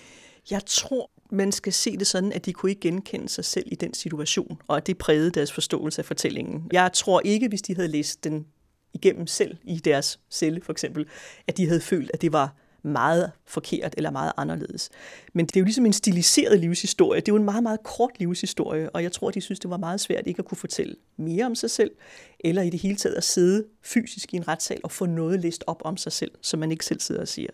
Jeg 0.51 0.61
tror, 0.65 1.11
man 1.29 1.51
skal 1.51 1.73
se 1.73 1.97
det 1.97 2.07
sådan, 2.07 2.33
at 2.33 2.45
de 2.45 2.53
kunne 2.53 2.69
ikke 2.69 2.81
genkende 2.81 3.29
sig 3.29 3.45
selv 3.45 3.65
i 3.71 3.75
den 3.75 3.93
situation, 3.93 4.61
og 4.67 4.77
at 4.77 4.87
det 4.87 4.97
prægede 4.97 5.31
deres 5.31 5.51
forståelse 5.51 6.01
af 6.01 6.05
fortællingen. 6.05 6.69
Jeg 6.71 6.93
tror 6.93 7.21
ikke, 7.25 7.47
hvis 7.47 7.61
de 7.61 7.75
havde 7.75 7.87
læst 7.87 8.23
den 8.23 8.47
igennem 8.93 9.27
selv 9.27 9.57
i 9.63 9.79
deres 9.79 10.19
celle 10.29 10.61
for 10.61 10.71
eksempel, 10.71 11.05
at 11.47 11.57
de 11.57 11.67
havde 11.67 11.81
følt, 11.81 12.11
at 12.13 12.21
det 12.21 12.33
var 12.33 12.55
meget 12.81 13.31
forkert 13.45 13.93
eller 13.97 14.11
meget 14.11 14.31
anderledes. 14.37 14.89
Men 15.33 15.45
det 15.45 15.55
er 15.55 15.59
jo 15.59 15.63
ligesom 15.63 15.85
en 15.85 15.93
stiliseret 15.93 16.59
livshistorie. 16.59 17.21
Det 17.21 17.27
er 17.27 17.33
jo 17.33 17.37
en 17.37 17.43
meget, 17.43 17.63
meget 17.63 17.83
kort 17.83 18.11
livshistorie, 18.19 18.89
og 18.89 19.03
jeg 19.03 19.11
tror, 19.11 19.31
de 19.31 19.41
synes, 19.41 19.59
det 19.59 19.69
var 19.69 19.77
meget 19.77 19.99
svært 19.99 20.27
ikke 20.27 20.39
at 20.39 20.45
kunne 20.45 20.57
fortælle 20.57 20.95
mere 21.17 21.45
om 21.45 21.55
sig 21.55 21.71
selv, 21.71 21.91
eller 22.39 22.61
i 22.61 22.69
det 22.69 22.79
hele 22.79 22.95
taget 22.95 23.15
at 23.15 23.23
sidde 23.23 23.65
fysisk 23.81 24.33
i 24.33 24.37
en 24.37 24.47
retssal 24.47 24.79
og 24.83 24.91
få 24.91 25.05
noget 25.05 25.39
læst 25.39 25.63
op 25.67 25.81
om 25.85 25.97
sig 25.97 26.11
selv, 26.11 26.31
som 26.41 26.59
man 26.59 26.71
ikke 26.71 26.85
selv 26.85 26.99
sidder 26.99 27.21
og 27.21 27.27
siger. 27.27 27.49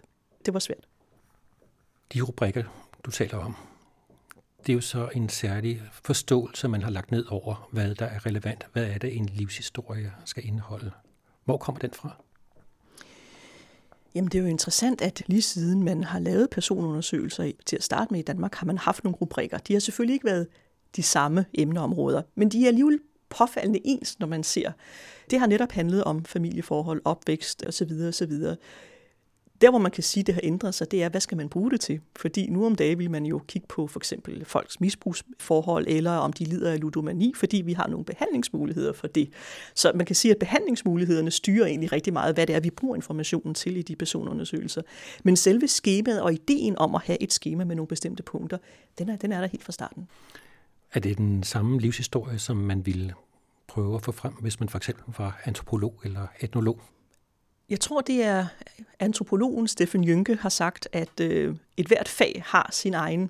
Det 0.45 0.53
var 0.53 0.59
svært. 0.59 0.87
De 2.13 2.21
rubrikker, 2.21 2.82
du 3.05 3.11
taler 3.11 3.37
om, 3.37 3.55
det 4.65 4.73
er 4.73 4.73
jo 4.73 4.81
så 4.81 5.09
en 5.15 5.29
særlig 5.29 5.81
forståelse, 5.91 6.67
man 6.67 6.81
har 6.81 6.89
lagt 6.89 7.11
ned 7.11 7.25
over, 7.29 7.69
hvad 7.71 7.95
der 7.95 8.05
er 8.05 8.25
relevant. 8.25 8.67
Hvad 8.73 8.85
er 8.85 8.97
det, 8.97 9.17
en 9.17 9.25
livshistorie 9.25 10.13
skal 10.25 10.45
indeholde? 10.47 10.91
Hvor 11.45 11.57
kommer 11.57 11.79
den 11.79 11.91
fra? 11.93 12.23
Jamen 14.15 14.31
det 14.31 14.37
er 14.37 14.41
jo 14.41 14.49
interessant, 14.49 15.01
at 15.01 15.23
lige 15.27 15.41
siden 15.41 15.83
man 15.83 16.03
har 16.03 16.19
lavet 16.19 16.49
personundersøgelser 16.49 17.51
til 17.65 17.75
at 17.75 17.83
starte 17.83 18.13
med 18.13 18.19
i 18.19 18.23
Danmark, 18.23 18.55
har 18.55 18.65
man 18.65 18.77
haft 18.77 19.03
nogle 19.03 19.17
rubrikker. 19.17 19.57
De 19.57 19.73
har 19.73 19.79
selvfølgelig 19.79 20.13
ikke 20.13 20.25
været 20.25 20.47
de 20.95 21.03
samme 21.03 21.45
emneområder, 21.53 22.21
men 22.35 22.49
de 22.49 22.63
er 22.63 22.67
alligevel 22.67 22.99
påfaldende 23.29 23.79
ens, 23.83 24.19
når 24.19 24.27
man 24.27 24.43
ser. 24.43 24.71
Det 25.29 25.39
har 25.39 25.47
netop 25.47 25.71
handlet 25.71 26.03
om 26.03 26.25
familieforhold, 26.25 27.01
opvækst 27.05 27.63
osv. 27.67 27.91
osv. 28.07 28.31
Der, 29.63 29.69
hvor 29.69 29.79
man 29.79 29.91
kan 29.91 30.03
sige, 30.03 30.21
at 30.21 30.27
det 30.27 30.35
har 30.35 30.41
ændret 30.43 30.75
sig, 30.75 30.91
det 30.91 31.03
er, 31.03 31.09
hvad 31.09 31.21
skal 31.21 31.37
man 31.37 31.49
bruge 31.49 31.71
det 31.71 31.81
til? 31.81 31.99
Fordi 32.15 32.47
nu 32.49 32.65
om 32.65 32.75
dagen 32.75 32.99
vil 32.99 33.11
man 33.11 33.25
jo 33.25 33.41
kigge 33.47 33.67
på 33.67 33.87
for 33.87 33.99
eksempel 33.99 34.45
folks 34.45 34.79
misbrugsforhold, 34.79 35.87
eller 35.87 36.11
om 36.11 36.33
de 36.33 36.43
lider 36.43 36.71
af 36.71 36.79
ludomani, 36.79 37.33
fordi 37.35 37.61
vi 37.61 37.73
har 37.73 37.87
nogle 37.87 38.05
behandlingsmuligheder 38.05 38.93
for 38.93 39.07
det. 39.07 39.29
Så 39.75 39.91
man 39.95 40.05
kan 40.05 40.15
sige, 40.15 40.31
at 40.31 40.37
behandlingsmulighederne 40.37 41.31
styrer 41.31 41.65
egentlig 41.65 41.91
rigtig 41.91 42.13
meget, 42.13 42.35
hvad 42.35 42.47
det 42.47 42.55
er, 42.55 42.59
vi 42.59 42.69
bruger 42.69 42.95
informationen 42.95 43.53
til 43.53 43.77
i 43.77 43.81
de 43.81 43.95
personundersøgelser. 43.95 44.81
Men 45.23 45.35
selve 45.35 45.67
skemaet 45.67 46.21
og 46.21 46.33
ideen 46.33 46.77
om 46.77 46.95
at 46.95 47.01
have 47.01 47.23
et 47.23 47.33
skema 47.33 47.63
med 47.63 47.75
nogle 47.75 47.87
bestemte 47.87 48.23
punkter, 48.23 48.57
den 48.97 49.09
er, 49.09 49.15
den 49.15 49.31
er 49.31 49.39
der 49.39 49.47
helt 49.47 49.63
fra 49.63 49.71
starten. 49.71 50.07
Er 50.93 50.99
det 50.99 51.17
den 51.17 51.43
samme 51.43 51.79
livshistorie, 51.79 52.39
som 52.39 52.57
man 52.57 52.85
ville 52.85 53.13
prøve 53.67 53.95
at 53.95 54.01
få 54.01 54.11
frem, 54.11 54.33
hvis 54.33 54.59
man 54.59 54.69
for 54.69 54.77
eksempel 54.77 55.13
var 55.17 55.41
antropolog 55.45 56.01
eller 56.03 56.27
etnolog? 56.41 56.81
Jeg 57.69 57.79
tror, 57.79 58.01
det 58.01 58.23
er 58.23 58.45
antropologen 58.99 59.67
Steffen 59.67 60.07
Jynke 60.07 60.35
har 60.35 60.49
sagt, 60.49 60.87
at 60.91 61.19
øh, 61.21 61.55
et 61.77 61.87
hvert 61.87 62.07
fag 62.07 62.43
har 62.45 62.69
sin 62.71 62.93
egen, 62.93 63.29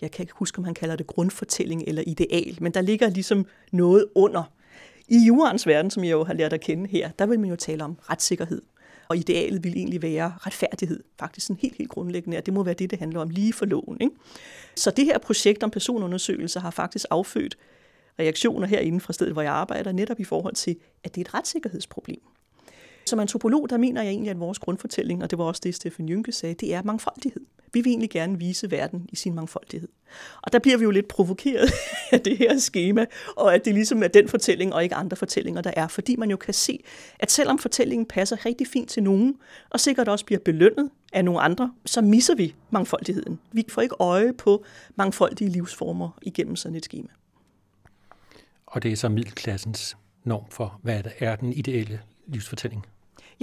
jeg 0.00 0.10
kan 0.10 0.22
ikke 0.22 0.34
huske, 0.36 0.58
om 0.58 0.64
han 0.64 0.74
kalder 0.74 0.96
det 0.96 1.06
grundfortælling 1.06 1.84
eller 1.86 2.02
ideal, 2.06 2.58
men 2.60 2.74
der 2.74 2.80
ligger 2.80 3.08
ligesom 3.08 3.46
noget 3.72 4.06
under. 4.14 4.52
I 5.08 5.18
jurens 5.26 5.66
verden, 5.66 5.90
som 5.90 6.04
jeg 6.04 6.12
jo 6.12 6.24
har 6.24 6.34
lært 6.34 6.52
at 6.52 6.60
kende 6.60 6.88
her, 6.88 7.10
der 7.10 7.26
vil 7.26 7.40
man 7.40 7.50
jo 7.50 7.56
tale 7.56 7.84
om 7.84 7.98
retssikkerhed. 8.10 8.62
Og 9.08 9.16
idealet 9.16 9.64
vil 9.64 9.76
egentlig 9.76 10.02
være 10.02 10.34
retfærdighed, 10.38 11.02
faktisk 11.18 11.46
sådan 11.46 11.60
helt, 11.62 11.76
helt 11.76 11.90
grundlæggende, 11.90 12.36
og 12.36 12.46
det 12.46 12.54
må 12.54 12.62
være 12.62 12.74
det, 12.74 12.90
det 12.90 12.98
handler 12.98 13.20
om 13.20 13.30
lige 13.30 13.52
for 13.52 13.66
loven. 13.66 13.96
Ikke? 14.00 14.14
Så 14.76 14.90
det 14.90 15.04
her 15.04 15.18
projekt 15.18 15.62
om 15.62 15.70
personundersøgelser 15.70 16.60
har 16.60 16.70
faktisk 16.70 17.06
affødt 17.10 17.58
reaktioner 18.18 18.66
herinde 18.66 19.00
fra 19.00 19.12
stedet, 19.12 19.32
hvor 19.32 19.42
jeg 19.42 19.52
arbejder, 19.52 19.92
netop 19.92 20.20
i 20.20 20.24
forhold 20.24 20.54
til, 20.54 20.76
at 21.04 21.14
det 21.14 21.20
er 21.20 21.24
et 21.24 21.34
retssikkerhedsproblem. 21.34 22.20
Som 23.06 23.20
antropolog, 23.20 23.70
der 23.70 23.76
mener 23.76 24.02
jeg 24.02 24.10
egentlig, 24.10 24.30
at 24.30 24.40
vores 24.40 24.58
grundfortælling, 24.58 25.22
og 25.22 25.30
det 25.30 25.38
var 25.38 25.44
også 25.44 25.60
det, 25.64 25.74
Stefan 25.74 26.08
Jynke 26.08 26.32
sagde, 26.32 26.54
det 26.54 26.74
er 26.74 26.82
mangfoldighed. 26.82 27.40
Vi 27.72 27.80
vil 27.80 27.90
egentlig 27.90 28.10
gerne 28.10 28.38
vise 28.38 28.70
verden 28.70 29.08
i 29.12 29.16
sin 29.16 29.34
mangfoldighed. 29.34 29.88
Og 30.42 30.52
der 30.52 30.58
bliver 30.58 30.78
vi 30.78 30.84
jo 30.84 30.90
lidt 30.90 31.08
provokeret 31.08 31.70
af 32.12 32.20
det 32.20 32.38
her 32.38 32.58
schema, 32.58 33.06
og 33.36 33.54
at 33.54 33.64
det 33.64 33.74
ligesom 33.74 34.02
er 34.02 34.08
den 34.08 34.28
fortælling 34.28 34.74
og 34.74 34.82
ikke 34.82 34.94
andre 34.94 35.16
fortællinger, 35.16 35.62
der 35.62 35.70
er. 35.76 35.88
Fordi 35.88 36.16
man 36.16 36.30
jo 36.30 36.36
kan 36.36 36.54
se, 36.54 36.84
at 37.18 37.30
selvom 37.30 37.58
fortællingen 37.58 38.06
passer 38.06 38.46
rigtig 38.46 38.66
fint 38.66 38.90
til 38.90 39.02
nogen, 39.02 39.36
og 39.70 39.80
sikkert 39.80 40.08
også 40.08 40.24
bliver 40.24 40.38
belønnet 40.38 40.90
af 41.12 41.24
nogle 41.24 41.40
andre, 41.40 41.72
så 41.86 42.00
misser 42.00 42.34
vi 42.34 42.54
mangfoldigheden. 42.70 43.40
Vi 43.52 43.64
får 43.68 43.82
ikke 43.82 43.96
øje 43.98 44.32
på 44.32 44.64
mangfoldige 44.96 45.50
livsformer 45.50 46.18
igennem 46.22 46.56
sådan 46.56 46.76
et 46.76 46.84
schema. 46.84 47.08
Og 48.66 48.82
det 48.82 48.92
er 48.92 48.96
så 48.96 49.08
middelklassens 49.08 49.96
norm 50.24 50.44
for, 50.50 50.80
hvad 50.82 51.02
der 51.02 51.10
er 51.18 51.36
den 51.36 51.52
ideelle 51.52 52.00
livsfortælling? 52.26 52.86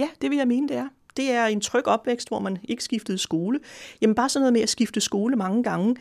Ja, 0.00 0.08
det 0.22 0.30
vil 0.30 0.38
jeg 0.38 0.48
mene, 0.48 0.68
det 0.68 0.76
er. 0.76 0.88
Det 1.16 1.30
er 1.30 1.46
en 1.46 1.60
tryg 1.60 1.86
opvækst, 1.86 2.28
hvor 2.28 2.38
man 2.38 2.58
ikke 2.68 2.84
skiftede 2.84 3.18
skole. 3.18 3.60
Jamen 4.00 4.14
bare 4.14 4.28
sådan 4.28 4.42
noget 4.42 4.52
med 4.52 4.60
at 4.60 4.68
skifte 4.68 5.00
skole 5.00 5.36
mange 5.36 5.62
gange. 5.62 5.96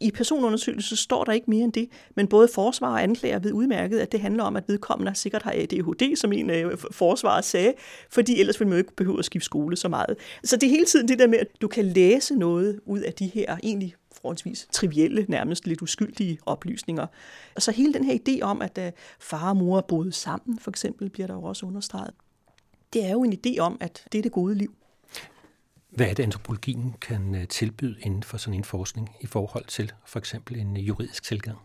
I 0.00 0.10
personundersøgelsen 0.10 0.96
står 0.96 1.24
der 1.24 1.32
ikke 1.32 1.50
mere 1.50 1.64
end 1.64 1.72
det, 1.72 1.88
men 2.16 2.26
både 2.26 2.48
forsvar 2.54 2.88
og 2.88 3.02
anklager 3.02 3.38
ved 3.38 3.52
udmærket, 3.52 3.98
at 3.98 4.12
det 4.12 4.20
handler 4.20 4.44
om, 4.44 4.56
at 4.56 4.64
vedkommende 4.68 5.14
sikkert 5.14 5.42
har 5.42 5.52
ADHD, 5.52 6.16
som 6.16 6.32
en 6.32 6.50
øh, 6.50 6.72
af 6.72 6.78
forsvaret 6.90 7.44
sagde, 7.44 7.72
fordi 8.10 8.40
ellers 8.40 8.60
ville 8.60 8.68
man 8.68 8.78
jo 8.78 8.78
ikke 8.78 8.96
behøve 8.96 9.18
at 9.18 9.24
skifte 9.24 9.44
skole 9.44 9.76
så 9.76 9.88
meget. 9.88 10.16
Så 10.44 10.56
det 10.56 10.66
er 10.66 10.70
hele 10.70 10.84
tiden 10.84 11.08
det 11.08 11.18
der 11.18 11.26
med, 11.26 11.38
at 11.38 11.46
du 11.60 11.68
kan 11.68 11.84
læse 11.84 12.34
noget 12.34 12.80
ud 12.86 13.00
af 13.00 13.12
de 13.12 13.26
her 13.26 13.56
egentlig 13.62 13.94
forholdsvis 14.22 14.68
trivielle, 14.72 15.26
nærmest 15.28 15.66
lidt 15.66 15.82
uskyldige 15.82 16.38
oplysninger. 16.46 17.06
Og 17.56 17.62
så 17.62 17.72
hele 17.72 17.94
den 17.94 18.04
her 18.04 18.18
idé 18.28 18.42
om, 18.42 18.62
at 18.62 18.78
øh, 18.78 18.92
far 19.20 19.48
og 19.48 19.56
mor 19.56 19.80
boede 19.80 20.12
sammen, 20.12 20.58
for 20.58 20.70
eksempel, 20.70 21.10
bliver 21.10 21.26
der 21.26 21.34
jo 21.34 21.42
også 21.42 21.66
understreget. 21.66 22.14
Det 22.92 23.04
er 23.04 23.10
jo 23.10 23.22
en 23.24 23.32
idé 23.32 23.58
om, 23.58 23.76
at 23.80 24.04
det 24.12 24.18
er 24.18 24.22
det 24.22 24.32
gode 24.32 24.54
liv. 24.54 24.74
Hvad 25.88 26.06
er 26.06 26.14
det, 26.14 26.22
antropologien 26.22 26.94
kan 27.00 27.34
øh, 27.34 27.48
tilbyde 27.48 27.96
inden 28.00 28.22
for 28.22 28.36
sådan 28.36 28.54
en 28.54 28.64
forskning 28.64 29.16
i 29.20 29.26
forhold 29.26 29.64
til 29.64 29.92
for 30.06 30.18
eksempel 30.18 30.58
en 30.58 30.76
juridisk 30.76 31.22
tilgang? 31.22 31.58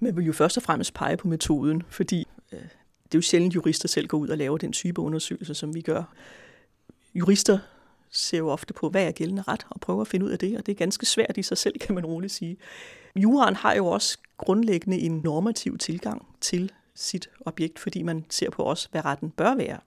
Man 0.00 0.16
vil 0.16 0.26
jo 0.26 0.32
først 0.32 0.56
og 0.56 0.62
fremmest 0.62 0.94
pege 0.94 1.16
på 1.16 1.28
metoden, 1.28 1.82
fordi 1.90 2.26
øh, 2.52 2.58
det 2.58 3.14
er 3.14 3.18
jo 3.18 3.22
sjældent, 3.22 3.54
jurister 3.54 3.88
selv 3.88 4.06
går 4.06 4.18
ud 4.18 4.28
og 4.28 4.38
laver 4.38 4.58
den 4.58 4.72
type 4.72 5.00
undersøgelser, 5.00 5.54
som 5.54 5.74
vi 5.74 5.80
gør. 5.80 6.14
Jurister 7.14 7.58
ser 8.10 8.38
jo 8.38 8.48
ofte 8.48 8.74
på, 8.74 8.88
hvad 8.88 9.06
er 9.06 9.12
gældende 9.12 9.42
ret, 9.42 9.66
og 9.70 9.80
prøver 9.80 10.00
at 10.00 10.08
finde 10.08 10.26
ud 10.26 10.30
af 10.30 10.38
det, 10.38 10.58
og 10.58 10.66
det 10.66 10.72
er 10.72 10.76
ganske 10.76 11.06
svært 11.06 11.36
i 11.36 11.42
sig 11.42 11.58
selv, 11.58 11.78
kan 11.78 11.94
man 11.94 12.06
roligt 12.06 12.32
sige. 12.32 12.56
Juraen 13.16 13.56
har 13.56 13.74
jo 13.74 13.86
også 13.86 14.18
grundlæggende 14.36 14.98
en 14.98 15.20
normativ 15.24 15.78
tilgang 15.78 16.26
til 16.40 16.72
sit 16.94 17.30
objekt, 17.40 17.78
fordi 17.78 18.02
man 18.02 18.24
ser 18.30 18.50
på 18.50 18.64
os, 18.64 18.88
hvad 18.90 19.04
retten 19.04 19.30
bør 19.30 19.54
være. 19.54 19.78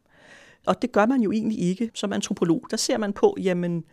Og 0.65 0.81
det 0.81 0.91
gør 0.91 1.05
man 1.05 1.21
jo 1.21 1.31
egentlig 1.31 1.59
ikke 1.59 1.91
som 1.93 2.13
antropolog. 2.13 2.67
Der 2.71 2.77
ser 2.77 2.97
man 2.97 3.13
på, 3.13 3.37
jamen, 3.39 3.83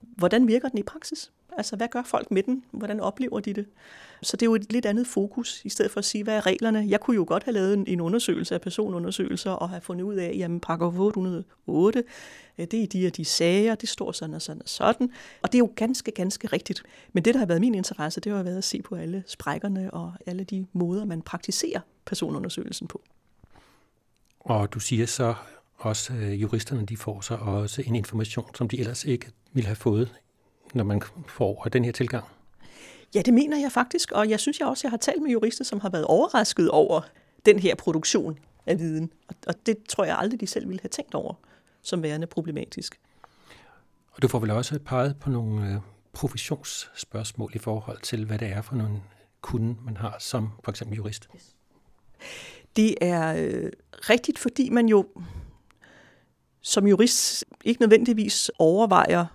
hvordan 0.00 0.48
virker 0.48 0.68
den 0.68 0.78
i 0.78 0.82
praksis? 0.82 1.32
Altså, 1.56 1.76
hvad 1.76 1.88
gør 1.88 2.02
folk 2.02 2.30
med 2.30 2.42
den? 2.42 2.64
Hvordan 2.70 3.00
oplever 3.00 3.40
de 3.40 3.52
det? 3.52 3.66
Så 4.22 4.36
det 4.36 4.42
er 4.42 4.50
jo 4.50 4.54
et 4.54 4.72
lidt 4.72 4.86
andet 4.86 5.06
fokus, 5.06 5.60
i 5.64 5.68
stedet 5.68 5.90
for 5.90 5.98
at 5.98 6.04
sige, 6.04 6.24
hvad 6.24 6.36
er 6.36 6.46
reglerne? 6.46 6.86
Jeg 6.88 7.00
kunne 7.00 7.14
jo 7.14 7.24
godt 7.28 7.44
have 7.44 7.52
lavet 7.52 7.84
en 7.86 8.00
undersøgelse 8.00 8.54
af 8.54 8.60
personundersøgelser, 8.60 9.50
og 9.50 9.68
have 9.68 9.80
fundet 9.80 10.04
ud 10.04 10.14
af, 10.14 10.32
jamen, 10.36 10.60
paragraf 10.60 10.98
808, 10.98 12.04
øh, 12.58 12.66
det 12.66 12.82
er 12.82 12.86
de 12.86 13.06
og 13.06 13.16
de 13.16 13.24
sager, 13.24 13.74
det 13.74 13.88
står 13.88 14.12
sådan 14.12 14.34
og 14.34 14.42
sådan 14.42 14.62
og 14.62 14.68
sådan. 14.68 15.10
Og 15.42 15.52
det 15.52 15.58
er 15.58 15.60
jo 15.60 15.72
ganske, 15.76 16.10
ganske 16.10 16.48
rigtigt. 16.48 16.82
Men 17.12 17.24
det, 17.24 17.34
der 17.34 17.38
har 17.38 17.46
været 17.46 17.60
min 17.60 17.74
interesse, 17.74 18.20
det 18.20 18.32
har 18.32 18.42
været 18.42 18.58
at 18.58 18.64
se 18.64 18.82
på 18.82 18.94
alle 18.94 19.24
sprækkerne 19.26 19.94
og 19.94 20.12
alle 20.26 20.44
de 20.44 20.66
måder, 20.72 21.04
man 21.04 21.22
praktiserer 21.22 21.80
personundersøgelsen 22.06 22.88
på. 22.88 23.02
Og 24.40 24.74
du 24.74 24.80
siger 24.80 25.06
så, 25.06 25.34
også 25.76 26.12
øh, 26.12 26.42
juristerne 26.42 26.86
de 26.86 26.96
får 26.96 27.20
så 27.20 27.34
også 27.34 27.82
en 27.86 27.94
information, 27.94 28.54
som 28.54 28.68
de 28.68 28.80
ellers 28.80 29.04
ikke 29.04 29.26
ville 29.52 29.66
have 29.66 29.76
fået, 29.76 30.14
når 30.74 30.84
man 30.84 31.02
får 31.28 31.64
den 31.72 31.84
her 31.84 31.92
tilgang. 31.92 32.24
Ja, 33.14 33.22
det 33.22 33.34
mener 33.34 33.58
jeg 33.58 33.72
faktisk, 33.72 34.12
og 34.12 34.30
jeg 34.30 34.40
synes 34.40 34.60
jeg 34.60 34.68
også, 34.68 34.86
jeg 34.86 34.90
har 34.90 34.96
talt 34.96 35.22
med 35.22 35.30
jurister, 35.30 35.64
som 35.64 35.80
har 35.80 35.90
været 35.90 36.04
overrasket 36.04 36.70
over 36.70 37.00
den 37.46 37.58
her 37.58 37.74
produktion 37.74 38.38
af 38.66 38.78
viden. 38.78 39.12
Og 39.46 39.54
det 39.66 39.76
tror 39.88 40.04
jeg 40.04 40.18
aldrig, 40.18 40.40
de 40.40 40.46
selv 40.46 40.68
ville 40.68 40.80
have 40.82 40.88
tænkt 40.88 41.14
over 41.14 41.34
som 41.82 42.02
værende 42.02 42.26
problematisk. 42.26 43.00
Og 44.10 44.22
du 44.22 44.28
får 44.28 44.38
vel 44.38 44.50
også 44.50 44.78
peget 44.78 45.16
på 45.20 45.30
nogle 45.30 45.68
øh, 45.68 45.80
professionsspørgsmål 46.12 47.52
i 47.54 47.58
forhold 47.58 48.00
til, 48.00 48.24
hvad 48.24 48.38
det 48.38 48.48
er 48.48 48.62
for 48.62 48.74
nogle 48.74 49.02
kunden, 49.40 49.78
man 49.84 49.96
har 49.96 50.16
som 50.20 50.50
for 50.64 50.70
eksempel 50.70 50.96
jurist. 50.96 51.28
Det 52.76 52.94
er 53.00 53.34
øh, 53.36 53.70
rigtigt, 53.92 54.38
fordi 54.38 54.70
man 54.70 54.86
jo 54.86 55.06
som 56.62 56.86
jurist 56.86 57.44
ikke 57.64 57.82
nødvendigvis 57.82 58.50
overvejer 58.58 59.26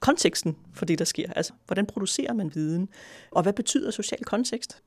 konteksten 0.00 0.56
for 0.74 0.84
det, 0.84 0.98
der 0.98 1.04
sker. 1.04 1.32
Altså, 1.32 1.52
hvordan 1.66 1.86
producerer 1.86 2.32
man 2.32 2.54
viden? 2.54 2.88
Og 3.30 3.42
hvad 3.42 3.52
betyder 3.52 3.90
social 3.90 4.24
kontekst? 4.24 4.82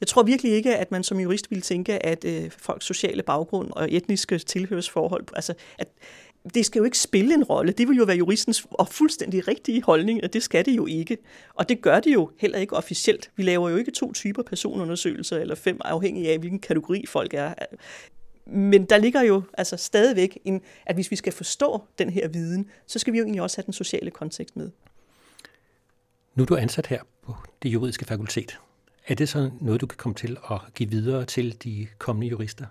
Jeg 0.00 0.08
tror 0.08 0.22
virkelig 0.22 0.52
ikke, 0.52 0.76
at 0.76 0.90
man 0.90 1.04
som 1.04 1.20
jurist 1.20 1.50
ville 1.50 1.62
tænke, 1.62 2.06
at 2.06 2.24
øh, 2.24 2.50
folks 2.50 2.84
sociale 2.86 3.22
baggrund 3.22 3.70
og 3.72 3.92
etniske 3.92 4.38
tilhørsforhold, 4.38 5.24
altså 5.36 5.54
at 5.78 5.88
det 6.54 6.66
skal 6.66 6.78
jo 6.78 6.84
ikke 6.84 6.98
spille 6.98 7.34
en 7.34 7.44
rolle. 7.44 7.72
Det 7.72 7.88
vil 7.88 7.96
jo 7.96 8.04
være 8.04 8.16
juristens 8.16 8.66
og 8.70 8.88
fuldstændig 8.88 9.48
rigtige 9.48 9.82
holdning, 9.82 10.24
at 10.24 10.32
det 10.32 10.42
skal 10.42 10.64
det 10.64 10.76
jo 10.76 10.86
ikke. 10.86 11.18
Og 11.54 11.68
det 11.68 11.80
gør 11.80 12.00
det 12.00 12.14
jo 12.14 12.30
heller 12.38 12.58
ikke 12.58 12.76
officielt. 12.76 13.30
Vi 13.36 13.42
laver 13.42 13.68
jo 13.68 13.76
ikke 13.76 13.90
to 13.90 14.12
typer 14.12 14.42
personundersøgelser 14.42 15.38
eller 15.38 15.54
fem, 15.54 15.80
afhængig 15.84 16.28
af, 16.28 16.38
hvilken 16.38 16.58
kategori 16.58 17.06
folk 17.06 17.34
er 17.34 17.54
men 18.50 18.84
der 18.84 18.98
ligger 18.98 19.22
jo 19.22 19.42
altså 19.58 19.76
stadigvæk, 19.76 20.38
en, 20.44 20.62
at 20.86 20.96
hvis 20.96 21.10
vi 21.10 21.16
skal 21.16 21.32
forstå 21.32 21.82
den 21.98 22.10
her 22.10 22.28
viden, 22.28 22.70
så 22.86 22.98
skal 22.98 23.12
vi 23.12 23.18
jo 23.18 23.24
egentlig 23.24 23.42
også 23.42 23.56
have 23.56 23.64
den 23.64 23.72
sociale 23.72 24.10
kontekst 24.10 24.56
med. 24.56 24.70
Nu 26.34 26.42
er 26.42 26.46
du 26.46 26.56
ansat 26.56 26.86
her 26.86 27.02
på 27.22 27.34
det 27.62 27.68
juridiske 27.68 28.04
fakultet. 28.04 28.58
Er 29.06 29.14
det 29.14 29.28
så 29.28 29.50
noget, 29.60 29.80
du 29.80 29.86
kan 29.86 29.96
komme 29.96 30.14
til 30.14 30.36
at 30.50 30.60
give 30.74 30.90
videre 30.90 31.24
til 31.24 31.62
de 31.64 31.86
kommende 31.98 32.26
jurister? 32.26 32.66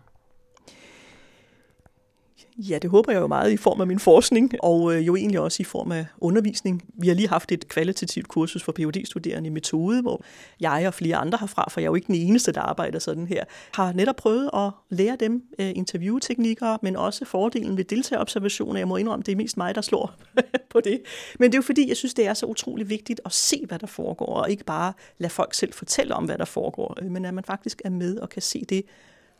Ja, 2.57 2.77
det 2.77 2.89
håber 2.89 3.11
jeg 3.11 3.21
jo 3.21 3.27
meget 3.27 3.51
i 3.51 3.57
form 3.57 3.81
af 3.81 3.87
min 3.87 3.99
forskning, 3.99 4.51
og 4.63 4.95
øh, 4.95 5.07
jo 5.07 5.15
egentlig 5.15 5.39
også 5.39 5.61
i 5.61 5.63
form 5.63 5.91
af 5.91 6.05
undervisning. 6.17 6.83
Vi 6.93 7.07
har 7.07 7.15
lige 7.15 7.27
haft 7.27 7.51
et 7.51 7.67
kvalitativt 7.67 8.27
kursus 8.27 8.63
for 8.63 8.71
Ph.D.-studerende 8.71 9.47
i 9.47 9.49
metode, 9.49 10.01
hvor 10.01 10.23
jeg 10.59 10.87
og 10.87 10.93
flere 10.93 11.15
andre 11.15 11.37
herfra, 11.41 11.69
for 11.69 11.79
jeg 11.79 11.85
er 11.85 11.89
jo 11.89 11.95
ikke 11.95 12.07
den 12.07 12.15
eneste, 12.15 12.51
der 12.51 12.61
arbejder 12.61 12.99
sådan 12.99 13.27
her, 13.27 13.43
har 13.73 13.93
netop 13.93 14.15
prøvet 14.15 14.49
at 14.53 14.71
lære 14.89 15.15
dem 15.19 15.43
øh, 15.59 15.71
interviewteknikker, 15.75 16.77
men 16.81 16.95
også 16.95 17.25
fordelen 17.25 17.77
ved 17.77 17.83
deltagerobservationer. 17.83 18.79
Jeg 18.79 18.87
må 18.87 18.97
indrømme, 18.97 19.23
det 19.23 19.31
er 19.31 19.35
mest 19.35 19.57
mig, 19.57 19.75
der 19.75 19.81
slår 19.81 20.13
på 20.69 20.81
det. 20.81 21.01
Men 21.39 21.51
det 21.51 21.55
er 21.55 21.57
jo 21.57 21.65
fordi, 21.65 21.87
jeg 21.87 21.97
synes, 21.97 22.13
det 22.13 22.27
er 22.27 22.33
så 22.33 22.45
utrolig 22.45 22.89
vigtigt 22.89 23.21
at 23.25 23.33
se, 23.33 23.65
hvad 23.67 23.79
der 23.79 23.87
foregår, 23.87 24.25
og 24.25 24.51
ikke 24.51 24.63
bare 24.63 24.93
lade 25.17 25.33
folk 25.33 25.53
selv 25.53 25.73
fortælle 25.73 26.15
om, 26.15 26.25
hvad 26.25 26.37
der 26.37 26.45
foregår, 26.45 26.97
øh, 27.01 27.11
men 27.11 27.25
at 27.25 27.33
man 27.33 27.43
faktisk 27.43 27.81
er 27.85 27.89
med 27.89 28.17
og 28.17 28.29
kan 28.29 28.41
se 28.41 28.65
det, 28.69 28.83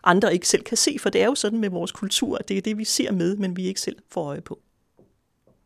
andre 0.08 0.34
ikke 0.34 0.48
selv 0.48 0.64
kan 0.64 0.78
se, 0.78 0.98
for 1.00 1.10
det 1.10 1.22
er 1.22 1.26
jo 1.26 1.36
sådan 1.36 1.60
med 1.60 1.70
vores 1.70 1.92
kultur, 1.92 2.38
det 2.38 2.58
er 2.58 2.62
det, 2.62 2.78
vi 2.78 2.84
ser 2.84 3.12
med, 3.12 3.36
men 3.36 3.58
vi 3.58 3.66
ikke 3.66 3.82
selv 3.82 3.98
får 4.10 4.24
øje 4.24 4.42
på. 4.42 4.60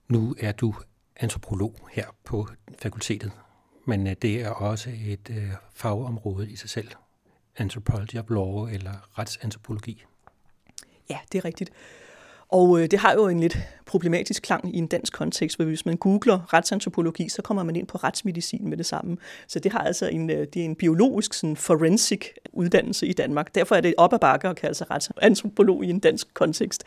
Nu 0.09 0.35
er 0.39 0.51
du 0.51 0.73
antropolog 1.15 1.75
her 1.91 2.05
på 2.23 2.47
fakultetet, 2.79 3.31
men 3.85 4.07
øh, 4.07 4.15
det 4.21 4.41
er 4.41 4.49
også 4.49 4.89
et 5.05 5.29
øh, 5.29 5.49
fagområde 5.73 6.51
i 6.51 6.55
sig 6.55 6.69
selv. 6.69 6.87
Anthropology 7.57 8.15
of 8.15 8.29
Law 8.29 8.67
eller 8.67 9.19
retsantropologi. 9.19 10.03
Ja, 11.09 11.19
det 11.31 11.37
er 11.37 11.45
rigtigt. 11.45 11.71
Og 12.51 12.81
øh, 12.81 12.87
det 12.91 12.99
har 12.99 13.13
jo 13.13 13.27
en 13.27 13.39
lidt 13.39 13.57
problematisk 13.85 14.43
klang 14.43 14.75
i 14.75 14.77
en 14.77 14.87
dansk 14.87 15.13
kontekst, 15.13 15.57
for 15.57 15.63
hvis 15.63 15.85
man 15.85 15.97
googler 15.97 16.53
retsantropologi, 16.53 17.29
så 17.29 17.41
kommer 17.41 17.63
man 17.63 17.75
ind 17.75 17.87
på 17.87 17.97
retsmedicin 17.97 18.69
med 18.69 18.77
det 18.77 18.85
samme. 18.85 19.17
Så 19.47 19.59
det 19.59 19.71
har 19.71 19.79
altså 19.79 20.07
en, 20.07 20.29
øh, 20.29 20.47
det 20.53 20.61
er 20.61 20.65
en 20.65 20.75
biologisk 20.75 21.33
sådan, 21.33 21.55
forensic 21.55 22.27
uddannelse 22.53 23.07
i 23.07 23.13
Danmark. 23.13 23.55
Derfor 23.55 23.75
er 23.75 23.81
det 23.81 23.93
op 23.97 24.13
ad 24.13 24.19
bakke 24.19 24.47
at 24.47 24.55
kalde 24.55 24.75
sig 24.75 24.91
retsantropolog 24.91 25.85
i 25.85 25.89
en 25.89 25.99
dansk 25.99 26.33
kontekst. 26.33 26.83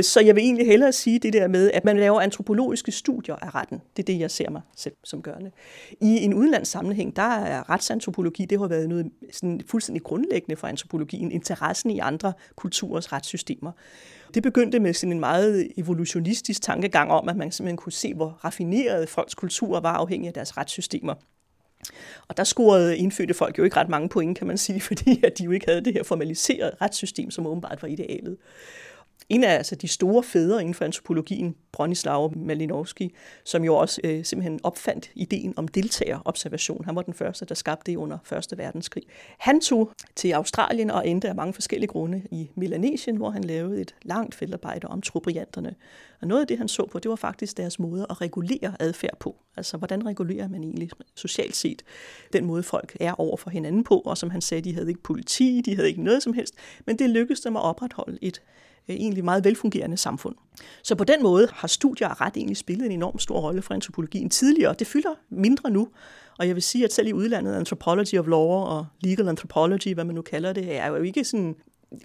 Så 0.00 0.20
jeg 0.20 0.34
vil 0.34 0.44
egentlig 0.44 0.66
hellere 0.66 0.92
sige 0.92 1.18
det 1.18 1.32
der 1.32 1.48
med, 1.48 1.70
at 1.70 1.84
man 1.84 1.96
laver 1.96 2.20
antropologiske 2.20 2.92
studier 2.92 3.36
af 3.36 3.54
retten. 3.54 3.80
Det 3.96 4.02
er 4.02 4.06
det, 4.06 4.20
jeg 4.20 4.30
ser 4.30 4.50
mig 4.50 4.62
selv 4.76 4.94
som 5.04 5.22
gørende. 5.22 5.50
I 6.00 6.24
en 6.24 6.34
udenlandssammenhæng, 6.34 7.16
der 7.16 7.22
er 7.22 7.70
retsantropologi, 7.70 8.44
det 8.44 8.58
har 8.58 8.68
været 8.68 8.88
noget 8.88 9.10
sådan 9.32 9.60
fuldstændig 9.66 10.02
grundlæggende 10.02 10.56
for 10.56 10.66
antropologien, 10.66 11.32
interessen 11.32 11.90
i 11.90 11.98
andre 11.98 12.32
kulturers 12.56 13.12
retssystemer. 13.12 13.72
Det 14.34 14.42
begyndte 14.42 14.80
med 14.80 14.94
sådan 14.94 15.12
en 15.12 15.20
meget 15.20 15.68
evolutionistisk 15.76 16.62
tankegang 16.62 17.10
om, 17.10 17.28
at 17.28 17.36
man 17.36 17.52
simpelthen 17.52 17.76
kunne 17.76 17.92
se, 17.92 18.14
hvor 18.14 18.40
raffinerede 18.44 19.06
folks 19.06 19.34
kulturer 19.34 19.80
var 19.80 19.92
afhængig 19.92 20.28
af 20.28 20.34
deres 20.34 20.56
retssystemer. 20.56 21.14
Og 22.28 22.36
der 22.36 22.44
scorede 22.44 22.96
indfødte 22.96 23.34
folk 23.34 23.58
jo 23.58 23.64
ikke 23.64 23.76
ret 23.76 23.88
mange 23.88 24.08
point, 24.08 24.38
kan 24.38 24.46
man 24.46 24.58
sige, 24.58 24.80
fordi 24.88 25.24
at 25.24 25.38
de 25.38 25.44
jo 25.44 25.50
ikke 25.50 25.66
havde 25.68 25.84
det 25.84 25.92
her 25.92 26.02
formaliserede 26.02 26.76
retssystem, 26.80 27.30
som 27.30 27.46
åbenbart 27.46 27.82
var 27.82 27.88
idealet. 27.88 28.36
En 29.28 29.44
af 29.44 29.54
altså, 29.54 29.74
de 29.74 29.88
store 29.88 30.22
fædre 30.22 30.60
inden 30.60 30.74
for 30.74 30.84
antropologien, 30.84 31.54
Bronislav 31.72 32.32
Malinowski, 32.36 33.14
som 33.44 33.64
jo 33.64 33.74
også 33.74 34.00
øh, 34.04 34.24
simpelthen 34.24 34.60
opfandt 34.62 35.10
ideen 35.14 35.54
om 35.56 35.68
deltagerobservation. 35.68 36.84
Han 36.84 36.96
var 36.96 37.02
den 37.02 37.14
første, 37.14 37.44
der 37.44 37.54
skabte 37.54 37.92
det 37.92 37.96
under 37.96 38.18
Første 38.24 38.58
Verdenskrig. 38.58 39.02
Han 39.38 39.60
tog 39.60 39.92
til 40.16 40.32
Australien 40.32 40.90
og 40.90 41.08
endte 41.08 41.28
af 41.28 41.34
mange 41.34 41.54
forskellige 41.54 41.88
grunde 41.88 42.22
i 42.30 42.50
Melanesien, 42.54 43.16
hvor 43.16 43.30
han 43.30 43.44
lavede 43.44 43.80
et 43.80 43.94
langt 44.02 44.34
feltarbejde 44.34 44.88
om 44.88 45.02
trobrianterne. 45.02 45.74
Og 46.20 46.28
noget 46.28 46.40
af 46.40 46.46
det, 46.46 46.58
han 46.58 46.68
så 46.68 46.86
på, 46.92 46.98
det 46.98 47.08
var 47.08 47.16
faktisk 47.16 47.56
deres 47.56 47.78
måde 47.78 48.06
at 48.10 48.20
regulere 48.20 48.74
adfærd 48.80 49.18
på. 49.20 49.36
Altså, 49.56 49.76
hvordan 49.76 50.06
regulerer 50.06 50.48
man 50.48 50.64
egentlig 50.64 50.90
socialt 51.14 51.56
set 51.56 51.82
den 52.32 52.44
måde, 52.44 52.62
folk 52.62 52.96
er 53.00 53.12
over 53.12 53.36
for 53.36 53.50
hinanden 53.50 53.84
på, 53.84 53.98
og 53.98 54.18
som 54.18 54.30
han 54.30 54.40
sagde, 54.40 54.62
de 54.62 54.74
havde 54.74 54.88
ikke 54.88 55.02
politi, 55.02 55.62
de 55.64 55.74
havde 55.74 55.88
ikke 55.88 56.02
noget 56.02 56.22
som 56.22 56.32
helst, 56.32 56.54
men 56.86 56.98
det 56.98 57.10
lykkedes 57.10 57.40
dem 57.40 57.56
at 57.56 57.62
opretholde 57.62 58.18
et 58.22 58.42
egentlig 58.96 59.24
meget 59.24 59.44
velfungerende 59.44 59.96
samfund. 59.96 60.34
Så 60.82 60.94
på 60.94 61.04
den 61.04 61.22
måde 61.22 61.48
har 61.52 61.68
studier 61.68 62.08
af 62.08 62.20
ret 62.20 62.36
egentlig 62.36 62.56
spillet 62.56 62.86
en 62.86 62.92
enorm 62.92 63.18
stor 63.18 63.40
rolle 63.40 63.62
for 63.62 63.74
antropologien 63.74 64.30
tidligere. 64.30 64.74
Det 64.78 64.86
fylder 64.86 65.14
mindre 65.30 65.70
nu, 65.70 65.88
og 66.38 66.46
jeg 66.46 66.54
vil 66.54 66.62
sige, 66.62 66.84
at 66.84 66.92
selv 66.92 67.08
i 67.08 67.12
udlandet, 67.12 67.54
anthropology 67.54 68.18
of 68.18 68.26
law 68.26 68.48
og 68.48 68.86
legal 69.00 69.28
anthropology, 69.28 69.94
hvad 69.94 70.04
man 70.04 70.14
nu 70.14 70.22
kalder 70.22 70.52
det, 70.52 70.76
er 70.76 70.86
jo 70.86 70.94
ikke 70.94 71.24
sådan, 71.24 71.56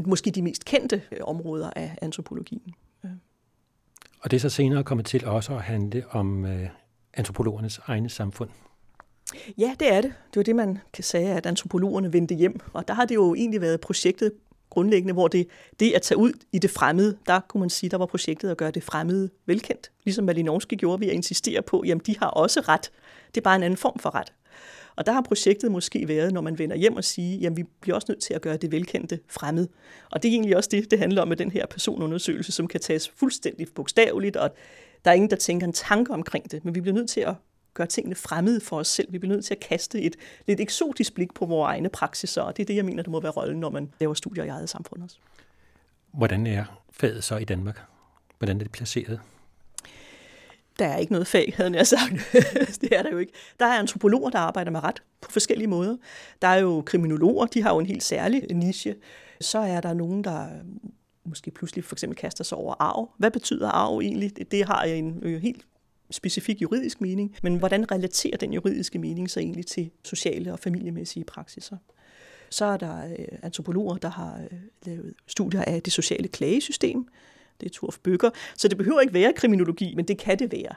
måske 0.06 0.32
de 0.32 0.42
mest 0.42 0.66
kendte 0.66 1.02
øh, 1.12 1.20
områder 1.22 1.70
af 1.76 1.98
antropologien. 2.02 2.74
Og 4.24 4.32
det 4.32 4.38
er 4.38 4.42
så 4.42 4.50
senere 4.50 4.84
kommet 4.84 5.06
til 5.06 5.26
også 5.26 5.56
at 5.56 5.62
handle 5.62 6.04
om 6.10 6.46
øh, 6.46 6.68
antropologernes 7.14 7.80
egne 7.88 8.10
samfund? 8.10 8.50
Ja, 9.58 9.76
det 9.80 9.94
er 9.94 10.02
det. 10.02 10.14
Det 10.34 10.36
var 10.36 10.44
det, 10.44 10.56
man 10.56 10.80
kan 10.94 11.04
sige, 11.04 11.30
at 11.30 11.46
antropologerne 11.46 12.14
vendte 12.14 12.36
hjem. 12.36 12.60
Og 12.74 12.88
der 12.88 12.94
har 12.94 13.06
det 13.06 13.16
jo 13.16 13.36
egentlig 13.36 13.62
været 13.62 13.82
projektet 13.82 14.32
grundlæggende, 14.74 15.14
hvor 15.14 15.28
det, 15.28 15.48
det 15.80 15.92
at 15.92 16.02
tage 16.02 16.18
ud 16.18 16.32
i 16.52 16.60
det 16.60 16.70
fremmede, 16.70 17.18
der 17.28 17.40
kunne 17.40 17.60
man 17.60 17.70
sige, 17.70 17.90
der 17.90 17.98
var 17.98 18.06
projektet 18.06 18.50
at 18.50 18.58
gøre 18.58 18.72
det 18.72 18.84
fremmede 18.84 19.30
velkendt. 19.46 19.92
Ligesom 20.04 20.26
Malinowski 20.26 20.76
gjorde 20.76 21.00
ved 21.00 21.08
at 21.08 21.14
insistere 21.14 21.62
på, 21.62 21.84
jamen 21.86 22.02
de 22.06 22.18
har 22.18 22.28
også 22.28 22.62
ret. 22.62 22.92
Det 23.36 23.42
er 23.42 23.44
bare 23.44 23.56
en 23.56 23.64
anden 23.64 23.78
form 23.78 24.00
for 24.00 24.16
ret. 24.16 24.34
Og 24.96 25.06
der 25.06 25.12
har 25.12 25.22
projektet 25.22 25.72
måske 25.72 26.08
været, 26.08 26.34
når 26.34 26.42
man 26.42 26.60
vender 26.60 26.76
hjem 26.76 26.96
og 26.96 27.04
siger, 27.04 27.38
jamen 27.38 27.58
vi 27.58 27.64
bliver 27.82 27.96
også 27.96 28.06
nødt 28.10 28.22
til 28.22 28.34
at 28.34 28.42
gøre 28.42 28.58
det 28.58 28.72
velkendte 28.72 29.20
fremmed. 29.30 29.68
Og 30.12 30.24
det 30.24 30.30
er 30.30 30.34
egentlig 30.34 30.58
også 30.58 30.70
det, 30.72 30.92
det 30.92 31.00
handler 31.00 31.22
om 31.22 31.28
med 31.28 31.38
den 31.38 31.52
her 31.52 31.66
personundersøgelse, 31.66 32.52
som 32.52 32.68
kan 32.68 32.80
tages 32.80 33.10
fuldstændig 33.10 33.68
bogstaveligt, 33.76 34.36
og 34.36 34.50
der 35.06 35.12
er 35.12 35.16
ingen, 35.16 35.30
der 35.30 35.36
tænker 35.36 35.68
en 35.68 35.74
tanke 35.74 36.14
omkring 36.14 36.52
det, 36.52 36.66
men 36.66 36.76
vi 36.76 36.82
bliver 36.82 36.96
nødt 36.96 37.10
til 37.10 37.22
at 37.22 37.36
gøre 37.74 37.88
tingene 37.88 38.16
fremmede 38.16 38.62
for 38.62 38.80
os 38.80 38.88
selv. 38.88 39.14
Vi 39.14 39.20
bliver 39.20 39.36
nødt 39.36 39.46
til 39.46 39.54
at 39.54 39.60
kaste 39.60 40.02
et 40.02 40.16
lidt 40.48 40.60
eksotisk 40.60 41.14
blik 41.14 41.34
på 41.34 41.46
vores 41.46 41.68
egne 41.68 41.90
praksiser, 41.90 42.42
og 42.42 42.58
det 42.58 42.64
er 42.64 42.66
det, 42.66 42.76
jeg 42.76 42.86
mener, 42.86 43.04
det 43.04 43.12
må 43.12 43.20
være 43.20 43.32
rollen, 43.32 43.60
når 43.60 43.70
man 43.70 43.94
laver 44.00 44.14
studier 44.14 44.44
i 44.44 44.48
eget 44.48 44.70
samfund 44.70 45.04
også. 45.04 45.18
Hvordan 46.12 46.48
er 46.48 46.82
faget 46.92 47.24
så 47.24 47.38
i 47.38 47.44
Danmark? 47.44 47.82
Hvordan 48.38 48.56
er 48.58 48.64
det 48.64 48.72
placeret? 48.72 49.20
Der 50.80 50.86
er 50.86 50.98
ikke 50.98 51.12
noget 51.12 51.28
fag, 51.28 51.54
havde 51.58 51.76
jeg 51.76 51.88
sagt. 51.88 52.14
det 52.82 52.98
er 52.98 53.04
der 53.04 53.12
jo 53.12 53.18
ikke. 53.18 53.34
Der 53.60 53.66
er 53.66 53.80
antropologer, 53.80 54.30
der 54.30 54.40
arbejder 54.40 54.72
med 54.72 54.84
ret 54.84 55.04
på 55.22 55.32
forskellige 55.32 55.68
måder. 55.68 55.98
Der 56.42 56.48
er 56.48 56.60
jo 56.60 56.84
kriminologer, 56.86 57.46
de 57.46 57.62
har 57.62 57.74
jo 57.74 57.80
en 57.80 57.86
helt 57.86 58.04
særlig 58.04 58.44
niche. 58.54 58.96
Så 59.42 59.60
er 59.60 59.82
der 59.82 59.94
nogen, 59.94 60.24
der 60.24 60.48
måske 61.26 61.52
pludselig 61.52 61.86
for 61.86 61.96
eksempel 61.96 62.18
kaster 62.18 62.44
sig 62.44 62.58
over 62.58 62.76
arv. 62.80 63.10
Hvad 63.18 63.32
betyder 63.32 63.70
arv 63.70 64.00
egentlig? 64.00 64.52
Det 64.52 64.66
har 64.66 64.84
en 64.84 65.40
helt 65.42 65.66
specifik 66.14 66.62
juridisk 66.62 67.02
mening, 67.02 67.36
men 67.44 67.56
hvordan 67.56 67.92
relaterer 67.92 68.38
den 68.38 68.54
juridiske 68.54 69.00
mening 69.00 69.30
sig 69.30 69.42
egentlig 69.42 69.66
til 69.66 69.92
sociale 70.04 70.54
og 70.54 70.60
familiemæssige 70.60 71.24
praksiser? 71.24 71.78
Så 72.50 72.66
er 72.66 72.78
der 72.78 73.06
øh, 73.06 73.26
antropologer, 73.44 73.98
der 73.98 74.10
har 74.10 74.42
øh, 74.52 74.60
lavet 74.86 75.14
studier 75.28 75.62
af 75.62 75.82
det 75.82 75.94
sociale 75.94 76.28
klagesystem. 76.28 77.08
Det 77.62 77.66
er 77.66 77.70
Turf 77.70 77.98
Bøger. 78.04 78.30
Så 78.58 78.68
det 78.68 78.78
behøver 78.78 79.02
ikke 79.02 79.14
være 79.14 79.34
kriminologi, 79.34 79.94
men 79.96 80.06
det 80.06 80.18
kan 80.18 80.40
det 80.40 80.52
være. 80.52 80.76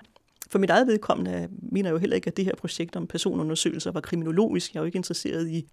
For 0.51 0.59
mit 0.59 0.70
eget 0.70 0.87
vedkommende 0.87 1.49
mener 1.72 1.89
jeg 1.89 1.93
jo 1.93 1.99
heller 1.99 2.16
ikke, 2.16 2.28
at 2.28 2.37
det 2.37 2.45
her 2.45 2.55
projekt 2.55 2.97
om 2.97 3.07
personundersøgelser 3.07 3.91
var 3.91 4.01
kriminologisk. 4.01 4.74
Jeg 4.74 4.80
er 4.80 4.82
jo 4.82 4.87
ikke 4.87 4.97
interesseret 4.97 5.49
i 5.49 5.66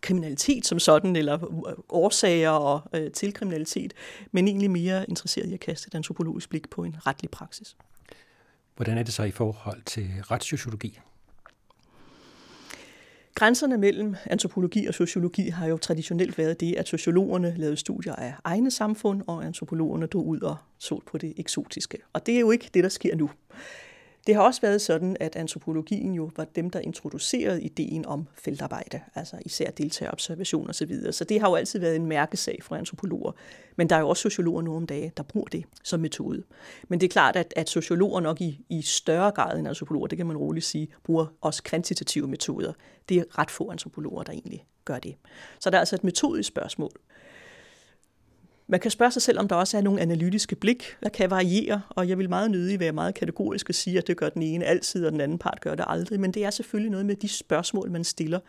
kriminalitet 0.00 0.66
som 0.66 0.78
sådan, 0.78 1.16
eller 1.16 1.66
øh, 1.68 1.74
årsager 1.88 2.50
og, 2.50 2.80
øh, 2.94 3.10
til 3.10 3.32
kriminalitet, 3.32 3.94
men 4.32 4.48
egentlig 4.48 4.70
mere 4.70 5.04
interesseret 5.08 5.48
i 5.48 5.54
at 5.54 5.60
kaste 5.60 5.88
et 5.88 5.94
antropologisk 5.94 6.50
blik 6.50 6.70
på 6.70 6.84
en 6.84 6.96
retlig 7.06 7.30
praksis. 7.30 7.76
Hvordan 8.76 8.98
er 8.98 9.02
det 9.02 9.14
så 9.14 9.22
i 9.22 9.30
forhold 9.30 9.82
til 9.86 10.10
retssociologi? 10.30 10.98
Grænserne 13.34 13.78
mellem 13.78 14.14
antropologi 14.26 14.86
og 14.86 14.94
sociologi 14.94 15.48
har 15.48 15.66
jo 15.66 15.76
traditionelt 15.76 16.38
været 16.38 16.60
det, 16.60 16.74
at 16.74 16.88
sociologerne 16.88 17.54
lavede 17.56 17.76
studier 17.76 18.16
af 18.16 18.34
egne 18.44 18.70
samfund, 18.70 19.22
og 19.26 19.44
antropologerne 19.44 20.06
drog 20.06 20.26
ud 20.26 20.40
og 20.40 20.56
så 20.78 21.00
på 21.06 21.18
det 21.18 21.34
eksotiske. 21.36 21.98
Og 22.12 22.26
det 22.26 22.36
er 22.36 22.40
jo 22.40 22.50
ikke 22.50 22.70
det, 22.74 22.84
der 22.84 22.90
sker 22.90 23.16
nu. 23.16 23.30
Det 24.26 24.34
har 24.34 24.42
også 24.42 24.60
været 24.60 24.80
sådan, 24.80 25.16
at 25.20 25.36
antropologien 25.36 26.14
jo 26.14 26.30
var 26.36 26.44
dem, 26.44 26.70
der 26.70 26.80
introducerede 26.80 27.62
ideen 27.62 28.06
om 28.06 28.28
feltarbejde, 28.34 29.00
altså 29.14 29.36
især 29.44 29.70
deltagerobservation 29.70 30.70
osv. 30.70 30.74
Så, 30.74 30.86
videre. 30.86 31.12
så 31.12 31.24
det 31.24 31.40
har 31.40 31.48
jo 31.48 31.54
altid 31.54 31.80
været 31.80 31.96
en 31.96 32.06
mærkesag 32.06 32.58
for 32.62 32.76
antropologer. 32.76 33.32
Men 33.76 33.90
der 33.90 33.96
er 33.96 34.00
jo 34.00 34.08
også 34.08 34.20
sociologer 34.20 34.62
nu 34.62 34.76
om 34.76 34.86
dage, 34.86 35.12
der 35.16 35.22
bruger 35.22 35.46
det 35.46 35.64
som 35.82 36.00
metode. 36.00 36.42
Men 36.88 37.00
det 37.00 37.06
er 37.06 37.10
klart, 37.12 37.36
at, 37.36 37.54
at 37.56 37.68
sociologer 37.68 38.20
nok 38.20 38.40
i, 38.40 38.64
i 38.68 38.82
større 38.82 39.30
grad 39.30 39.58
end 39.58 39.68
antropologer, 39.68 40.06
det 40.06 40.18
kan 40.18 40.26
man 40.26 40.36
roligt 40.36 40.66
sige, 40.66 40.88
bruger 41.04 41.26
også 41.40 41.62
kvantitative 41.62 42.28
metoder. 42.28 42.72
Det 43.08 43.16
er 43.16 43.38
ret 43.38 43.50
få 43.50 43.70
antropologer, 43.70 44.22
der 44.22 44.32
egentlig 44.32 44.66
gør 44.84 44.98
det. 44.98 45.14
Så 45.60 45.70
der 45.70 45.76
er 45.76 45.80
altså 45.80 45.96
et 45.96 46.04
metodisk 46.04 46.48
spørgsmål. 46.48 46.92
Man 48.72 48.80
kan 48.80 48.90
spørge 48.90 49.10
sig 49.10 49.22
selv, 49.22 49.38
om 49.38 49.48
der 49.48 49.56
også 49.56 49.76
er 49.76 49.80
nogle 49.80 50.00
analytiske 50.00 50.56
blik, 50.56 50.96
der 51.02 51.08
kan 51.08 51.30
variere, 51.30 51.82
og 51.88 52.08
jeg 52.08 52.18
vil 52.18 52.28
meget 52.28 52.50
nødig 52.50 52.80
være 52.80 52.92
meget 52.92 53.14
kategorisk 53.14 53.68
og 53.68 53.74
sige, 53.74 53.98
at 53.98 54.06
det 54.06 54.16
gør 54.16 54.28
den 54.28 54.42
ene 54.42 54.64
altid, 54.64 55.06
og 55.06 55.12
den 55.12 55.20
anden 55.20 55.38
part 55.38 55.60
gør 55.60 55.74
det 55.74 55.84
aldrig, 55.88 56.20
men 56.20 56.34
det 56.34 56.44
er 56.44 56.50
selvfølgelig 56.50 56.90
noget 56.90 57.06
med 57.06 57.16
de 57.16 57.28
spørgsmål, 57.28 57.90
man 57.90 58.04
stiller. 58.04 58.40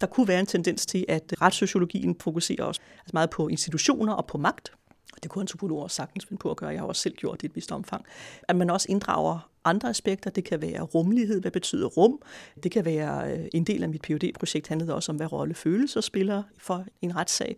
Der 0.00 0.06
kunne 0.06 0.28
være 0.28 0.40
en 0.40 0.46
tendens 0.46 0.86
til, 0.86 1.04
at 1.08 1.34
retssociologien 1.42 2.16
fokuserer 2.20 2.64
også 2.64 2.80
altså 2.98 3.10
meget 3.12 3.30
på 3.30 3.48
institutioner 3.48 4.12
og 4.12 4.26
på 4.26 4.38
magt, 4.38 4.72
det 5.22 5.30
kunne 5.30 5.42
antropologer 5.42 5.88
sagtens 5.88 6.26
finde 6.26 6.40
på 6.40 6.50
at 6.50 6.56
gøre. 6.56 6.70
Jeg 6.70 6.80
har 6.80 6.86
også 6.86 7.02
selv 7.02 7.14
gjort 7.14 7.40
det 7.40 7.42
i 7.42 7.46
et 7.46 7.56
vist 7.56 7.72
omfang. 7.72 8.04
At 8.48 8.56
man 8.56 8.70
også 8.70 8.86
inddrager 8.90 9.50
andre 9.68 9.88
aspekter. 9.88 10.30
Det 10.30 10.44
kan 10.44 10.62
være 10.62 10.80
rummelighed. 10.80 11.40
Hvad 11.40 11.50
betyder 11.50 11.86
rum? 11.86 12.22
Det 12.62 12.72
kan 12.72 12.84
være 12.84 13.32
øh, 13.32 13.46
en 13.54 13.64
del 13.64 13.82
af 13.82 13.88
mit 13.88 14.02
phd 14.02 14.32
projekt 14.34 14.68
handlede 14.68 14.94
også 14.94 15.12
om, 15.12 15.16
hvad 15.16 15.32
rolle 15.32 15.54
følelser 15.54 16.00
spiller 16.00 16.42
for 16.58 16.84
en 17.02 17.16
retssag. 17.16 17.56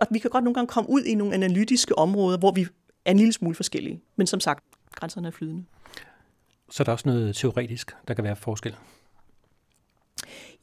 Og 0.00 0.06
vi 0.10 0.18
kan 0.18 0.30
godt 0.30 0.44
nogle 0.44 0.54
gange 0.54 0.68
komme 0.68 0.90
ud 0.90 1.02
i 1.02 1.14
nogle 1.14 1.34
analytiske 1.34 1.98
områder, 1.98 2.38
hvor 2.38 2.52
vi 2.52 2.66
er 3.04 3.10
en 3.10 3.16
lille 3.16 3.32
smule 3.32 3.54
forskellige. 3.54 4.00
Men 4.16 4.26
som 4.26 4.40
sagt, 4.40 4.64
grænserne 4.92 5.28
er 5.28 5.32
flydende. 5.32 5.64
Så 6.70 6.84
der 6.84 6.90
er 6.90 6.92
også 6.92 7.08
noget 7.08 7.36
teoretisk, 7.36 7.96
der 8.08 8.14
kan 8.14 8.24
være 8.24 8.36
forskel? 8.36 8.74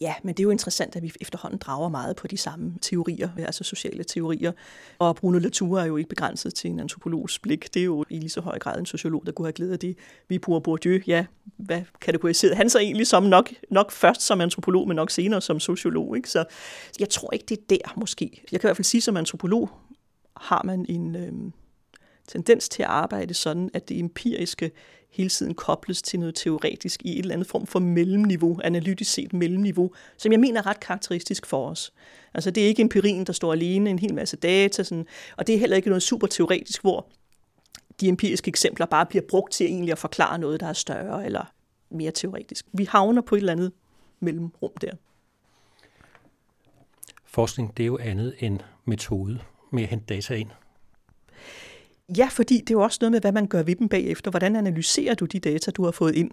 Ja, 0.01 0.13
men 0.23 0.33
det 0.33 0.39
er 0.39 0.43
jo 0.43 0.49
interessant, 0.49 0.95
at 0.95 1.03
vi 1.03 1.11
efterhånden 1.21 1.59
drager 1.59 1.89
meget 1.89 2.15
på 2.15 2.27
de 2.27 2.37
samme 2.37 2.73
teorier, 2.81 3.29
altså 3.37 3.63
sociale 3.63 4.03
teorier. 4.03 4.51
Og 4.99 5.15
Bruno 5.15 5.39
Latour 5.39 5.79
er 5.79 5.85
jo 5.85 5.97
ikke 5.97 6.09
begrænset 6.09 6.55
til 6.55 6.69
en 6.69 6.79
antropologs 6.79 7.39
blik. 7.39 7.73
Det 7.73 7.79
er 7.79 7.83
jo 7.83 8.05
i 8.09 8.19
lige 8.19 8.29
så 8.29 8.41
høj 8.41 8.59
grad 8.59 8.79
en 8.79 8.85
sociolog, 8.85 9.25
der 9.25 9.31
kunne 9.31 9.45
have 9.45 9.53
glædet 9.53 9.73
af 9.73 9.79
det. 9.79 9.97
Vi 10.27 10.39
bruger 10.39 10.59
Bourdieu, 10.59 10.99
ja, 11.07 11.25
hvad 11.57 11.81
kategoriserede 12.01 12.55
han 12.55 12.69
så 12.69 12.79
egentlig 12.79 13.07
som 13.07 13.23
nok, 13.23 13.49
nok 13.71 13.91
først 13.91 14.21
som 14.21 14.41
antropolog, 14.41 14.87
men 14.87 14.95
nok 14.95 15.11
senere 15.11 15.41
som 15.41 15.59
sociolog. 15.59 16.17
Ikke? 16.17 16.29
Så 16.29 16.45
jeg 16.99 17.09
tror 17.09 17.33
ikke, 17.33 17.45
det 17.45 17.57
er 17.71 17.87
der 17.87 17.93
måske. 17.99 18.43
Jeg 18.51 18.59
kan 18.59 18.67
i 18.67 18.69
hvert 18.69 18.77
fald 18.77 18.85
sige, 18.85 19.01
som 19.01 19.17
antropolog 19.17 19.69
har 20.37 20.61
man 20.65 20.85
en 20.89 21.15
øh, 21.15 21.31
tendens 22.27 22.69
til 22.69 22.83
at 22.83 22.89
arbejde 22.89 23.33
sådan, 23.33 23.69
at 23.73 23.89
det 23.89 23.99
empiriske 23.99 24.71
hele 25.13 25.29
tiden 25.29 25.53
kobles 25.53 26.01
til 26.01 26.19
noget 26.19 26.35
teoretisk 26.35 27.01
i 27.05 27.11
et 27.11 27.19
eller 27.19 27.33
andet 27.33 27.47
form 27.47 27.67
for 27.67 27.79
mellemniveau, 27.79 28.59
analytisk 28.63 29.11
set 29.11 29.33
mellemniveau, 29.33 29.91
som 30.17 30.31
jeg 30.31 30.39
mener 30.39 30.61
er 30.61 30.65
ret 30.65 30.79
karakteristisk 30.79 31.45
for 31.45 31.69
os. 31.69 31.93
Altså 32.33 32.51
det 32.51 32.63
er 32.63 32.67
ikke 32.67 32.81
empirien, 32.81 33.25
der 33.25 33.33
står 33.33 33.53
alene, 33.53 33.89
en 33.89 33.99
hel 33.99 34.13
masse 34.13 34.37
data, 34.37 34.83
sådan, 34.83 35.05
og 35.37 35.47
det 35.47 35.55
er 35.55 35.59
heller 35.59 35.75
ikke 35.75 35.89
noget 35.89 36.03
super 36.03 36.27
teoretisk, 36.27 36.81
hvor 36.81 37.07
de 38.01 38.07
empiriske 38.07 38.49
eksempler 38.49 38.85
bare 38.85 39.05
bliver 39.05 39.23
brugt 39.29 39.53
til 39.53 39.65
egentlig 39.65 39.91
at 39.91 39.97
forklare 39.97 40.39
noget, 40.39 40.59
der 40.59 40.67
er 40.67 40.73
større 40.73 41.25
eller 41.25 41.51
mere 41.89 42.11
teoretisk. 42.11 42.65
Vi 42.73 42.83
havner 42.83 43.21
på 43.21 43.35
et 43.35 43.39
eller 43.39 43.53
andet 43.53 43.71
mellemrum 44.19 44.71
der. 44.81 44.91
Forskning, 47.25 47.77
det 47.77 47.83
er 47.83 47.87
jo 47.87 47.97
andet 47.97 48.35
end 48.39 48.59
metode 48.85 49.39
med 49.71 49.83
at 49.83 49.89
hente 49.89 50.05
data 50.15 50.33
ind. 50.33 50.49
Ja, 52.17 52.27
fordi 52.31 52.57
det 52.57 52.69
er 52.69 52.73
jo 52.73 52.81
også 52.81 52.97
noget 53.01 53.11
med, 53.11 53.21
hvad 53.21 53.31
man 53.31 53.47
gør 53.47 53.63
ved 53.63 53.75
dem 53.75 53.89
bagefter. 53.89 54.31
Hvordan 54.31 54.55
analyserer 54.55 55.15
du 55.15 55.25
de 55.25 55.39
data, 55.39 55.71
du 55.71 55.83
har 55.83 55.91
fået 55.91 56.15
ind? 56.15 56.31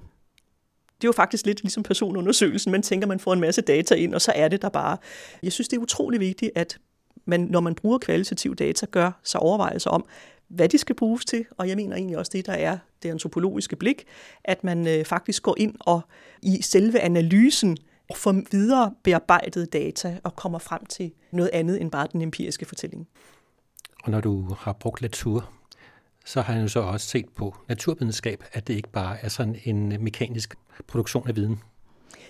Det 1.01 1.05
er 1.05 1.09
jo 1.09 1.13
faktisk 1.13 1.47
lidt 1.47 1.63
ligesom 1.63 1.83
personundersøgelsen. 1.83 2.73
Man 2.73 2.83
tænker, 2.83 3.07
man 3.07 3.21
får 3.21 3.33
en 3.33 3.41
masse 3.41 3.63
data 3.63 3.95
ind, 3.95 4.15
og 4.15 4.21
så 4.21 4.33
er 4.35 4.49
det 4.49 4.63
der 4.63 4.69
bare. 4.69 4.97
Jeg 5.43 5.53
synes, 5.53 5.69
det 5.69 5.77
er 5.77 5.81
utrolig 5.81 6.21
vigtigt, 6.21 6.53
at 6.55 6.79
man, 7.25 7.41
når 7.41 7.61
man 7.61 7.75
bruger 7.75 7.99
kvalitativ 7.99 8.57
data, 8.57 8.87
gør 8.91 9.21
sig 9.23 9.41
overvejelser 9.41 9.91
om, 9.91 10.05
hvad 10.49 10.69
de 10.69 10.79
skal 10.79 10.97
bruges 10.97 11.25
til, 11.25 11.45
og 11.57 11.69
jeg 11.69 11.77
mener 11.77 11.97
egentlig 11.97 12.19
også 12.19 12.31
det, 12.35 12.47
der 12.47 12.53
er 12.53 12.79
det 13.03 13.11
antropologiske 13.11 13.77
blik, 13.77 14.05
at 14.45 14.65
man 14.65 14.89
øh, 14.89 15.05
faktisk 15.05 15.43
går 15.43 15.55
ind 15.59 15.75
og 15.81 16.01
i 16.43 16.63
selve 16.63 17.01
analysen 17.01 17.79
får 18.17 18.43
videre 18.51 18.95
bearbejdet 19.03 19.73
data 19.73 20.19
og 20.25 20.37
kommer 20.37 20.59
frem 20.59 20.87
til 20.87 21.13
noget 21.33 21.51
andet 21.53 21.81
end 21.81 21.91
bare 21.91 22.09
den 22.13 22.23
empiriske 22.23 22.65
fortælling. 22.65 23.09
Og 24.05 24.11
når 24.11 24.21
du 24.21 24.55
har 24.59 24.73
brugt 24.73 25.03
Latour, 25.03 25.51
så 26.31 26.41
har 26.41 26.53
han 26.53 26.63
jo 26.63 26.69
så 26.69 26.81
også 26.81 27.07
set 27.07 27.29
på 27.29 27.57
naturvidenskab, 27.69 28.45
at 28.53 28.69
det 28.69 28.75
ikke 28.75 28.91
bare 28.93 29.25
er 29.25 29.29
sådan 29.29 29.57
en 29.65 30.05
mekanisk 30.05 30.55
produktion 30.87 31.29
af 31.29 31.37
viden. 31.37 31.61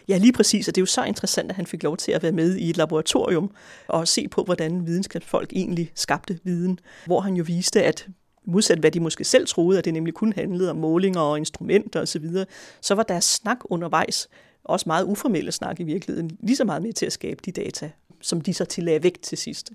Ja, 0.08 0.16
lige 0.16 0.32
præcis, 0.32 0.68
og 0.68 0.74
det 0.74 0.80
er 0.80 0.82
jo 0.82 0.86
så 0.86 1.04
interessant, 1.04 1.50
at 1.50 1.56
han 1.56 1.66
fik 1.66 1.82
lov 1.82 1.96
til 1.96 2.12
at 2.12 2.22
være 2.22 2.32
med 2.32 2.56
i 2.56 2.70
et 2.70 2.76
laboratorium 2.76 3.50
og 3.88 4.08
se 4.08 4.28
på, 4.28 4.42
hvordan 4.42 4.86
videnskabsfolk 4.86 5.52
egentlig 5.52 5.92
skabte 5.94 6.38
viden, 6.44 6.78
hvor 7.06 7.20
han 7.20 7.34
jo 7.34 7.44
viste, 7.46 7.82
at 7.82 8.06
modsat 8.44 8.78
hvad 8.78 8.90
de 8.90 9.00
måske 9.00 9.24
selv 9.24 9.46
troede, 9.46 9.78
at 9.78 9.84
det 9.84 9.94
nemlig 9.94 10.14
kun 10.14 10.32
handlede 10.32 10.70
om 10.70 10.76
målinger 10.76 11.20
og 11.20 11.38
instrumenter 11.38 12.00
osv., 12.00 12.32
så, 12.32 12.44
så 12.80 12.94
var 12.94 13.02
deres 13.02 13.24
snak 13.24 13.58
undervejs, 13.64 14.28
også 14.64 14.84
meget 14.86 15.04
uformelle 15.04 15.52
snak 15.52 15.80
i 15.80 15.84
virkeligheden, 15.84 16.38
lige 16.40 16.56
så 16.56 16.64
meget 16.64 16.82
med 16.82 16.92
til 16.92 17.06
at 17.06 17.12
skabe 17.12 17.40
de 17.44 17.52
data, 17.52 17.90
som 18.20 18.40
de 18.40 18.54
så 18.54 18.64
tillagde 18.64 19.02
vægt 19.02 19.22
til 19.22 19.38
sidst. 19.38 19.70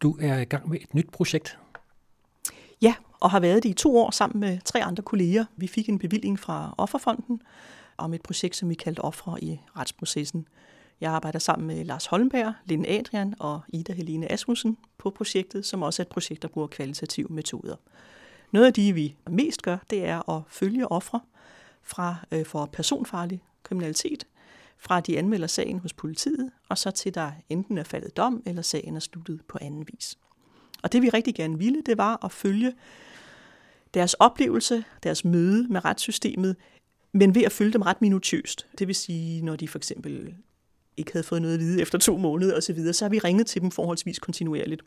Du 0.00 0.16
er 0.20 0.38
i 0.38 0.44
gang 0.44 0.68
med 0.68 0.80
et 0.80 0.94
nyt 0.94 1.10
projekt, 1.12 1.58
Ja, 2.82 2.94
og 3.20 3.30
har 3.30 3.40
været 3.40 3.62
det 3.62 3.68
i 3.68 3.72
to 3.72 3.98
år 3.98 4.10
sammen 4.10 4.40
med 4.40 4.58
tre 4.64 4.84
andre 4.84 5.02
kolleger. 5.02 5.44
Vi 5.56 5.66
fik 5.66 5.88
en 5.88 5.98
bevilling 5.98 6.38
fra 6.38 6.74
Offerfonden 6.78 7.42
om 7.96 8.14
et 8.14 8.22
projekt, 8.22 8.56
som 8.56 8.68
vi 8.68 8.74
kaldte 8.74 9.00
Ofre 9.00 9.44
i 9.44 9.60
retsprocessen. 9.76 10.48
Jeg 11.00 11.12
arbejder 11.12 11.38
sammen 11.38 11.66
med 11.66 11.84
Lars 11.84 12.06
Holmberg, 12.06 12.52
Linde 12.64 12.88
Adrian 12.88 13.34
og 13.38 13.60
Ida 13.68 13.92
Helene 13.92 14.32
Asmussen 14.32 14.78
på 14.98 15.10
projektet, 15.10 15.66
som 15.66 15.82
også 15.82 16.02
er 16.02 16.04
et 16.04 16.08
projekt, 16.08 16.42
der 16.42 16.48
bruger 16.48 16.68
kvalitative 16.68 17.28
metoder. 17.30 17.76
Noget 18.50 18.66
af 18.66 18.72
det, 18.72 18.94
vi 18.94 19.16
mest 19.30 19.62
gør, 19.62 19.76
det 19.90 20.04
er 20.04 20.30
at 20.30 20.42
følge 20.48 20.92
ofre 20.92 21.20
fra 21.82 22.16
øh, 22.32 22.46
for 22.46 22.66
personfarlig 22.66 23.42
kriminalitet, 23.62 24.26
fra 24.78 25.00
de 25.00 25.18
anmelder 25.18 25.46
sagen 25.46 25.78
hos 25.78 25.92
politiet, 25.92 26.50
og 26.68 26.78
så 26.78 26.90
til 26.90 27.14
der 27.14 27.32
enten 27.48 27.78
er 27.78 27.84
faldet 27.84 28.16
dom, 28.16 28.42
eller 28.46 28.62
sagen 28.62 28.96
er 28.96 29.00
sluttet 29.00 29.40
på 29.48 29.58
anden 29.60 29.86
vis. 29.92 30.18
Og 30.84 30.92
det 30.92 31.02
vi 31.02 31.08
rigtig 31.08 31.34
gerne 31.34 31.58
ville, 31.58 31.82
det 31.86 31.98
var 31.98 32.24
at 32.24 32.32
følge 32.32 32.72
deres 33.94 34.14
oplevelse, 34.14 34.84
deres 35.02 35.24
møde 35.24 35.68
med 35.68 35.84
retssystemet, 35.84 36.56
men 37.12 37.34
ved 37.34 37.42
at 37.42 37.52
følge 37.52 37.72
dem 37.72 37.82
ret 37.82 38.00
minutiøst. 38.00 38.66
Det 38.78 38.86
vil 38.86 38.94
sige, 38.94 39.42
når 39.42 39.56
de 39.56 39.68
for 39.68 39.78
eksempel 39.78 40.34
ikke 40.96 41.12
havde 41.12 41.24
fået 41.24 41.42
noget 41.42 41.54
at 41.54 41.60
vide 41.60 41.82
efter 41.82 41.98
to 41.98 42.16
måneder 42.16 42.56
osv., 42.56 42.60
så, 42.60 42.72
videre, 42.72 42.92
så 42.92 43.04
har 43.04 43.10
vi 43.10 43.18
ringet 43.18 43.46
til 43.46 43.62
dem 43.62 43.70
forholdsvis 43.70 44.18
kontinuerligt. 44.18 44.82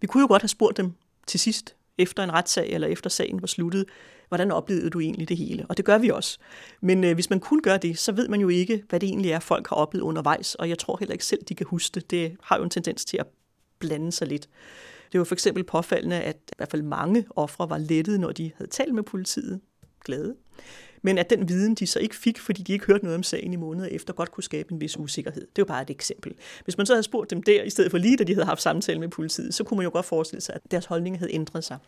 Vi 0.00 0.06
kunne 0.06 0.20
jo 0.20 0.26
godt 0.26 0.42
have 0.42 0.48
spurgt 0.48 0.76
dem 0.76 0.92
til 1.26 1.40
sidst, 1.40 1.76
efter 1.98 2.22
en 2.24 2.32
retssag 2.32 2.70
eller 2.70 2.88
efter 2.88 3.10
sagen 3.10 3.40
var 3.40 3.46
sluttet, 3.46 3.84
hvordan 4.28 4.50
oplevede 4.50 4.90
du 4.90 5.00
egentlig 5.00 5.28
det 5.28 5.36
hele? 5.36 5.66
Og 5.68 5.76
det 5.76 5.84
gør 5.84 5.98
vi 5.98 6.08
også. 6.08 6.38
Men 6.80 7.04
øh, 7.04 7.14
hvis 7.14 7.30
man 7.30 7.40
kun 7.40 7.62
gør 7.62 7.76
det, 7.76 7.98
så 7.98 8.12
ved 8.12 8.28
man 8.28 8.40
jo 8.40 8.48
ikke, 8.48 8.84
hvad 8.88 9.00
det 9.00 9.08
egentlig 9.08 9.30
er, 9.30 9.40
folk 9.40 9.68
har 9.68 9.76
oplevet 9.76 10.04
undervejs, 10.04 10.54
og 10.54 10.68
jeg 10.68 10.78
tror 10.78 10.96
heller 11.00 11.12
ikke 11.12 11.24
selv, 11.24 11.42
de 11.48 11.54
kan 11.54 11.66
huske 11.66 11.94
det. 11.94 12.10
Det 12.10 12.36
har 12.42 12.56
jo 12.56 12.64
en 12.64 12.70
tendens 12.70 13.04
til 13.04 13.16
at 13.16 13.26
blande 13.82 14.12
sig 14.12 14.28
lidt. 14.28 14.48
Det 15.12 15.18
var 15.18 15.24
for 15.24 15.34
eksempel 15.34 15.64
påfaldende, 15.64 16.20
at 16.20 16.36
i 16.36 16.54
hvert 16.56 16.70
fald 16.70 16.82
mange 16.82 17.26
ofre 17.36 17.70
var 17.70 17.78
lettede, 17.78 18.18
når 18.18 18.32
de 18.32 18.50
havde 18.56 18.70
talt 18.70 18.94
med 18.94 19.02
politiet. 19.02 19.60
Glade. 20.04 20.34
Men 21.02 21.18
at 21.18 21.30
den 21.30 21.48
viden, 21.48 21.74
de 21.74 21.86
så 21.86 21.98
ikke 21.98 22.16
fik, 22.16 22.40
fordi 22.40 22.62
de 22.62 22.72
ikke 22.72 22.86
hørte 22.86 23.04
noget 23.04 23.16
om 23.16 23.22
sagen 23.22 23.52
i 23.52 23.56
måneder 23.56 23.88
efter, 23.88 24.12
godt 24.12 24.30
kunne 24.30 24.44
skabe 24.44 24.72
en 24.72 24.80
vis 24.80 24.98
usikkerhed. 24.98 25.46
Det 25.56 25.62
er 25.62 25.66
bare 25.66 25.82
et 25.82 25.90
eksempel. 25.90 26.34
Hvis 26.64 26.76
man 26.76 26.86
så 26.86 26.92
havde 26.92 27.02
spurgt 27.02 27.30
dem 27.30 27.42
der, 27.42 27.62
i 27.62 27.70
stedet 27.70 27.90
for 27.90 27.98
lige 27.98 28.16
da 28.16 28.24
de 28.24 28.34
havde 28.34 28.46
haft 28.46 28.62
samtale 28.62 29.00
med 29.00 29.08
politiet, 29.08 29.54
så 29.54 29.64
kunne 29.64 29.76
man 29.76 29.84
jo 29.84 29.90
godt 29.90 30.06
forestille 30.06 30.40
sig, 30.40 30.54
at 30.54 30.70
deres 30.70 30.84
holdning 30.84 31.18
havde 31.18 31.34
ændret 31.34 31.64
sig. 31.64 31.78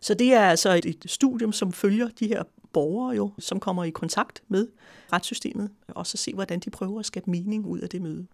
Så 0.00 0.14
det 0.14 0.32
er 0.32 0.40
altså 0.40 0.72
et, 0.74 0.84
et 0.84 1.04
studium, 1.06 1.52
som 1.52 1.72
følger 1.72 2.08
de 2.20 2.28
her 2.28 2.42
borgere 2.72 3.16
jo, 3.16 3.32
som 3.38 3.60
kommer 3.60 3.84
i 3.84 3.90
kontakt 3.90 4.42
med 4.48 4.68
retssystemet, 5.12 5.70
og 5.88 6.06
så 6.06 6.16
se, 6.16 6.34
hvordan 6.34 6.60
de 6.60 6.70
prøver 6.70 7.00
at 7.00 7.06
skabe 7.06 7.30
mening 7.30 7.66
ud 7.66 7.78
af 7.78 7.88
det 7.88 8.02
møde. 8.02 8.26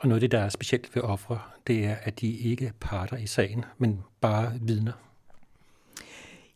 Og 0.00 0.08
noget 0.08 0.16
af 0.16 0.20
det, 0.20 0.32
der 0.32 0.38
er 0.38 0.48
specielt 0.48 0.96
ved 0.96 1.02
ofre, 1.02 1.38
det 1.66 1.84
er, 1.84 1.96
at 2.02 2.20
de 2.20 2.36
ikke 2.36 2.72
parter 2.80 3.16
i 3.16 3.26
sagen, 3.26 3.64
men 3.78 4.02
bare 4.20 4.52
vidner. 4.60 4.92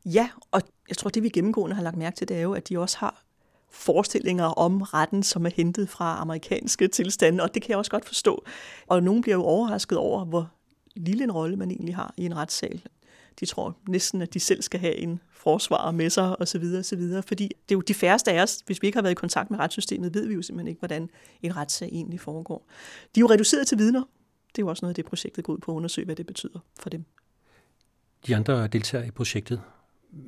Ja, 0.04 0.28
og 0.50 0.62
jeg 0.88 0.96
tror, 0.96 1.10
det 1.10 1.22
vi 1.22 1.28
gennemgående 1.28 1.76
har 1.76 1.82
lagt 1.82 1.96
mærke 1.96 2.16
til, 2.16 2.28
det 2.28 2.36
er 2.36 2.40
jo, 2.40 2.52
at 2.52 2.68
de 2.68 2.78
også 2.78 2.98
har 2.98 3.22
forestillinger 3.70 4.44
om 4.44 4.82
retten, 4.82 5.22
som 5.22 5.46
er 5.46 5.50
hentet 5.50 5.88
fra 5.88 6.20
amerikanske 6.20 6.88
tilstande, 6.88 7.42
og 7.42 7.54
det 7.54 7.62
kan 7.62 7.70
jeg 7.70 7.78
også 7.78 7.90
godt 7.90 8.04
forstå. 8.04 8.44
Og 8.86 9.02
nogen 9.02 9.22
bliver 9.22 9.36
jo 9.36 9.42
overrasket 9.42 9.98
over, 9.98 10.24
hvor 10.24 10.50
lille 10.96 11.24
en 11.24 11.32
rolle 11.32 11.56
man 11.56 11.70
egentlig 11.70 11.96
har 11.96 12.14
i 12.16 12.24
en 12.24 12.36
retssal. 12.36 12.82
De 13.40 13.46
tror 13.46 13.76
næsten, 13.88 14.22
at 14.22 14.34
de 14.34 14.40
selv 14.40 14.62
skal 14.62 14.80
have 14.80 14.96
en 14.96 15.20
forsvar 15.30 15.90
med 15.90 16.10
sig 16.10 16.40
osv. 16.40 16.60
videre. 16.60 17.22
Fordi 17.22 17.44
det 17.44 17.74
er 17.74 17.76
jo 17.76 17.80
de 17.80 17.94
færreste 17.94 18.32
af 18.32 18.42
os, 18.42 18.58
hvis 18.66 18.82
vi 18.82 18.86
ikke 18.86 18.96
har 18.96 19.02
været 19.02 19.12
i 19.12 19.14
kontakt 19.14 19.50
med 19.50 19.58
retssystemet, 19.58 20.14
ved 20.14 20.26
vi 20.26 20.34
jo 20.34 20.42
simpelthen 20.42 20.68
ikke, 20.68 20.78
hvordan 20.78 21.10
en 21.42 21.56
retssag 21.56 21.88
egentlig 21.88 22.20
foregår. 22.20 22.66
De 23.14 23.20
er 23.20 23.22
jo 23.22 23.26
reduceret 23.26 23.66
til 23.66 23.78
vidner. 23.78 24.02
Det 24.48 24.62
er 24.62 24.66
jo 24.66 24.68
også 24.68 24.84
noget 24.84 24.90
af 24.90 24.94
det, 24.94 25.04
projektet 25.04 25.44
går 25.44 25.52
ud 25.52 25.58
på 25.58 25.72
at 25.72 25.76
undersøge, 25.76 26.04
hvad 26.04 26.16
det 26.16 26.26
betyder 26.26 26.58
for 26.80 26.90
dem. 26.90 27.04
De 28.26 28.36
andre 28.36 28.66
deltagere 28.66 29.06
i 29.06 29.10
projektet, 29.10 29.60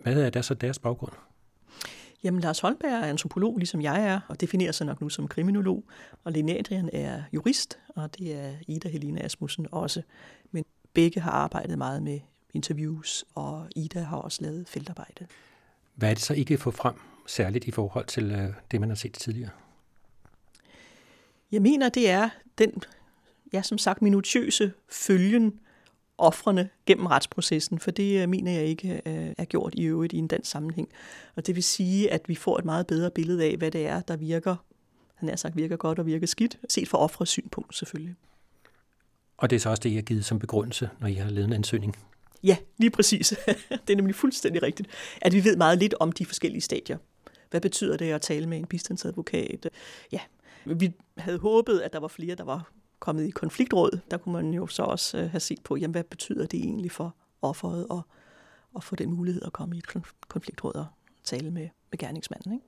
hvad 0.03 0.23
er 0.23 0.31
der 0.31 0.43
så 0.43 0.55
deres 0.55 0.79
baggrund? 0.79 1.13
Jamen, 2.25 2.41
Lars 2.41 2.61
Holberg 2.61 2.91
er 2.91 3.07
antropolog, 3.07 3.59
ligesom 3.59 3.83
jeg 3.83 4.09
er, 4.09 4.21
og 4.29 4.41
definerer 4.41 4.73
sig 4.73 4.87
nok 4.87 5.01
nu 5.01 5.09
som 5.09 5.29
kriminolog. 5.29 5.85
Og 6.25 6.33
Lene 6.33 6.59
Adrian 6.59 6.91
er 6.93 7.23
jurist, 7.33 7.79
og 7.89 8.19
det 8.19 8.35
er 8.35 8.53
Ida 8.69 8.89
Helena 8.89 9.25
Asmussen 9.25 9.67
også. 9.73 10.03
Men 10.51 10.65
begge 10.93 11.21
har 11.21 11.31
arbejdet 11.31 11.79
meget 11.79 12.03
med 12.03 12.21
interviews, 12.57 13.25
og 13.35 13.69
Ida 13.77 14.01
har 14.01 14.17
også 14.17 14.43
lavet 14.43 14.69
feltarbejde. 14.69 15.27
Hvad 15.95 16.11
er 16.11 16.15
det 16.15 16.23
så 16.23 16.35
ikke 16.35 16.59
få 16.59 16.71
frem, 16.71 16.95
særligt 17.27 17.65
i 17.65 17.71
forhold 17.71 18.07
til 18.07 18.33
øh, 18.33 18.53
det, 18.71 18.81
man 18.81 18.89
har 18.89 18.97
set 18.97 19.13
tidligere? 19.15 19.51
Jeg 21.53 21.63
mener, 21.63 21.89
det 21.89 22.11
er 22.11 22.29
den, 22.59 22.83
ja, 23.53 23.63
som 23.63 23.79
sagt, 23.79 24.03
minutiøse 24.03 24.73
følgen 24.89 25.61
offrene 26.19 26.69
gennem 26.87 27.07
retsprocessen, 27.07 27.79
for 27.79 27.91
det 27.91 28.23
øh, 28.23 28.29
mener 28.29 28.53
jeg 28.53 28.65
ikke 28.65 29.03
øh, 29.07 29.33
er 29.39 29.45
gjort 29.45 29.75
i 29.77 29.85
øvrigt 29.85 30.13
i 30.13 30.17
en 30.17 30.29
dansk 30.29 30.51
sammenhæng. 30.51 30.89
Og 31.37 31.47
det 31.47 31.55
vil 31.55 31.65
sige, 31.65 32.13
at 32.13 32.29
vi 32.29 32.35
får 32.35 32.59
et 32.59 32.65
meget 32.65 32.87
bedre 32.87 33.11
billede 33.11 33.45
af, 33.45 33.57
hvad 33.57 33.71
det 33.71 33.87
er, 33.87 34.01
der 34.01 34.17
virker, 34.17 34.57
han 35.15 35.29
har 35.29 35.37
sagt, 35.37 35.57
virker 35.57 35.77
godt 35.77 35.99
og 35.99 36.07
virker 36.07 36.27
skidt, 36.27 36.59
set 36.69 36.89
fra 36.89 36.99
offrets 36.99 37.31
synpunkt 37.31 37.77
selvfølgelig. 37.77 38.15
Og 39.37 39.51
det 39.51 39.57
er 39.57 39.61
så 39.61 39.71
også 39.71 39.81
det, 39.81 39.91
I 39.91 39.95
har 39.95 40.03
givet 40.03 40.25
som 40.25 40.39
begrundelse, 40.39 40.91
når 41.01 41.09
I 41.09 41.15
har 41.15 41.31
lavet 41.31 41.47
en 41.47 41.53
ansøgning? 41.53 41.97
Ja, 42.47 42.57
lige 42.79 42.91
præcis. 42.91 43.29
det 43.87 43.91
er 43.91 43.97
nemlig 43.97 44.15
fuldstændig 44.15 44.63
rigtigt, 44.63 44.89
at 45.23 45.33
vi 45.33 45.45
ved 45.45 45.57
meget 45.57 45.79
lidt 45.79 45.95
om 46.01 46.13
de 46.13 46.27
forskellige 46.27 46.61
stadier. 46.61 46.99
Hvad 47.51 47.61
betyder 47.61 47.97
det 47.97 48.13
at 48.13 48.23
tale 48.23 48.47
med 48.47 48.59
en 48.59 48.67
bistandsadvokat? 48.67 49.69
Ja, 50.13 50.21
vi 50.65 50.93
havde 51.19 51.39
håbet, 51.39 51.81
at 51.81 51.93
der 51.93 51.99
var 51.99 52.09
flere, 52.09 52.35
der 52.35 52.45
var 52.45 52.73
kommet 52.99 53.27
i 53.27 53.31
konfliktråd. 53.31 54.01
Der 54.11 54.17
kunne 54.17 54.33
man 54.33 54.55
jo 54.55 54.67
så 54.67 54.83
også 54.83 55.19
øh, 55.19 55.31
have 55.31 55.41
set 55.41 55.63
på, 55.65 55.77
jamen, 55.77 55.93
hvad 55.93 56.05
betyder 56.05 56.47
det 56.47 56.61
egentlig 56.61 56.93
for 56.93 57.17
offeret 57.43 57.87
at, 57.91 57.99
at 58.77 58.85
få 58.85 58.97
den 58.97 59.11
mulighed 59.13 59.43
at 59.43 59.53
komme 59.53 59.77
i 59.77 59.79
et 59.79 59.87
konfliktråd 60.29 60.75
og 60.75 60.87
tale 61.25 61.51
med, 61.51 61.69
med 61.91 61.99
gerningsmanden. 61.99 62.53
Ikke? 62.53 62.67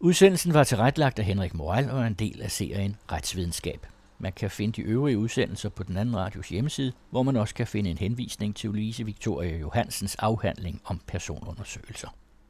Udsendelsen 0.00 0.54
var 0.54 0.64
tilrettelagt 0.64 1.18
af 1.18 1.24
Henrik 1.24 1.54
Moral 1.54 1.90
og 1.90 2.06
en 2.06 2.14
del 2.14 2.42
af 2.42 2.50
serien 2.50 2.96
Retsvidenskab. 3.12 3.86
Man 4.22 4.32
kan 4.32 4.50
finde 4.50 4.82
de 4.82 4.82
øvrige 4.82 5.18
udsendelser 5.18 5.68
på 5.68 5.82
den 5.82 5.96
anden 5.96 6.16
radios 6.16 6.48
hjemmeside, 6.48 6.92
hvor 7.10 7.22
man 7.22 7.36
også 7.36 7.54
kan 7.54 7.66
finde 7.66 7.90
en 7.90 7.98
henvisning 7.98 8.56
til 8.56 8.70
Louise 8.70 9.04
Victoria 9.04 9.56
Johansens 9.56 10.16
afhandling 10.16 10.80
om 10.84 11.00
personundersøgelser. 11.06 12.08